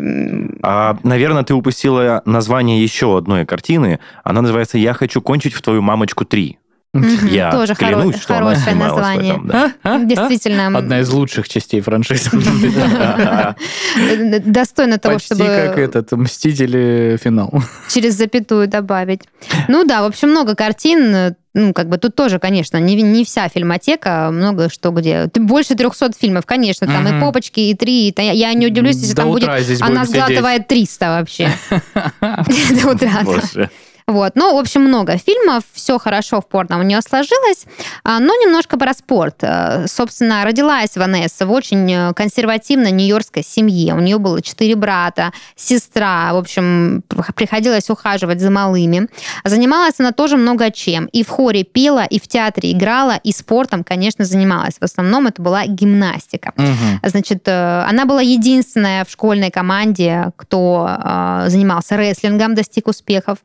А, 0.64 0.98
наверное, 1.04 1.44
ты 1.44 1.54
упустила 1.54 2.22
название 2.26 2.82
еще 2.82 3.18
одной 3.18 3.46
картины. 3.46 4.00
Она 4.24 4.42
называется 4.42 4.78
«Я 4.78 4.94
хочу 4.94 5.22
кончить 5.22 5.54
в 5.54 5.62
твою 5.62 5.82
мамочку 5.82 6.24
3». 6.24 6.56
Я 6.96 7.52
Тоже 7.52 7.74
хоро- 7.74 7.76
клянусь, 7.78 8.22
что 8.22 8.38
она 8.38 8.54
хорошее 8.54 8.76
снималась 8.76 8.94
в 8.94 8.98
название. 8.98 9.32
этом, 9.34 9.48
да. 9.48 10.00
Действительно. 10.06 10.62
м, 10.62 10.78
Одна 10.78 11.00
из 11.00 11.10
лучших 11.10 11.50
частей 11.50 11.82
франшизы. 11.82 12.30
э, 13.98 14.40
достойно 14.46 15.00
того, 15.00 15.16
Почти 15.16 15.34
чтобы 15.34 15.46
как 15.46 15.78
этот 15.80 16.12
«Мстители. 16.12 17.18
Финал». 17.24 17.52
через 17.90 18.14
запятую 18.16 18.68
добавить. 18.68 19.22
Ну 19.68 19.86
да, 19.86 20.04
в 20.04 20.06
общем, 20.06 20.30
много 20.30 20.56
картин. 20.56 21.16
э, 21.16 21.34
Ну, 21.56 21.72
как 21.72 21.88
бы 21.88 22.00
тут 22.00 22.16
тоже, 22.16 22.40
конечно, 22.40 22.78
не, 22.80 22.96
не 23.02 23.24
вся 23.24 23.48
фильмотека, 23.48 24.30
много 24.32 24.70
что 24.70 24.90
где. 24.90 25.28
Ты- 25.28 25.40
Больше 25.40 25.76
300 25.76 26.18
фильмов, 26.20 26.48
конечно, 26.48 26.88
там 26.88 27.08
и 27.08 27.12
Мгм. 27.12 27.22
попочки, 27.22 27.60
и 27.60 27.76
три. 27.76 28.08
и 28.08 28.12
та- 28.12 28.24
Я 28.24 28.52
не 28.56 28.66
удивлюсь, 28.66 28.96
если 28.96 29.14
До 29.14 29.22
там 29.22 29.30
будет... 29.32 29.44
утра 29.44 29.60
здесь 29.62 29.80
Она 29.80 29.90
будем 30.02 30.06
сидеть. 30.06 30.24
сглатывает 30.24 30.68
300 30.68 31.06
вообще. 31.20 31.52
До 32.22 32.90
утра, 32.92 33.12
да. 33.14 33.24
Боже. 33.24 33.70
Вот. 34.08 34.34
Ну, 34.36 34.56
в 34.56 34.60
общем, 34.60 34.82
много 34.82 35.18
фильмов, 35.18 35.64
все 35.74 35.98
хорошо 35.98 36.42
в 36.42 36.48
порно 36.48 36.80
у 36.80 36.84
нее 36.84 37.02
сложилось, 37.02 37.66
а, 38.04 38.20
но 38.20 38.36
немножко 38.36 38.78
про 38.78 38.94
спорт. 38.94 39.38
Э, 39.42 39.88
Собственно, 39.88 40.44
родилась 40.44 40.96
Ванесса 40.96 41.46
в 41.46 41.52
очень 41.52 41.92
э, 41.92 42.14
консервативной 42.14 42.92
нью-йоркской 42.92 43.44
семье. 43.44 43.94
У 43.94 44.00
нее 44.00 44.18
было 44.18 44.42
четыре 44.42 44.76
брата, 44.76 45.32
сестра. 45.56 46.34
В 46.34 46.38
общем, 46.38 47.04
приходилось 47.36 47.90
ухаживать 47.90 48.42
за 48.42 48.52
малыми. 48.52 49.08
Занималась 49.44 50.00
она 50.00 50.12
тоже 50.12 50.38
много 50.38 50.72
чем. 50.72 51.06
И 51.06 51.24
в 51.24 51.30
хоре 51.30 51.64
пела, 51.64 52.06
и 52.06 52.20
в 52.20 52.28
театре 52.28 52.72
играла, 52.72 53.20
и 53.24 53.32
спортом, 53.32 53.84
конечно, 53.84 54.26
занималась. 54.26 54.76
В 54.80 54.84
основном 54.84 55.28
это 55.28 55.42
была 55.42 55.66
гимнастика. 55.66 56.54
Мгм. 56.58 57.00
Значит, 57.04 57.48
э, 57.48 57.86
она 57.88 58.06
была 58.06 58.22
единственная 58.22 59.06
в 59.06 59.10
школьной 59.10 59.52
команде, 59.52 60.32
кто 60.36 60.90
занимался 61.48 61.96
рестлингом, 61.96 62.56
достиг 62.56 62.88
успехов. 62.88 63.38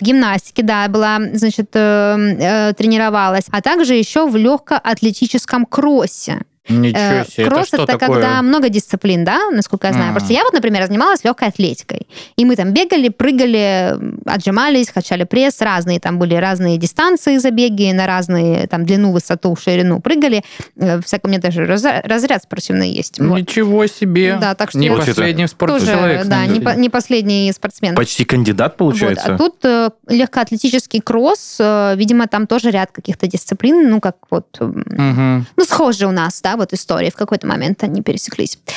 В 0.00 0.02
гимнастике, 0.02 0.62
да, 0.62 0.88
была, 0.88 1.20
значит, 1.34 1.70
э, 1.74 1.78
э, 1.78 2.72
тренировалась. 2.74 3.44
А 3.50 3.62
также 3.62 3.94
еще 3.94 4.26
в 4.26 4.36
легкоатлетическом 4.36 5.66
кроссе. 5.66 6.42
Ничего 6.68 6.98
Э, 7.00 7.24
себе. 7.24 7.46
Кросс 7.46 7.68
это 7.68 7.76
что 7.84 7.86
такое? 7.86 8.08
когда 8.08 8.42
много 8.42 8.68
дисциплин, 8.68 9.24
да, 9.24 9.50
насколько 9.50 9.86
я 9.86 9.92
знаю. 9.92 10.08
М. 10.08 10.14
Просто 10.14 10.32
я 10.32 10.42
вот, 10.44 10.52
например, 10.52 10.86
занималась 10.86 11.24
легкой 11.24 11.48
атлетикой. 11.48 12.06
И 12.36 12.44
мы 12.44 12.56
там 12.56 12.72
бегали, 12.72 13.08
прыгали, 13.08 13.94
отжимались, 14.26 14.90
качали 14.90 15.24
пресс, 15.24 15.60
разные 15.60 16.00
там 16.00 16.18
были 16.18 16.34
разные 16.34 16.76
дистанции 16.78 17.36
забеги 17.38 17.92
на 17.92 18.06
разные 18.06 18.66
там 18.66 18.84
длину, 18.84 19.12
высоту, 19.12 19.54
ширину 19.56 20.00
прыгали. 20.00 20.42
Э, 20.76 21.00
Всяко 21.04 21.26
у 21.26 21.28
меня 21.28 21.40
даже 21.40 21.64
разряд 21.66 22.42
спортивный 22.42 22.90
есть. 22.90 23.18
Вот. 23.20 23.38
Ничего 23.38 23.86
себе. 23.86 24.36
Да, 24.40 24.54
так 24.54 24.70
что 24.70 24.78
Не 24.78 24.86
я 24.88 24.96
последний 24.96 25.46
человек. 25.46 26.26
да, 26.26 26.46
не, 26.46 26.60
по- 26.60 26.74
не 26.76 26.88
последний 26.90 27.52
спортсмен. 27.52 27.94
Почти 27.94 28.24
кандидат, 28.24 28.72
Вот, 28.72 28.78
получается. 28.78 29.34
А 29.34 29.38
тут 29.38 29.56
э, 29.64 29.90
легкоатлетический 30.08 31.00
кросс, 31.00 31.56
э, 31.60 31.94
видимо, 31.96 32.26
там 32.26 32.46
тоже 32.46 32.70
ряд 32.70 32.90
каких-то 32.92 33.26
дисциплин, 33.26 33.88
ну, 33.90 34.00
как 34.00 34.16
вот 34.30 34.46
Мгм. 34.60 35.46
ну, 35.56 35.64
схожи 35.64 36.06
у 36.06 36.10
нас, 36.10 36.40
да, 36.42 36.55
вот 36.56 36.72
истории. 36.72 37.10
В 37.10 37.16
какой-то 37.16 37.46
момент 37.46 37.82
они 37.82 38.02
пересеклись. 38.02 38.58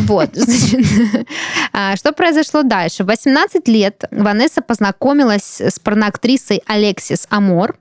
Вот. 0.00 0.30
а, 1.72 1.96
Что 1.96 2.12
произошло 2.12 2.62
дальше? 2.62 3.04
В 3.04 3.06
18 3.08 3.66
лет 3.68 4.04
Ванесса 4.10 4.62
познакомилась 4.62 5.60
с 5.60 5.78
порноактрисой 5.78 6.62
Алексис 6.66 7.26
Амор, 7.30 7.76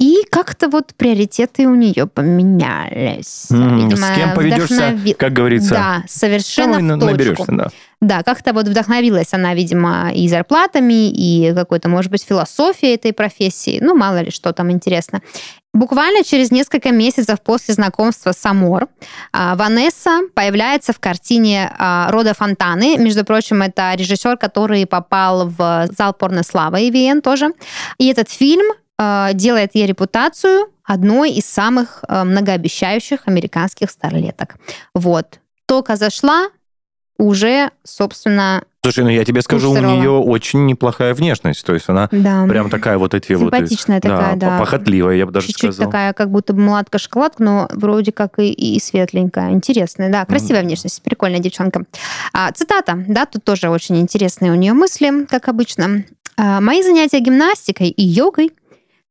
и 0.00 0.24
как-то 0.30 0.68
вот 0.68 0.92
приоритеты 0.96 1.66
у 1.66 1.74
нее 1.74 2.06
поменялись. 2.06 3.46
М, 3.50 3.78
Видимо, 3.88 4.06
С 4.08 4.14
кем 4.16 4.34
поведешься, 4.34 4.74
вдохнови- 4.90 5.14
как 5.14 5.32
говорится, 5.32 5.70
Да, 5.74 6.02
совершенно 6.08 6.78
на- 6.80 6.96
в 6.96 7.00
точку. 7.00 7.12
наберешься, 7.12 7.46
да. 7.52 7.68
Да, 8.00 8.22
как-то 8.22 8.52
вот 8.52 8.66
вдохновилась 8.68 9.32
она, 9.32 9.54
видимо, 9.54 10.10
и 10.12 10.28
зарплатами, 10.28 11.08
и 11.10 11.54
какой-то, 11.54 11.88
может 11.88 12.10
быть, 12.10 12.22
философией 12.24 12.94
этой 12.96 13.12
профессии. 13.12 13.78
Ну, 13.80 13.94
мало 13.96 14.20
ли, 14.20 14.30
что 14.30 14.52
там 14.52 14.70
интересно. 14.70 15.22
Буквально 15.72 16.22
через 16.22 16.50
несколько 16.50 16.90
месяцев 16.92 17.40
после 17.42 17.74
знакомства 17.74 18.32
с 18.32 18.44
Амор 18.46 18.88
а, 19.32 19.56
Ванесса 19.56 20.20
появляется 20.34 20.92
в 20.92 21.00
картине 21.00 21.72
а, 21.78 22.10
«Рода 22.12 22.34
Фонтаны». 22.34 22.96
Между 22.98 23.24
прочим, 23.24 23.62
это 23.62 23.92
режиссер, 23.96 24.36
который 24.36 24.86
попал 24.86 25.48
в 25.48 25.88
зал 25.96 26.12
порнослава 26.12 26.76
ИВН 26.80 27.22
тоже. 27.22 27.50
И 27.98 28.06
этот 28.08 28.28
фильм 28.30 28.66
делает 28.98 29.74
ей 29.74 29.86
репутацию 29.86 30.68
одной 30.84 31.32
из 31.32 31.46
самых 31.46 32.04
а, 32.06 32.24
многообещающих 32.24 33.20
американских 33.26 33.90
старлеток. 33.90 34.56
Вот. 34.94 35.40
Только 35.66 35.96
зашла, 35.96 36.48
уже, 37.18 37.70
собственно, 37.84 38.62
Слушай, 38.82 39.04
ну 39.04 39.08
я 39.08 39.24
тебе 39.24 39.40
скажу, 39.40 39.70
у 39.70 39.78
нее 39.78 40.10
очень 40.10 40.66
неплохая 40.66 41.14
внешность. 41.14 41.64
То 41.64 41.72
есть 41.72 41.88
она 41.88 42.06
да. 42.12 42.44
прям 42.46 42.68
такая 42.68 42.98
вот 42.98 43.14
эти 43.14 43.32
вот... 43.32 43.54
Симпатичная 43.54 43.98
такая, 43.98 44.36
да. 44.36 44.58
похотливая, 44.58 45.16
я 45.16 45.24
бы 45.24 45.32
даже 45.32 45.46
Чуть-чуть 45.46 45.72
сказал. 45.72 45.86
такая, 45.86 46.12
как 46.12 46.30
будто 46.30 46.52
бы 46.52 46.60
младка-шоколадка, 46.60 47.42
но 47.42 47.68
вроде 47.72 48.12
как 48.12 48.38
и, 48.38 48.52
и 48.52 48.78
светленькая. 48.78 49.52
Интересная, 49.52 50.12
да. 50.12 50.26
Красивая 50.26 50.62
внешность, 50.62 51.00
прикольная 51.02 51.38
девчонка. 51.38 51.84
А, 52.34 52.52
цитата, 52.52 53.02
да, 53.08 53.24
тут 53.24 53.42
тоже 53.42 53.70
очень 53.70 53.96
интересные 53.96 54.52
у 54.52 54.54
нее 54.54 54.74
мысли, 54.74 55.24
как 55.30 55.48
обычно. 55.48 56.04
А, 56.36 56.60
«Мои 56.60 56.82
занятия 56.82 57.20
гимнастикой 57.20 57.88
и 57.88 58.04
йогой, 58.04 58.50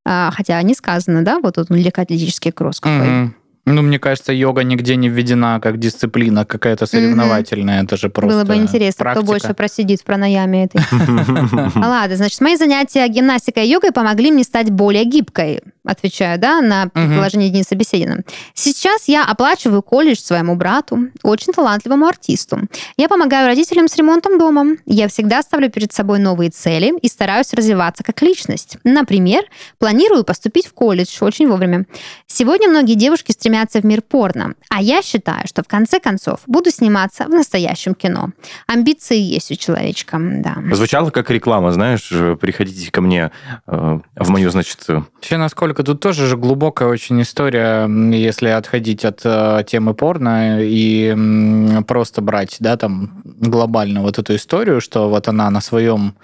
а, 0.06 0.32
хотя 0.32 0.62
не 0.62 0.74
сказано, 0.74 1.24
да, 1.24 1.40
вот 1.40 1.56
тут 1.56 1.70
легкоатлетический 1.70 2.52
кросс 2.52 2.80
какой. 2.80 3.08
Мгм. 3.08 3.36
Ну, 3.66 3.82
мне 3.82 3.98
кажется, 3.98 4.34
йога 4.34 4.64
нигде 4.64 4.98
не 4.98 5.08
введена 5.08 5.60
как 5.62 5.80
дисциплина 5.80 6.44
какая-то 6.46 6.86
соревновательная. 6.86 7.84
Это 7.84 7.96
же 7.96 8.10
просто 8.10 8.32
Было 8.34 8.44
бы 8.44 8.56
интересно, 8.56 9.04
практика. 9.04 9.24
кто 9.24 9.32
больше 9.32 9.54
просидит 9.54 10.02
в 10.02 10.04
пранаяме 10.04 10.66
этой. 10.66 10.82
Ладно, 11.76 12.16
значит, 12.18 12.42
мои 12.42 12.58
занятия 12.58 13.08
гимнастикой 13.08 13.66
и 13.66 13.70
йогой 13.72 13.94
помогли 13.94 14.32
мне 14.32 14.44
стать 14.44 14.70
более 14.70 15.06
гибкой, 15.06 15.62
отвечаю, 15.86 16.40
да, 16.40 16.62
на 16.62 16.88
предположение 16.88 17.50
Дениса 17.50 17.70
Собеседина. 17.70 18.24
Сейчас 18.54 19.08
я 19.08 19.26
оплачиваю 19.26 19.82
колледж 19.82 20.20
своему 20.20 20.56
брату, 20.56 21.10
очень 21.24 21.54
талантливому 21.54 22.06
артисту. 22.06 22.62
Я 22.98 23.10
помогаю 23.10 23.48
родителям 23.48 23.88
с 23.88 23.96
ремонтом 23.96 24.38
дома. 24.38 24.78
Я 24.86 25.08
всегда 25.08 25.42
ставлю 25.42 25.70
перед 25.70 25.92
собой 25.92 26.20
новые 26.20 26.50
цели 26.52 26.94
и 27.02 27.08
стараюсь 27.08 27.54
развиваться 27.54 28.04
как 28.04 28.22
личность. 28.22 28.78
Например, 28.84 29.44
планирую 29.80 30.24
поступить 30.24 30.68
в 30.68 30.74
колледж 30.74 31.18
очень 31.22 31.48
вовремя. 31.48 31.86
Сегодня 32.28 32.70
многие 32.70 32.96
девушки 32.96 33.32
стремятся 33.32 33.82
в 33.82 33.86
мир 33.86 34.02
порно, 34.02 34.54
а 34.70 34.82
я 34.82 35.02
считаю, 35.02 35.48
что 35.48 35.64
в 35.64 35.68
конце 35.68 36.00
концов 36.00 36.40
буду 36.48 36.70
сниматься 36.72 37.26
в 37.26 37.30
настоящем 37.30 37.96
кино. 37.96 38.30
Амбиции 38.68 39.18
есть 39.18 39.52
у 39.52 39.56
человечка, 39.56 40.18
да. 40.20 40.58
Звучало 40.72 41.10
как 41.10 41.30
реклама, 41.30 41.72
знаешь, 41.72 42.10
приходите 42.40 42.92
ко 42.92 43.02
мне 43.02 43.32
э, 43.68 44.00
в 44.16 44.30
мою, 44.30 44.52
значит, 44.52 44.80
Вообще, 45.24 45.38
насколько 45.38 45.73
тут 45.82 46.00
тоже 46.00 46.28
же 46.28 46.38
глубокая 46.38 46.88
очень 46.90 47.22
история, 47.22 47.88
если 48.16 48.50
отходить 48.50 49.06
от 49.06 49.22
э, 49.24 49.64
темы 49.66 49.96
порно 49.96 50.62
и 50.62 51.08
м, 51.08 51.84
просто 51.86 52.22
брать, 52.22 52.58
да, 52.60 52.78
там 52.78 53.24
глобально 53.24 54.02
вот 54.02 54.20
эту 54.20 54.36
историю, 54.36 54.82
что 54.82 55.10
вот 55.10 55.28
она 55.28 55.50
на 55.50 55.62
своем 55.62 56.16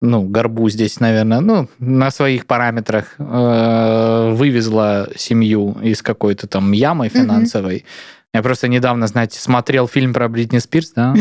ну, 0.00 0.22
горбу 0.22 0.68
здесь, 0.68 0.98
наверное, 0.98 1.38
ну, 1.38 1.68
на 1.78 2.10
своих 2.10 2.46
параметрах 2.46 3.14
э, 3.18 4.30
вывезла 4.34 5.08
семью 5.16 5.76
из 5.80 6.02
какой-то 6.02 6.48
там 6.48 6.72
ямы 6.72 7.08
финансовой. 7.08 7.84
Я 8.34 8.42
просто 8.42 8.66
недавно, 8.66 9.06
знаете, 9.06 9.38
смотрел 9.38 9.86
фильм 9.86 10.14
про 10.14 10.26
Бритни 10.26 10.58
Спирс, 10.58 10.92
да, 10.96 11.14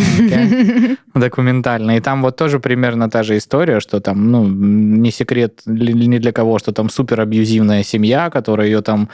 документальный, 1.14 1.98
и 1.98 2.00
там 2.00 2.22
вот 2.22 2.38
тоже 2.38 2.62
примерно 2.62 3.10
та 3.10 3.24
же 3.24 3.38
история, 3.38 3.82
что 3.82 4.00
там, 4.00 4.32
ну, 4.32 4.48
не 4.48 5.12
секрет 5.12 5.62
ни 5.66 6.18
для 6.20 6.32
кого, 6.32 6.58
что 6.58 6.72
там 6.72 6.90
супер 6.90 7.20
абьюзивная 7.20 7.84
семья, 7.84 8.30
которая 8.30 8.68
ее 8.68 8.82
там 8.82 9.10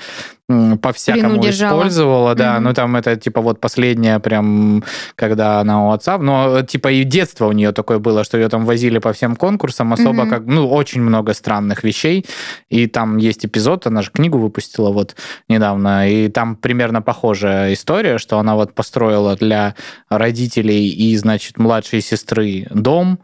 по-всякому 0.82 1.42
использовала, 1.50 2.34
да, 2.34 2.56
Мгм. 2.56 2.64
ну 2.64 2.74
там 2.74 2.96
это 2.96 3.18
типа 3.18 3.42
вот 3.42 3.60
последняя 3.60 4.20
прям, 4.20 4.84
когда 5.16 5.60
она 5.60 5.88
у 5.88 5.92
отца, 5.92 6.18
но 6.18 6.62
типа 6.62 6.90
и 6.92 7.04
детство 7.04 7.48
у 7.48 7.52
нее 7.52 7.74
такое 7.74 8.00
было, 8.00 8.24
что 8.24 8.38
ее 8.38 8.48
там 8.48 8.66
возили 8.66 9.00
по 9.00 9.12
всем 9.12 9.36
конкурсам, 9.36 9.92
особо 9.92 10.24
Мгм. 10.24 10.30
как, 10.30 10.46
ну, 10.46 10.70
очень 10.70 11.02
много 11.02 11.34
странных 11.34 11.84
вещей, 11.84 12.26
и 12.70 12.88
там 12.88 13.18
есть 13.18 13.46
эпизод, 13.46 13.88
она 13.88 14.02
же 14.02 14.12
книгу 14.12 14.38
выпустила 14.38 14.90
вот 14.92 15.16
недавно, 15.50 16.10
и 16.10 16.30
там 16.30 16.56
примерно 16.56 17.02
похожая 17.02 17.74
история, 17.74 18.18
что 18.18 18.40
она 18.40 18.56
вот 18.56 18.74
построила 18.74 19.36
для 19.36 19.76
родителей 20.10 20.88
и, 20.90 21.18
значит, 21.18 21.58
младшей 21.58 22.00
сестры 22.02 22.68
дом, 22.72 23.20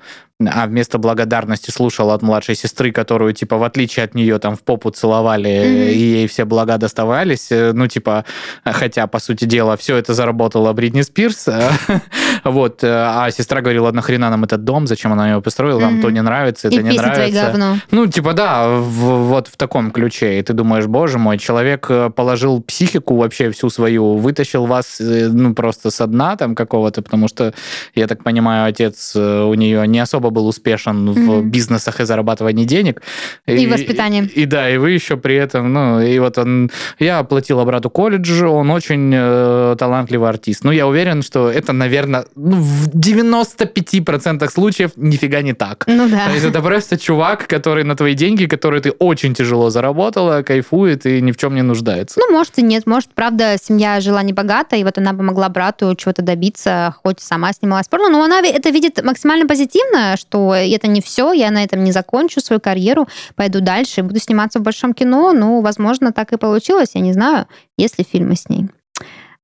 а 0.46 0.66
вместо 0.68 0.98
благодарности 0.98 1.72
слушала 1.72 2.16
от 2.16 2.22
младшей 2.22 2.56
сестры, 2.56 2.92
которую, 2.92 3.34
типа, 3.34 3.58
в 3.58 3.64
отличие 3.64 4.04
от 4.04 4.16
нее, 4.16 4.40
там, 4.40 4.56
в 4.56 4.62
попу 4.64 4.90
целовали, 4.90 5.48
Мгм. 5.48 5.90
и 5.92 5.98
ей 5.98 6.28
все 6.28 6.44
блага 6.46 6.78
доставались. 6.78 7.52
Э, 7.52 7.72
Ну, 7.74 7.88
типа, 7.88 8.26
хотя, 8.66 9.08
по 9.08 9.20
сути 9.20 9.46
дела, 9.46 9.78
все 9.78 9.96
это 9.96 10.14
заработала 10.14 10.74
Бритни 10.74 11.02
Спирс. 11.04 11.48
э, 11.48 11.70
Вот. 12.44 12.84
э, 12.84 12.88
А 12.92 13.30
сестра 13.32 13.62
говорила, 13.62 13.92
нахрена 13.92 14.30
нам 14.30 14.44
этот 14.44 14.64
дом, 14.64 14.88
зачем 14.88 15.14
она 15.14 15.32
его 15.32 15.42
построила, 15.42 15.80
нам 15.80 16.02
то 16.02 16.10
не 16.10 16.22
нравится, 16.22 16.68
это 16.68 16.78
не 16.84 16.90
нравится. 16.98 17.52
Ну, 17.92 18.08
типа, 18.08 18.34
да, 18.34 18.68
вот 18.70 19.48
в 19.48 19.56
таком 19.56 19.92
ключе. 19.92 20.40
И 20.40 20.42
ты 20.42 20.54
думаешь, 20.54 20.88
боже 20.88 21.20
мой, 21.20 21.38
человек 21.38 21.86
э, 21.90 22.10
положил 22.10 22.62
психику 22.62 23.16
вообще 23.16 23.50
всю 23.52 23.70
свою, 23.70 24.18
вытащил 24.18 24.66
вас, 24.66 25.00
э, 25.00 25.30
ну, 25.32 25.54
просто 25.54 25.92
со 25.92 26.08
дна 26.08 26.36
там 26.36 26.56
какого-то, 26.56 27.02
потому 27.02 27.28
что, 27.30 27.54
я 27.96 28.08
так 28.08 28.24
понимаю, 28.24 28.68
отец 28.68 29.14
э, 29.16 29.44
у 29.44 29.54
нее 29.54 29.88
не 29.88 30.00
особо 30.00 30.23
был 30.30 30.48
успешен 30.48 31.12
в 31.12 31.20
Мгм. 31.20 31.50
бизнесах 31.50 32.00
и 32.00 32.06
зарабатывании 32.06 32.66
денег. 32.66 33.02
И 33.48 33.68
воспитании. 33.68 34.24
И, 34.36 34.46
да, 34.46 34.70
и 34.70 34.78
вы 34.78 34.92
еще 34.92 35.18
при 35.18 35.36
этом, 35.36 35.72
ну, 35.74 36.02
и 36.02 36.20
вот 36.20 36.38
он... 36.38 36.70
Я 37.00 37.20
оплатила 37.20 37.64
брату 37.66 37.90
колледж, 37.90 38.44
он 38.46 38.70
очень 38.72 39.12
э, 39.14 39.76
талантливый 39.78 40.30
артист. 40.30 40.64
Ну, 40.64 40.72
я 40.72 40.88
уверен, 40.88 41.22
что 41.22 41.50
это, 41.50 41.74
наверное, 41.74 42.26
ну, 42.36 42.58
в 42.58 42.90
95% 42.90 44.50
случаев 44.50 44.92
нифига 44.96 45.42
не 45.42 45.54
так. 45.54 45.86
Ну 45.88 46.08
да. 46.10 46.28
То 46.28 46.34
есть 46.34 46.46
это 46.46 46.62
просто 46.62 46.98
чувак, 46.98 47.48
который 47.48 47.84
на 47.84 47.96
твои 47.96 48.14
деньги, 48.14 48.46
которые 48.46 48.82
ты 48.82 48.92
очень 48.92 49.34
тяжело 49.34 49.70
заработала, 49.70 50.42
кайфует 50.44 51.06
и 51.06 51.22
ни 51.22 51.32
в 51.32 51.38
чем 51.38 51.56
не 51.56 51.62
нуждается. 51.62 52.20
Ну, 52.20 52.32
может 52.32 52.58
и 52.58 52.62
нет. 52.62 52.86
Может, 52.88 53.10
правда, 53.14 53.56
семья 53.62 54.00
жила 54.02 54.24
небогато, 54.24 54.76
и 54.76 54.84
вот 54.84 54.98
она 54.98 55.14
помогла 55.14 55.50
брату 55.50 55.94
чего-то 55.96 56.22
добиться, 56.22 56.96
хоть 57.04 57.20
сама 57.20 57.54
снималась 57.54 57.88
в 57.88 57.90
порно. 57.90 58.10
Но 58.10 58.24
она 58.24 58.40
это 58.40 58.70
видит 58.70 59.04
максимально 59.04 59.48
позитивно, 59.48 60.13
понимаю, 60.14 60.18
что 60.18 60.54
это 60.56 60.88
не 60.88 61.02
все, 61.02 61.34
я 61.34 61.52
на 61.52 61.64
этом 61.64 61.84
не 61.84 61.92
закончу 61.92 62.42
свою 62.42 62.60
карьеру, 62.60 63.08
пойду 63.36 63.60
дальше 63.62 64.04
буду 64.04 64.20
сниматься 64.20 64.60
в 64.60 64.64
большом 64.64 64.94
кино. 64.94 65.34
Ну, 65.34 65.62
возможно, 65.62 66.12
так 66.12 66.34
и 66.34 66.38
получилось, 66.38 66.96
я 66.96 67.02
не 67.02 67.14
знаю, 67.14 67.46
есть 67.78 68.00
ли 68.00 68.06
фильмы 68.06 68.36
с 68.36 68.50
ней. 68.50 68.68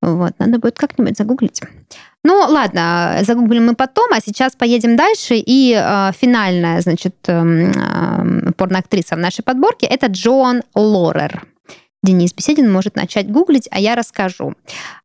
Вот, 0.02 0.32
надо 0.38 0.58
будет 0.58 0.78
как-нибудь 0.78 1.16
загуглить. 1.16 1.60
Ну, 2.24 2.34
ладно, 2.48 3.18
загуглим 3.22 3.66
мы 3.66 3.74
потом, 3.74 4.12
а 4.12 4.20
сейчас 4.20 4.56
поедем 4.56 4.96
дальше. 4.96 5.34
И 5.34 5.74
э, 5.74 6.12
финальная, 6.18 6.80
значит, 6.80 7.14
э, 7.28 8.52
порноактриса 8.56 9.16
в 9.16 9.18
нашей 9.18 9.42
подборке 9.42 9.86
это 9.86 10.06
Джоан 10.06 10.62
Лорер. 10.74 11.46
Денис 12.02 12.32
Беседин 12.32 12.70
может 12.72 12.96
начать 12.96 13.30
гуглить, 13.30 13.68
а 13.70 13.78
я 13.78 13.94
расскажу. 13.94 14.54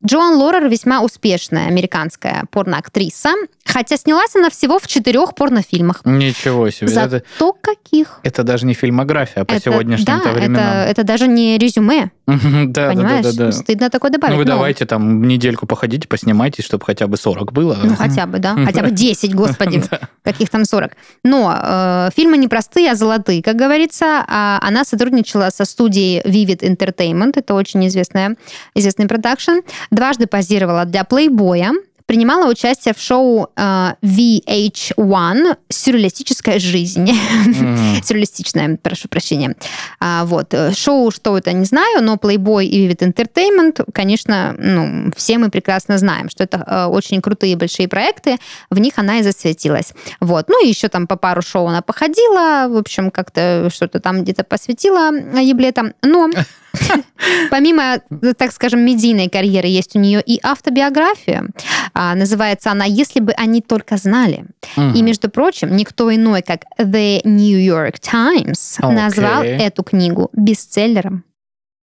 Джоан 0.06 0.36
Лорер 0.36 0.70
весьма 0.70 1.02
успешная 1.02 1.68
американская 1.68 2.46
порноактриса, 2.52 3.32
хотя 3.66 3.98
снялась 3.98 4.34
она 4.36 4.50
всего 4.50 4.80
в 4.80 4.88
четырех 4.88 5.36
порнофильмах. 5.36 6.02
Ничего 6.06 6.70
себе. 6.70 6.88
Зато 6.88 7.18
Это, 7.18 7.52
каких? 7.60 8.20
это 8.24 8.44
даже 8.44 8.66
не 8.66 8.74
фильмография 8.74 9.44
по 9.44 9.52
Это- 9.52 9.64
сегодняшним 9.72 10.06
да, 10.24 10.32
временам. 10.32 10.62
это, 10.62 10.90
это 10.92 11.04
даже 11.04 11.28
не 11.28 11.58
резюме, 11.58 12.12
Да, 12.28 12.34
да, 12.34 12.66
да, 12.66 12.90
понимаешь? 12.90 13.26
да, 13.26 13.46
да. 13.46 13.52
Стыдно 13.52 13.90
такое 13.90 14.10
добавить. 14.12 14.34
Ну, 14.34 14.40
вы 14.40 14.46
Но- 14.46 14.56
давайте 14.56 14.86
там 14.86 15.24
недельку 15.28 15.68
походите, 15.68 16.08
поснимайте, 16.08 16.64
чтобы 16.64 16.84
хотя 16.86 17.08
бы 17.08 17.18
40 17.18 17.52
было. 17.54 17.78
Ну, 17.84 17.96
хотя 17.96 18.26
бы, 18.26 18.40
да. 18.40 18.56
Хотя 18.66 18.82
бы 18.82 18.92
10, 18.92 19.36
господи. 19.36 19.84
Каких 20.24 20.50
там 20.50 20.66
40. 20.66 20.92
Но 21.24 21.56
э, 21.56 22.10
фильмы 22.16 22.38
не 22.38 22.48
простые, 22.48 22.92
а 22.92 22.96
золотые, 22.96 23.44
как 23.44 23.56
говорится. 23.56 24.26
А 24.28 24.60
она 24.62 24.84
сотрудничала 24.86 25.50
со 25.52 25.66
студией 25.66 26.22
Vivid 26.22 26.62
Entertainment. 26.62 27.34
Это 27.36 27.54
очень 27.54 27.86
известная, 27.88 28.36
известный 28.74 29.08
продакшн. 29.08 29.60
Дважды 29.92 30.26
позировала 30.26 30.86
для 30.86 31.02
Playboy. 31.02 31.74
Принимала 32.06 32.48
участие 32.50 32.94
в 32.94 33.02
шоу 33.02 33.50
э, 33.56 33.94
VH1 34.04 35.58
«Сюрреалистическая 35.70 36.60
жизнь». 36.60 37.10
М. 37.10 38.00
Сюрреалистичное, 38.04 38.78
прошу 38.82 39.08
прощения. 39.08 39.56
А, 40.00 40.24
вот. 40.26 40.54
э, 40.54 40.72
Шоу, 40.74 41.10
что 41.10 41.36
это, 41.36 41.52
не 41.52 41.66
знаю, 41.66 42.04
но 42.04 42.16
Playboy 42.16 42.66
и 42.66 42.88
Vivid 42.88 43.12
Entertainment, 43.12 43.92
конечно, 43.92 44.56
ну, 44.60 45.12
все 45.16 45.40
мы 45.40 45.50
прекрасно 45.50 45.98
знаем, 45.98 46.30
что 46.30 46.44
это 46.44 46.64
э, 46.68 46.86
очень 46.86 47.22
крутые 47.22 47.56
большие 47.56 47.88
проекты, 47.88 48.38
в 48.70 48.78
них 48.78 48.94
она 48.98 49.18
и 49.18 49.24
засветилась. 49.24 49.94
Вот. 50.20 50.48
Ну, 50.48 50.64
и 50.64 50.70
еще 50.70 50.90
там 50.90 51.08
по 51.08 51.16
пару 51.16 51.42
шоу 51.42 51.68
она 51.68 51.82
походила, 51.82 52.68
в 52.70 52.78
общем, 52.78 53.10
как-то 53.10 53.70
что-то 53.74 54.00
там 54.00 54.22
где-то 54.22 54.44
посвятила 54.44 55.12
э, 55.12 55.44
еблетам. 55.44 55.94
Но 56.04 56.30
помимо, 57.50 58.00
так 58.38 58.52
скажем, 58.52 58.82
медийной 58.82 59.30
карьеры, 59.30 59.68
есть 59.68 59.96
у 59.96 60.00
нее 60.00 60.22
и 60.26 60.40
автобиография. 60.44 61.48
А, 61.94 62.16
Называется 62.16 62.72
она 62.72 62.86
«Если 62.86 63.20
бы 63.20 63.32
они 63.34 63.62
только 63.62 63.98
знали». 63.98 64.46
И, 64.76 64.80
Мгм. 64.80 65.06
между 65.06 65.30
прочим, 65.30 65.76
никто 65.76 66.14
иной, 66.14 66.42
как 66.42 66.62
The 66.80 67.22
New 67.24 67.58
York 67.60 68.00
Times, 68.00 68.78
Окей. 68.80 68.96
назвал 68.96 69.44
эту 69.44 69.84
книгу 69.84 70.30
бестселлером. 70.34 71.24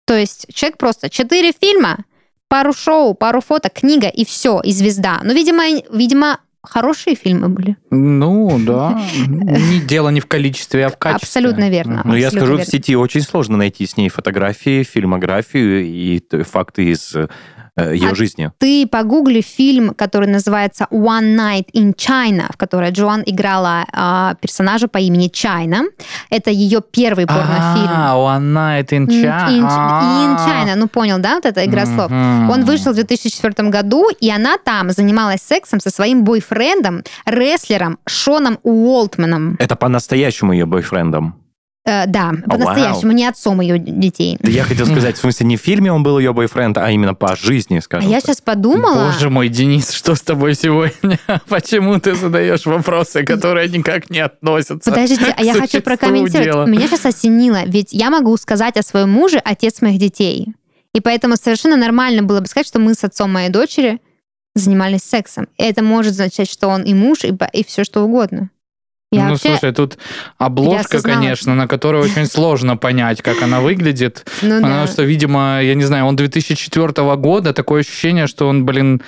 То 0.06 0.14
есть 0.16 0.46
человек 0.52 0.78
просто 0.78 1.08
четыре 1.08 1.52
фильма, 1.52 1.98
пару 2.48 2.72
шоу, 2.72 3.14
пару 3.14 3.40
фото, 3.40 3.68
книга 3.70 4.08
и 4.08 4.24
все, 4.24 4.60
и 4.62 4.72
звезда. 4.72 5.20
Ну, 5.22 5.32
видимо, 5.32 5.66
и- 5.68 5.84
видимо, 5.92 6.40
хорошие 6.62 7.16
фильмы 7.16 7.48
были. 7.48 7.76
Ну, 7.90 8.58
да. 8.60 9.02
Дело 9.86 10.10
не 10.10 10.20
в 10.20 10.26
количестве, 10.26 10.86
а 10.86 10.90
в 10.90 10.98
качестве. 10.98 11.26
Абсолютно 11.26 11.70
верно. 11.70 12.00
Мгм. 12.00 12.08
Ну, 12.10 12.16
я 12.16 12.30
скажу, 12.30 12.56
в 12.56 12.64
сети 12.64 12.96
очень 12.96 13.22
сложно 13.22 13.56
найти 13.56 13.86
с 13.86 13.96
ней 13.96 14.08
фотографии, 14.08 14.82
фильмографию 14.82 15.84
и 15.84 16.22
факты 16.44 16.90
из 16.90 17.14
ее 17.78 18.10
А 18.10 18.14
жизни. 18.14 18.50
Ты 18.58 18.86
погугли 18.86 19.40
фильм, 19.40 19.94
который 19.94 20.28
называется 20.28 20.86
One 20.90 21.36
Night 21.36 21.66
in 21.74 21.94
China, 21.96 22.44
в 22.52 22.56
которой 22.58 22.90
Джоан 22.90 23.22
играла 23.24 23.84
а, 23.92 24.34
персонажа 24.40 24.88
по 24.88 24.98
имени 24.98 25.28
Чайна. 25.28 25.84
Это 26.28 26.50
ее 26.50 26.80
первый 26.82 27.26
порнофильм. 27.26 27.88
А, 27.88 28.14
One 28.14 28.52
Night 28.52 28.88
in 28.90 29.06
In, 29.06 29.22
China. 29.22 29.48
in- 29.48 29.62
in 29.66 30.46
China. 30.46 30.74
Ну, 30.76 30.86
понял, 30.88 31.18
да, 31.18 31.36
вот 31.36 31.46
эта 31.46 31.64
игра 31.64 31.86
слов. 31.86 32.10
Он 32.10 32.64
вышел 32.64 32.92
в 32.92 32.94
2004 32.94 33.70
году, 33.70 34.08
и 34.20 34.30
она 34.30 34.58
там 34.58 34.90
занималась 34.90 35.40
сексом 35.42 35.80
со 35.80 35.90
своим 35.90 36.24
бойфрендом, 36.24 37.02
рестлером 37.24 37.98
Шоном 38.06 38.58
Уолтманом. 38.62 39.56
Это 39.58 39.76
по-настоящему 39.76 40.52
ее 40.52 40.66
бойфрендом. 40.66 41.41
Э, 41.84 42.06
да, 42.06 42.32
по-настоящему, 42.46 43.10
не 43.10 43.26
отцом 43.26 43.60
ее 43.60 43.76
детей. 43.76 44.38
Да 44.40 44.50
я 44.50 44.62
хотел 44.62 44.86
сказать, 44.86 45.16
в 45.16 45.20
смысле, 45.20 45.46
не 45.46 45.56
в 45.56 45.60
фильме 45.60 45.92
он 45.92 46.04
был 46.04 46.18
ее 46.18 46.32
бойфренд, 46.32 46.78
а 46.78 46.88
именно 46.92 47.14
по 47.14 47.34
жизни, 47.34 47.78
А 47.78 47.82
скажем 47.82 48.08
я 48.08 48.20
так. 48.20 48.26
сейчас 48.26 48.40
подумала... 48.40 49.10
Боже 49.12 49.30
мой, 49.30 49.48
Денис, 49.48 49.90
что 49.92 50.14
с 50.14 50.22
тобой 50.22 50.54
сегодня? 50.54 51.18
Почему 51.48 51.98
ты 51.98 52.14
задаешь 52.14 52.66
вопросы, 52.66 53.24
которые 53.24 53.68
никак 53.68 54.10
не 54.10 54.20
относятся? 54.20 54.90
Подождите, 54.90 55.34
а 55.36 55.42
я 55.42 55.54
хочу 55.54 55.82
прокомментировать. 55.82 56.44
дела? 56.44 56.66
Меня 56.66 56.86
сейчас 56.86 57.04
осенило, 57.04 57.64
ведь 57.66 57.92
я 57.92 58.10
могу 58.10 58.36
сказать 58.36 58.76
о 58.76 58.82
своем 58.82 59.10
муже 59.10 59.38
отец 59.38 59.82
моих 59.82 59.98
детей. 59.98 60.54
И 60.94 61.00
поэтому 61.00 61.36
совершенно 61.36 61.76
нормально 61.76 62.22
было 62.22 62.40
бы 62.40 62.46
сказать, 62.46 62.68
что 62.68 62.78
мы 62.78 62.94
с 62.94 63.02
отцом 63.02 63.32
моей 63.32 63.48
дочери 63.48 64.00
занимались 64.54 65.02
сексом. 65.02 65.48
И 65.56 65.64
это 65.64 65.82
может 65.82 66.12
означать, 66.12 66.48
что 66.50 66.68
он 66.68 66.82
и 66.82 66.94
муж, 66.94 67.24
и, 67.24 67.36
и 67.52 67.64
все 67.64 67.82
что 67.82 68.02
угодно. 68.02 68.50
Я 69.12 69.24
ну, 69.24 69.30
вообще... 69.32 69.50
слушай, 69.50 69.72
тут 69.72 69.98
обложка, 70.38 70.96
осознала. 70.96 71.16
конечно, 71.16 71.54
на 71.54 71.68
которой 71.68 72.02
очень 72.02 72.24
сложно 72.24 72.78
понять, 72.78 73.20
как 73.20 73.42
она 73.42 73.60
выглядит. 73.60 74.26
ну, 74.40 74.56
Потому 74.56 74.86
да. 74.86 74.86
что, 74.86 75.02
видимо, 75.02 75.60
я 75.62 75.74
не 75.74 75.84
знаю, 75.84 76.06
он 76.06 76.16
2004 76.16 77.16
года, 77.16 77.52
такое 77.52 77.82
ощущение, 77.82 78.26
что 78.26 78.48
он, 78.48 78.64
блин, 78.64 79.02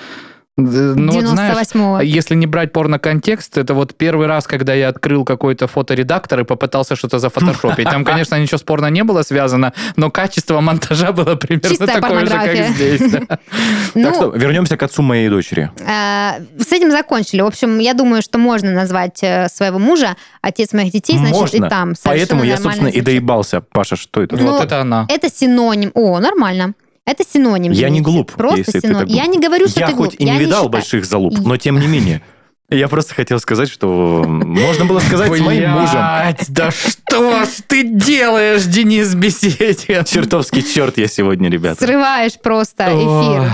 ну 0.57 1.11
вот 1.11 1.25
знаешь, 1.25 1.57
98-го. 1.57 1.99
если 2.01 2.33
не 2.33 2.47
брать 2.47 2.71
порно-контекст, 2.71 3.57
это 3.57 3.73
вот 3.73 3.93
первый 3.95 4.27
раз, 4.27 4.47
когда 4.47 4.73
я 4.73 4.87
открыл 4.87 5.25
какой-то 5.25 5.67
фоторедактор 5.67 6.39
и 6.39 6.43
попытался 6.45 6.95
что-то 6.95 7.19
зафотошопить. 7.19 7.89
Там, 7.89 8.05
конечно, 8.05 8.39
ничего 8.39 8.57
с 8.57 8.63
порно 8.63 8.87
не 8.89 9.03
было 9.03 9.23
связано, 9.23 9.73
но 9.97 10.09
качество 10.09 10.61
монтажа 10.61 11.11
было 11.11 11.35
примерно 11.35 11.69
Чистая 11.69 11.99
такое 12.01 12.25
же, 12.25 12.31
как 12.31 12.55
здесь. 12.75 13.11
да. 13.11 13.39
Ну, 13.95 14.03
Так 14.05 14.15
что, 14.15 14.29
вернемся 14.31 14.77
к 14.77 14.83
отцу 14.83 15.01
моей 15.01 15.29
дочери. 15.29 15.71
э, 15.77 16.61
с 16.61 16.71
этим 16.71 16.91
закончили. 16.91 17.41
В 17.41 17.45
общем, 17.45 17.79
я 17.79 17.93
думаю, 17.93 18.21
что 18.21 18.37
можно 18.37 18.71
назвать 18.71 19.19
э, 19.23 19.47
своего 19.49 19.79
мужа 19.79 20.15
отец 20.41 20.73
моих 20.73 20.91
детей, 20.91 21.17
значит, 21.17 21.35
Можно. 21.35 21.65
и 21.65 21.69
там 21.69 21.93
Поэтому 22.03 22.43
я, 22.43 22.57
собственно, 22.57 22.87
и 22.87 23.01
доебался. 23.01 23.61
Паша, 23.61 23.95
что 23.95 24.21
это? 24.23 24.35
Ну, 24.37 24.51
Вот 24.51 24.63
это 24.63 24.79
она. 24.81 25.05
Это 25.09 25.29
синоним. 25.29 25.91
О, 25.93 26.19
нормально. 26.19 26.73
Это 27.05 27.23
синоним. 27.27 27.71
Я 27.71 27.89
не 27.89 28.01
глуп, 28.01 28.31
Просто 28.33 28.57
если 28.59 28.79
ты 28.79 28.87
синоним. 28.87 29.07
Я 29.15 29.25
не 29.27 29.39
говорю, 29.39 29.67
что 29.67 29.79
Я 29.79 29.87
ты 29.87 29.93
глуп. 29.93 30.07
хоть 30.11 30.15
и 30.19 30.23
не 30.25 30.31
Я 30.31 30.37
видал 30.39 30.59
считаю. 30.63 30.69
больших 30.69 31.05
залуп, 31.05 31.37
но 31.39 31.57
тем 31.57 31.79
не 31.79 31.87
менее. 31.87 32.21
Я 32.67 32.87
просто 32.87 33.13
хотел 33.13 33.39
сказать, 33.39 33.69
что 33.69 34.23
можно 34.27 34.85
было 34.85 34.99
сказать 34.99 35.31
с 35.31 35.39
моим 35.39 35.69
мужем. 35.69 36.01
Да 36.49 36.71
что 36.71 37.45
ж 37.45 37.49
ты 37.67 37.83
делаешь, 37.83 38.63
Денис 38.63 39.13
Беседин? 39.13 40.03
Чертовский 40.03 40.63
черт 40.63 40.97
я 40.97 41.07
сегодня, 41.07 41.47
ребята. 41.51 41.85
Срываешь 41.85 42.33
просто 42.41 42.85
эфир. 42.87 43.51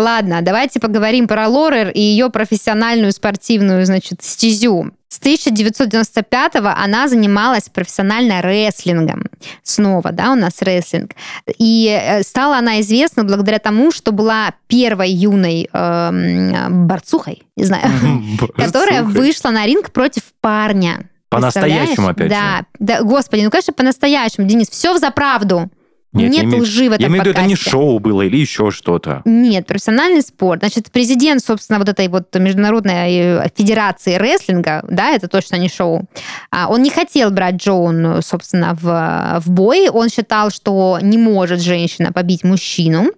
Ладно, 0.00 0.40
давайте 0.40 0.80
поговорим 0.80 1.28
про 1.28 1.46
Лорер 1.46 1.90
и 1.90 2.00
ее 2.00 2.30
профессиональную 2.30 3.12
спортивную, 3.12 3.84
значит, 3.84 4.22
стезю. 4.22 4.92
С 5.08 5.20
1995-го 5.20 6.68
она 6.68 7.06
занималась 7.06 7.68
профессионально 7.68 8.40
рестлингом. 8.40 9.26
Снова, 9.62 10.12
да, 10.12 10.32
у 10.32 10.36
нас 10.36 10.62
рестлинг. 10.62 11.10
И 11.58 12.00
э, 12.00 12.22
стала 12.22 12.56
она 12.56 12.80
известна 12.80 13.24
благодаря 13.24 13.58
тому, 13.58 13.92
что 13.92 14.12
была 14.12 14.54
первой 14.68 15.10
юной 15.10 15.68
эм, 15.70 16.86
борцухой, 16.86 17.42
не 17.56 17.64
знаю, 17.64 17.90
которая 18.56 19.02
вышла 19.02 19.50
на 19.50 19.66
ринг 19.66 19.90
против 19.90 20.22
парня. 20.40 21.10
По-настоящему, 21.28 22.08
опять 22.08 22.30
да, 22.30 22.64
да, 22.78 23.02
господи, 23.02 23.42
ну, 23.42 23.50
конечно, 23.50 23.74
по-настоящему, 23.74 24.46
Денис, 24.46 24.70
все 24.70 24.96
за 24.96 25.10
правду. 25.10 25.68
Нет, 26.12 26.34
я 26.34 26.42
Нет 26.42 26.44
имею- 26.46 26.62
лжи 26.62 26.88
в 26.88 26.92
этом 26.92 27.02
Я 27.02 27.08
имею 27.08 27.22
в 27.22 27.26
виду, 27.26 27.38
это 27.38 27.46
не 27.46 27.54
шоу 27.54 28.00
было 28.00 28.22
или 28.22 28.36
еще 28.36 28.70
что-то. 28.72 29.22
Нет, 29.24 29.66
профессиональный 29.66 30.22
спорт. 30.22 30.60
Значит, 30.60 30.90
президент, 30.90 31.42
собственно, 31.42 31.78
вот 31.78 31.88
этой 31.88 32.08
вот 32.08 32.34
международной 32.34 33.16
э, 33.16 33.48
федерации 33.56 34.16
рестлинга, 34.16 34.84
да, 34.90 35.10
это 35.12 35.28
точно 35.28 35.56
не 35.56 35.68
шоу, 35.68 36.08
а, 36.50 36.68
он 36.68 36.82
не 36.82 36.90
хотел 36.90 37.30
брать 37.30 37.56
Джоун, 37.56 38.22
собственно, 38.22 38.74
в, 38.74 39.40
в 39.40 39.50
бой. 39.50 39.88
Он 39.88 40.08
считал, 40.08 40.50
что 40.50 40.98
не 41.00 41.16
может 41.16 41.60
женщина 41.60 42.12
побить 42.12 42.42
мужчину, 42.42 43.12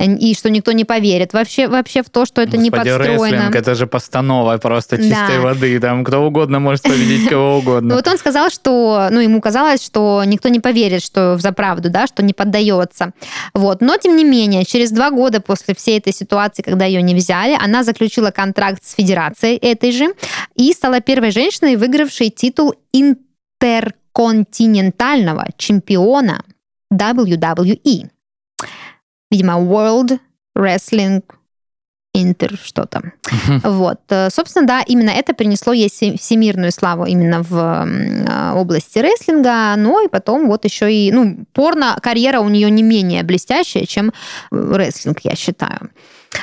и 0.00 0.34
что 0.34 0.48
никто 0.50 0.72
не 0.72 0.84
поверит 0.84 1.32
вообще, 1.32 1.68
вообще 1.68 2.02
в 2.02 2.08
то, 2.10 2.24
что 2.24 2.40
это 2.40 2.56
не 2.56 2.70
Господи, 2.70 2.90
подстроено. 2.90 3.24
рестлинг, 3.36 3.56
это 3.56 3.74
же 3.74 3.86
постанова 3.86 4.56
просто 4.58 4.96
чистой 4.96 5.36
Да. 5.36 5.40
воды. 5.40 5.78
Там 5.80 6.04
кто 6.04 6.24
угодно 6.24 6.58
может 6.60 6.82
победить 6.82 7.28
кого 7.28 7.40
Ну 7.52 7.58
угодно. 7.58 7.94
вот 7.94 8.06
он 8.08 8.18
сказал, 8.18 8.50
что, 8.50 9.08
ну, 9.10 9.20
ему 9.20 9.40
казалось, 9.40 9.84
что 9.84 10.22
никто 10.24 10.48
не 10.48 10.60
поверит, 10.60 11.02
что 11.02 11.36
за 11.38 11.52
правду, 11.52 11.90
да, 11.90 12.06
что 12.06 12.22
не 12.22 12.32
поддается. 12.32 13.12
Вот. 13.54 13.80
Но, 13.82 13.96
тем 13.98 14.16
не 14.16 14.24
менее, 14.24 14.64
через 14.64 14.90
два 14.90 15.10
года 15.10 15.40
после 15.40 15.74
всей 15.74 15.98
этой 15.98 16.12
ситуации, 16.14 16.62
когда 16.62 16.84
ее 16.86 17.02
не 17.02 17.14
взяли, 17.14 17.56
она 17.60 17.84
заключила 17.84 18.30
контракт 18.30 18.82
с 18.84 18.94
федерацией 18.94 19.56
этой 19.56 19.92
же 19.92 20.14
и 20.54 20.72
стала 20.72 21.00
первой 21.00 21.30
женщиной, 21.30 21.76
выигравшей 21.76 22.30
титул 22.30 22.74
интерконтинентального 22.92 25.46
чемпиона 25.56 26.42
WWE. 26.92 28.08
Видимо, 29.30 29.54
World 29.54 30.18
Wrestling 30.58 31.22
Интер 32.12 32.58
что-то. 32.60 33.12
Вот. 33.62 34.00
Э, 34.08 34.30
собственно, 34.30 34.66
да, 34.66 34.82
именно 34.84 35.10
это 35.10 35.32
принесло 35.32 35.72
ей 35.72 35.88
се- 35.88 36.16
всемирную 36.16 36.72
славу 36.72 37.06
именно 37.06 37.42
в 37.44 37.54
э, 37.56 38.52
области 38.56 38.98
рестлинга, 38.98 39.76
но 39.76 40.00
и 40.00 40.08
потом 40.08 40.48
вот 40.48 40.64
еще 40.64 40.92
и, 40.92 41.12
ну, 41.12 41.44
порно-карьера 41.52 42.40
у 42.40 42.48
нее 42.48 42.68
не 42.68 42.82
менее 42.82 43.22
блестящая, 43.22 43.84
чем 43.86 44.08
э, 44.08 44.12
рестлинг, 44.50 45.20
я 45.22 45.36
считаю. 45.36 45.90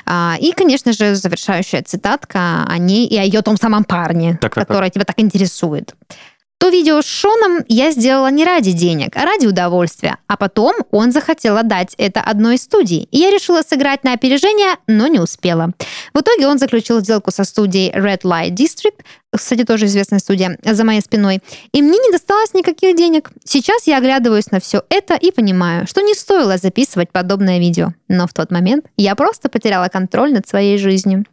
А, 0.06 0.38
И, 0.40 0.54
конечно 0.54 0.94
же, 0.94 1.16
завершающая 1.16 1.82
цитатка 1.84 2.64
о 2.66 2.78
ней 2.78 3.06
и 3.06 3.18
о 3.18 3.24
ее 3.24 3.42
том 3.42 3.58
самом 3.58 3.84
парне, 3.84 4.38
Так, 4.40 4.56
так, 4.56 4.66
так. 4.66 4.68
которое 4.70 4.90
тебя 4.90 5.04
так 5.04 5.20
интересует. 5.20 5.96
То 6.60 6.70
видео 6.70 7.02
с 7.02 7.06
Шоном 7.06 7.64
я 7.68 7.92
сделала 7.92 8.32
не 8.32 8.44
ради 8.44 8.72
денег, 8.72 9.16
а 9.16 9.26
ради 9.26 9.46
удовольствия. 9.46 10.18
А 10.28 10.38
потом 10.38 10.74
он 10.90 11.12
захотел 11.12 11.56
отдать 11.56 11.94
это 11.98 12.20
одной 12.20 12.56
из 12.56 12.64
студий. 12.64 13.08
И 13.12 13.20
я 13.20 13.30
решила 13.30 13.62
сыграть 13.62 14.04
на 14.04 14.14
опережение, 14.14 14.76
но 14.88 15.06
не 15.06 15.20
успела. 15.20 15.74
В 16.16 16.22
итоге 16.22 16.48
он 16.48 16.58
заключил 16.58 17.00
сделку 17.00 17.32
со 17.32 17.44
студией 17.44 17.92
Red 17.92 18.22
Light 18.22 18.56
District, 18.56 19.04
кстати, 19.32 19.66
тоже 19.66 19.86
известная 19.86 20.20
студия, 20.20 20.58
за 20.64 20.84
моей 20.84 21.02
спиной. 21.02 21.42
И 21.74 21.82
мне 21.82 22.00
не 22.00 22.12
досталось 22.12 22.56
никаких 22.56 22.96
денег. 22.96 23.30
Сейчас 23.44 23.86
я 23.86 23.98
оглядываюсь 23.98 24.50
на 24.50 24.60
все 24.60 24.84
это 24.90 25.14
и 25.14 25.32
понимаю, 25.32 25.86
что 25.86 26.02
не 26.02 26.16
стоило 26.16 26.58
записывать 26.58 27.12
подобное 27.12 27.60
видео. 27.60 27.94
Но 28.08 28.26
в 28.26 28.34
тот 28.34 28.52
момент 28.52 28.88
я 28.98 29.14
просто 29.16 29.50
потеряла 29.50 29.90
контроль 29.90 30.34
над 30.34 30.48
своей 30.48 30.80
жизнью. 30.80 31.26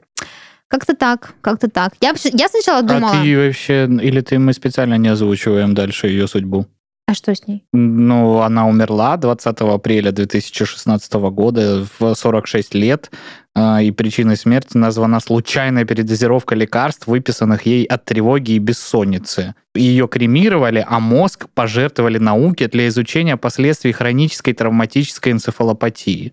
Как-то 0.68 0.94
так, 0.94 1.34
как-то 1.40 1.68
так. 1.68 1.92
Я, 2.00 2.14
я 2.32 2.48
сначала 2.48 2.82
думала... 2.82 3.12
А 3.12 3.22
ты 3.22 3.46
вообще, 3.46 3.84
или 3.84 4.20
ты 4.20 4.38
мы 4.38 4.52
специально 4.52 4.98
не 4.98 5.08
озвучиваем 5.08 5.74
дальше 5.74 6.08
ее 6.08 6.26
судьбу? 6.26 6.66
а 7.06 7.14
что 7.14 7.34
с 7.34 7.46
ней? 7.46 7.64
Ну, 7.72 8.40
она 8.40 8.66
умерла 8.66 9.16
20 9.16 9.60
апреля 9.60 10.10
2016 10.10 11.12
года 11.12 11.86
в 11.98 12.14
46 12.14 12.74
лет, 12.74 13.10
а, 13.54 13.82
и 13.82 13.90
причиной 13.90 14.36
смерти 14.36 14.76
названа 14.76 15.20
случайная 15.20 15.84
передозировка 15.84 16.54
лекарств, 16.54 17.06
выписанных 17.06 17.66
ей 17.66 17.84
от 17.84 18.04
тревоги 18.04 18.52
и 18.52 18.58
бессонницы. 18.58 19.54
Ее 19.74 20.08
кремировали, 20.08 20.84
а 20.86 20.98
мозг 20.98 21.46
пожертвовали 21.54 22.18
науке 22.18 22.68
для 22.68 22.88
изучения 22.88 23.36
последствий 23.36 23.92
хронической 23.92 24.54
травматической 24.54 25.32
энцефалопатии. 25.32 26.32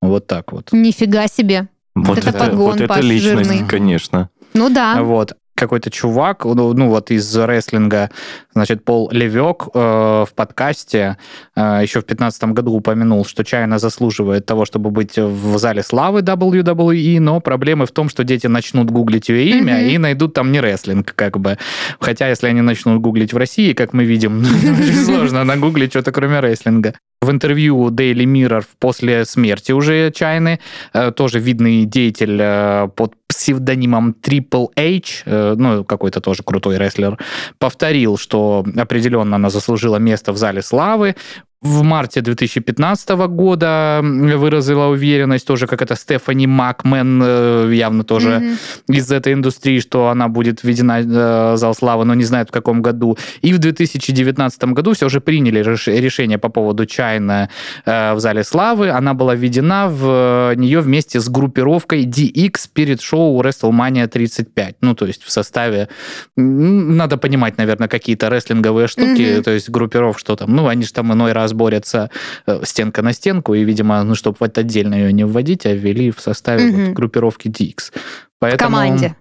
Вот 0.00 0.26
так 0.26 0.52
вот. 0.52 0.72
Нифига 0.72 1.28
себе. 1.28 1.68
Вот 2.02 2.18
это 2.18 2.28
это, 2.30 2.38
подгон, 2.38 2.58
вот 2.72 2.80
это 2.80 3.00
личность, 3.00 3.48
жирный. 3.50 3.68
конечно. 3.68 4.30
Ну 4.54 4.70
да. 4.70 5.02
Вот. 5.02 5.34
Какой-то 5.54 5.90
чувак, 5.90 6.44
ну, 6.44 6.72
ну, 6.72 6.88
вот 6.88 7.10
из 7.10 7.36
рестлинга, 7.36 8.10
значит, 8.54 8.84
Пол 8.84 9.10
Левек 9.10 9.64
э, 9.74 9.78
в 10.24 10.28
подкасте 10.36 11.16
э, 11.56 11.80
еще 11.82 11.98
в 12.00 12.06
2015 12.06 12.44
году 12.44 12.72
упомянул, 12.74 13.24
что 13.26 13.42
Чайна 13.42 13.80
заслуживает 13.80 14.46
того, 14.46 14.64
чтобы 14.66 14.90
быть 14.92 15.18
в 15.18 15.58
зале 15.58 15.82
славы 15.82 16.20
WWE, 16.20 17.18
но 17.18 17.40
проблемы 17.40 17.86
в 17.86 17.90
том, 17.90 18.08
что 18.08 18.22
дети 18.22 18.46
начнут 18.46 18.88
гуглить 18.92 19.28
ее 19.30 19.50
имя 19.58 19.78
Мгм. 19.78 19.88
и 19.88 19.98
найдут 19.98 20.34
там 20.34 20.52
не 20.52 20.60
рестлинг, 20.60 21.12
как 21.16 21.40
бы. 21.40 21.58
Хотя, 21.98 22.28
если 22.28 22.46
они 22.46 22.60
начнут 22.60 23.00
гуглить 23.00 23.32
в 23.32 23.36
России, 23.36 23.72
как 23.72 23.92
мы 23.92 24.04
видим, 24.04 24.38
очень 24.80 25.04
сложно 25.04 25.42
нагуглить 25.42 25.90
что-то 25.90 26.12
кроме 26.12 26.38
рестлинга. 26.38 26.94
В 27.20 27.30
интервью 27.30 27.90
Daily 27.90 28.24
Mirror 28.24 28.64
после 28.78 29.24
смерти 29.24 29.72
уже 29.72 30.12
Чайны 30.12 30.60
э, 30.92 31.10
тоже 31.10 31.40
видный 31.40 31.84
деятель 31.84 32.38
э, 32.40 32.88
под 32.94 33.14
псевдонимом 33.26 34.14
Triple 34.22 34.68
H, 34.76 35.24
э, 35.26 35.54
ну, 35.58 35.84
какой-то 35.84 36.20
тоже 36.20 36.44
крутой 36.44 36.78
рестлер, 36.78 37.18
повторил, 37.58 38.18
что 38.18 38.64
определенно 38.76 39.34
она 39.34 39.50
заслужила 39.50 39.96
место 39.96 40.32
в 40.32 40.36
Зале 40.36 40.62
Славы. 40.62 41.16
В 41.60 41.82
марте 41.82 42.20
2015 42.20 43.08
года 43.26 44.00
выразила 44.02 44.86
уверенность 44.86 45.44
тоже, 45.44 45.66
как 45.66 45.82
это 45.82 45.96
Стефани 45.96 46.46
Макмен, 46.46 47.20
э, 47.24 47.70
явно 47.74 48.04
тоже 48.04 48.38
Мгм. 48.38 48.96
из 48.96 49.10
этой 49.10 49.32
индустрии, 49.32 49.80
что 49.80 50.06
она 50.08 50.28
будет 50.28 50.62
введена 50.62 51.00
э, 51.00 51.52
в 51.54 51.56
зал 51.56 51.74
славы, 51.74 52.04
но 52.04 52.14
не 52.14 52.22
знают 52.22 52.50
в 52.50 52.52
каком 52.52 52.80
году. 52.80 53.18
И 53.42 53.52
в 53.52 53.58
2019 53.58 54.72
году 54.72 54.92
все 54.94 55.08
же 55.08 55.20
приняли 55.20 55.60
реш- 55.60 55.88
решение 56.00 56.38
по 56.38 56.48
поводу 56.48 56.86
Чайна 56.86 57.48
э, 57.84 58.14
в 58.14 58.20
зале 58.20 58.44
славы. 58.44 58.90
Она 58.90 59.14
была 59.14 59.34
введена 59.34 59.88
в 59.88 60.52
нее 60.54 60.78
вместе 60.80 61.18
с 61.18 61.28
группировкой 61.28 62.04
DX 62.04 62.68
перед 62.72 63.00
шоу 63.00 63.42
WrestleMania 63.42 64.06
35. 64.06 64.76
Ну, 64.80 64.94
то 64.94 65.06
есть 65.06 65.24
в 65.24 65.30
составе... 65.32 65.88
Надо 66.36 67.16
понимать, 67.16 67.58
наверное, 67.58 67.88
какие-то 67.88 68.30
рестлинговые 68.30 68.86
штуки, 68.86 69.32
Мгм. 69.34 69.42
то 69.42 69.50
есть 69.50 69.68
группиров, 69.70 70.20
что 70.20 70.36
там. 70.36 70.54
Ну, 70.54 70.68
они 70.68 70.84
же 70.84 70.92
там 70.92 71.12
иной 71.12 71.32
раз 71.32 71.47
борются 71.52 72.10
э, 72.46 72.60
стенка 72.64 73.02
на 73.02 73.12
стенку, 73.12 73.54
и, 73.54 73.64
видимо, 73.64 74.02
ну, 74.04 74.14
чтобы 74.14 74.36
вот 74.40 74.56
отдельно 74.58 74.94
ее 74.94 75.12
не 75.12 75.24
вводить, 75.24 75.66
а 75.66 75.72
ввели 75.72 76.10
в 76.10 76.20
составе 76.20 76.66
Мгм. 76.70 76.84
вот 76.86 76.94
группировки 76.94 77.48
DX. 77.48 77.92
В 77.92 77.92
Поэтому, 78.38 78.70
команде. 78.70 79.16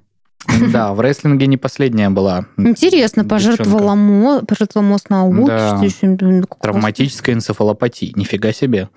Да, 0.71 0.93
в 0.93 1.01
рестлинге 1.01 1.47
не 1.47 1.57
последняя 1.57 2.09
была. 2.09 2.45
Интересно, 2.57 3.25
пожертвовала, 3.25 3.95
мо... 3.95 4.41
пожертвовала 4.47 4.88
мозг 4.88 5.09
на 5.09 5.25
ут, 5.25 5.47
Да. 5.47 5.75
что 5.78 5.86
еще, 5.86 6.07
блин, 6.15 6.41
как 6.41 6.59
классно. 6.59 6.61
Травматическая 6.73 7.36
энцефалопатия. 7.36 8.11
Нифига 8.15 8.53
себе. 8.53 8.89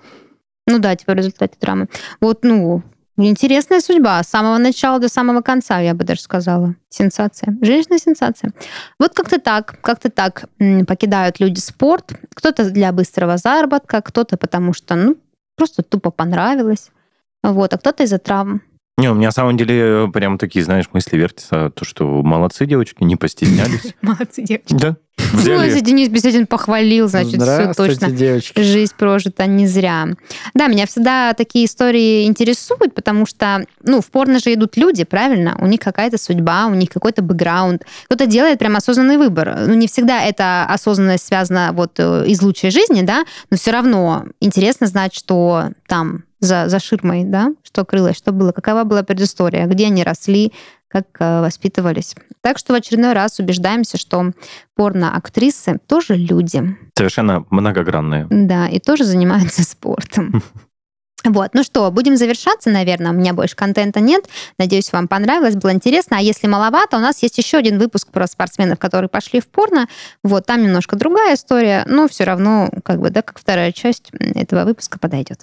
Ну 0.67 0.79
да, 0.79 0.95
типа 0.95 1.13
в 1.13 1.15
результате 1.15 1.55
травмы. 1.59 1.87
Вот, 2.21 2.43
ну, 2.43 2.83
интересная 3.17 3.81
судьба. 3.81 4.21
С 4.23 4.29
самого 4.29 4.57
начала 4.57 4.99
до 4.99 5.09
самого 5.09 5.41
конца, 5.41 5.79
я 5.79 5.93
бы 5.93 6.03
даже 6.03 6.21
сказала. 6.21 6.75
Сенсация. 6.89 7.57
Женщина-сенсация. 7.61 8.53
Вот 8.99 9.13
как-то 9.13 9.39
так, 9.39 9.79
как-то 9.81 10.09
так 10.09 10.45
покидают 10.87 11.39
люди 11.39 11.59
спорт. 11.59 12.13
Кто-то 12.33 12.69
для 12.69 12.91
быстрого 12.91 13.37
заработка, 13.37 14.01
кто-то 14.01 14.37
потому 14.37 14.73
что, 14.73 14.95
ну, 14.95 15.17
просто 15.55 15.83
тупо 15.83 16.11
понравилось. 16.11 16.89
Вот, 17.43 17.73
а 17.73 17.77
кто-то 17.77 18.03
из-за 18.03 18.19
травм. 18.19 18.61
Не, 18.97 19.09
у 19.09 19.15
меня 19.15 19.29
на 19.29 19.31
самом 19.31 19.57
деле 19.57 19.79
э, 19.79 20.07
прям 20.13 20.37
такие, 20.37 20.63
знаешь, 20.63 20.85
мысли 20.93 21.17
вертятся, 21.17 21.71
то, 21.71 21.85
что 21.85 22.05
молодцы 22.21 22.67
девочки, 22.67 23.03
не 23.03 23.15
постеснялись. 23.15 23.95
Молодцы, 24.01 24.43
девочки. 24.43 24.75
Да, 24.75 24.97
Ну, 25.33 25.39
взяли. 25.39 25.65
если 25.65 25.79
Денис 25.81 26.09
Беседин 26.09 26.45
похвалил, 26.47 27.07
значит, 27.07 27.41
все 27.41 27.73
точно. 27.73 28.11
девочки. 28.11 28.61
Жизнь 28.61 28.93
прожита 28.97 29.45
не 29.45 29.67
зря. 29.67 30.07
Да, 30.53 30.67
меня 30.67 30.85
всегда 30.85 31.33
такие 31.33 31.65
истории 31.65 32.25
интересуют, 32.25 32.93
потому 32.93 33.25
что, 33.25 33.65
ну, 33.83 34.01
в 34.01 34.07
порно 34.07 34.39
же 34.39 34.53
идут 34.53 34.77
люди, 34.77 35.03
правильно? 35.03 35.57
У 35.59 35.67
них 35.67 35.79
какая-то 35.79 36.17
судьба, 36.17 36.67
у 36.67 36.73
них 36.73 36.89
какой-то 36.89 37.21
бэкграунд. 37.21 37.83
Кто-то 38.05 38.25
делает 38.25 38.59
прям 38.59 38.75
осознанный 38.75 39.17
выбор. 39.17 39.55
Ну, 39.67 39.73
не 39.73 39.87
всегда 39.87 40.21
эта 40.23 40.65
осознанность 40.65 41.25
связана 41.25 41.71
вот 41.73 41.93
э, 41.97 42.25
из 42.27 42.41
лучшей 42.41 42.71
жизни, 42.71 43.01
да, 43.01 43.23
но 43.49 43.57
все 43.57 43.71
равно 43.71 44.25
интересно 44.39 44.87
знать, 44.87 45.13
что 45.13 45.69
там 45.87 46.23
за, 46.41 46.67
за 46.67 46.79
ширмой, 46.79 47.23
да, 47.23 47.53
что 47.63 47.85
крылось, 47.85 48.17
что 48.17 48.31
было, 48.31 48.51
какова 48.51 48.83
была 48.83 49.03
предыстория, 49.03 49.65
где 49.67 49.85
они 49.85 50.03
росли, 50.03 50.51
как 50.91 51.05
э, 51.19 51.41
воспитывались. 51.41 52.15
Так 52.41 52.57
что 52.57 52.73
в 52.73 52.75
очередной 52.75 53.13
раз 53.13 53.39
убеждаемся, 53.39 53.97
что 53.97 54.31
порно-актрисы 54.75 55.79
тоже 55.87 56.15
люди. 56.15 56.77
Совершенно 56.97 57.45
многогранные. 57.49 58.27
Да, 58.29 58.67
и 58.67 58.79
тоже 58.79 59.03
занимаются 59.05 59.63
спортом. 59.69 60.43
Вот, 61.23 61.51
ну 61.53 61.63
что, 61.63 61.91
будем 61.91 62.17
завершаться, 62.17 62.71
наверное. 62.71 63.11
У 63.11 63.13
меня 63.13 63.33
больше 63.33 63.55
контента 63.55 63.99
нет. 63.99 64.25
Надеюсь, 64.57 64.91
вам 64.91 65.07
понравилось, 65.07 65.55
было 65.55 65.71
интересно. 65.71 66.17
А 66.17 66.21
если 66.21 66.47
маловато, 66.47 66.97
у 66.97 66.99
нас 66.99 67.21
есть 67.21 67.37
еще 67.37 67.57
один 67.57 67.77
выпуск 67.77 68.07
про 68.11 68.25
спортсменов, 68.25 68.79
которые 68.79 69.07
пошли 69.07 69.39
в 69.39 69.47
порно. 69.47 69.87
Вот, 70.23 70.47
там 70.47 70.63
немножко 70.63 70.95
другая 70.95 71.35
история, 71.35 71.83
но 71.87 72.07
все 72.07 72.23
равно, 72.23 72.69
как 72.83 72.99
бы, 72.99 73.11
да, 73.11 73.21
как 73.21 73.39
вторая 73.39 73.71
часть 73.71 74.11
этого 74.19 74.65
выпуска 74.65 74.97
подойдет. 74.97 75.41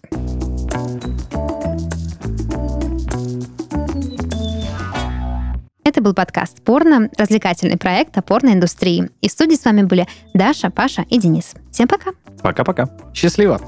Это 5.88 6.02
был 6.02 6.12
подкаст 6.12 6.62
«Порно», 6.62 7.08
развлекательный 7.16 7.78
проект 7.78 8.18
о 8.18 8.20
порноиндустрии. 8.20 9.08
И 9.22 9.28
в 9.30 9.32
студии 9.32 9.54
с 9.54 9.64
вами 9.64 9.84
были 9.84 10.06
Даша, 10.34 10.68
Паша 10.68 11.06
и 11.08 11.18
Денис. 11.18 11.54
Всем 11.72 11.88
пока! 11.88 12.10
Пока-пока. 12.42 12.90
Счастливо. 13.14 13.58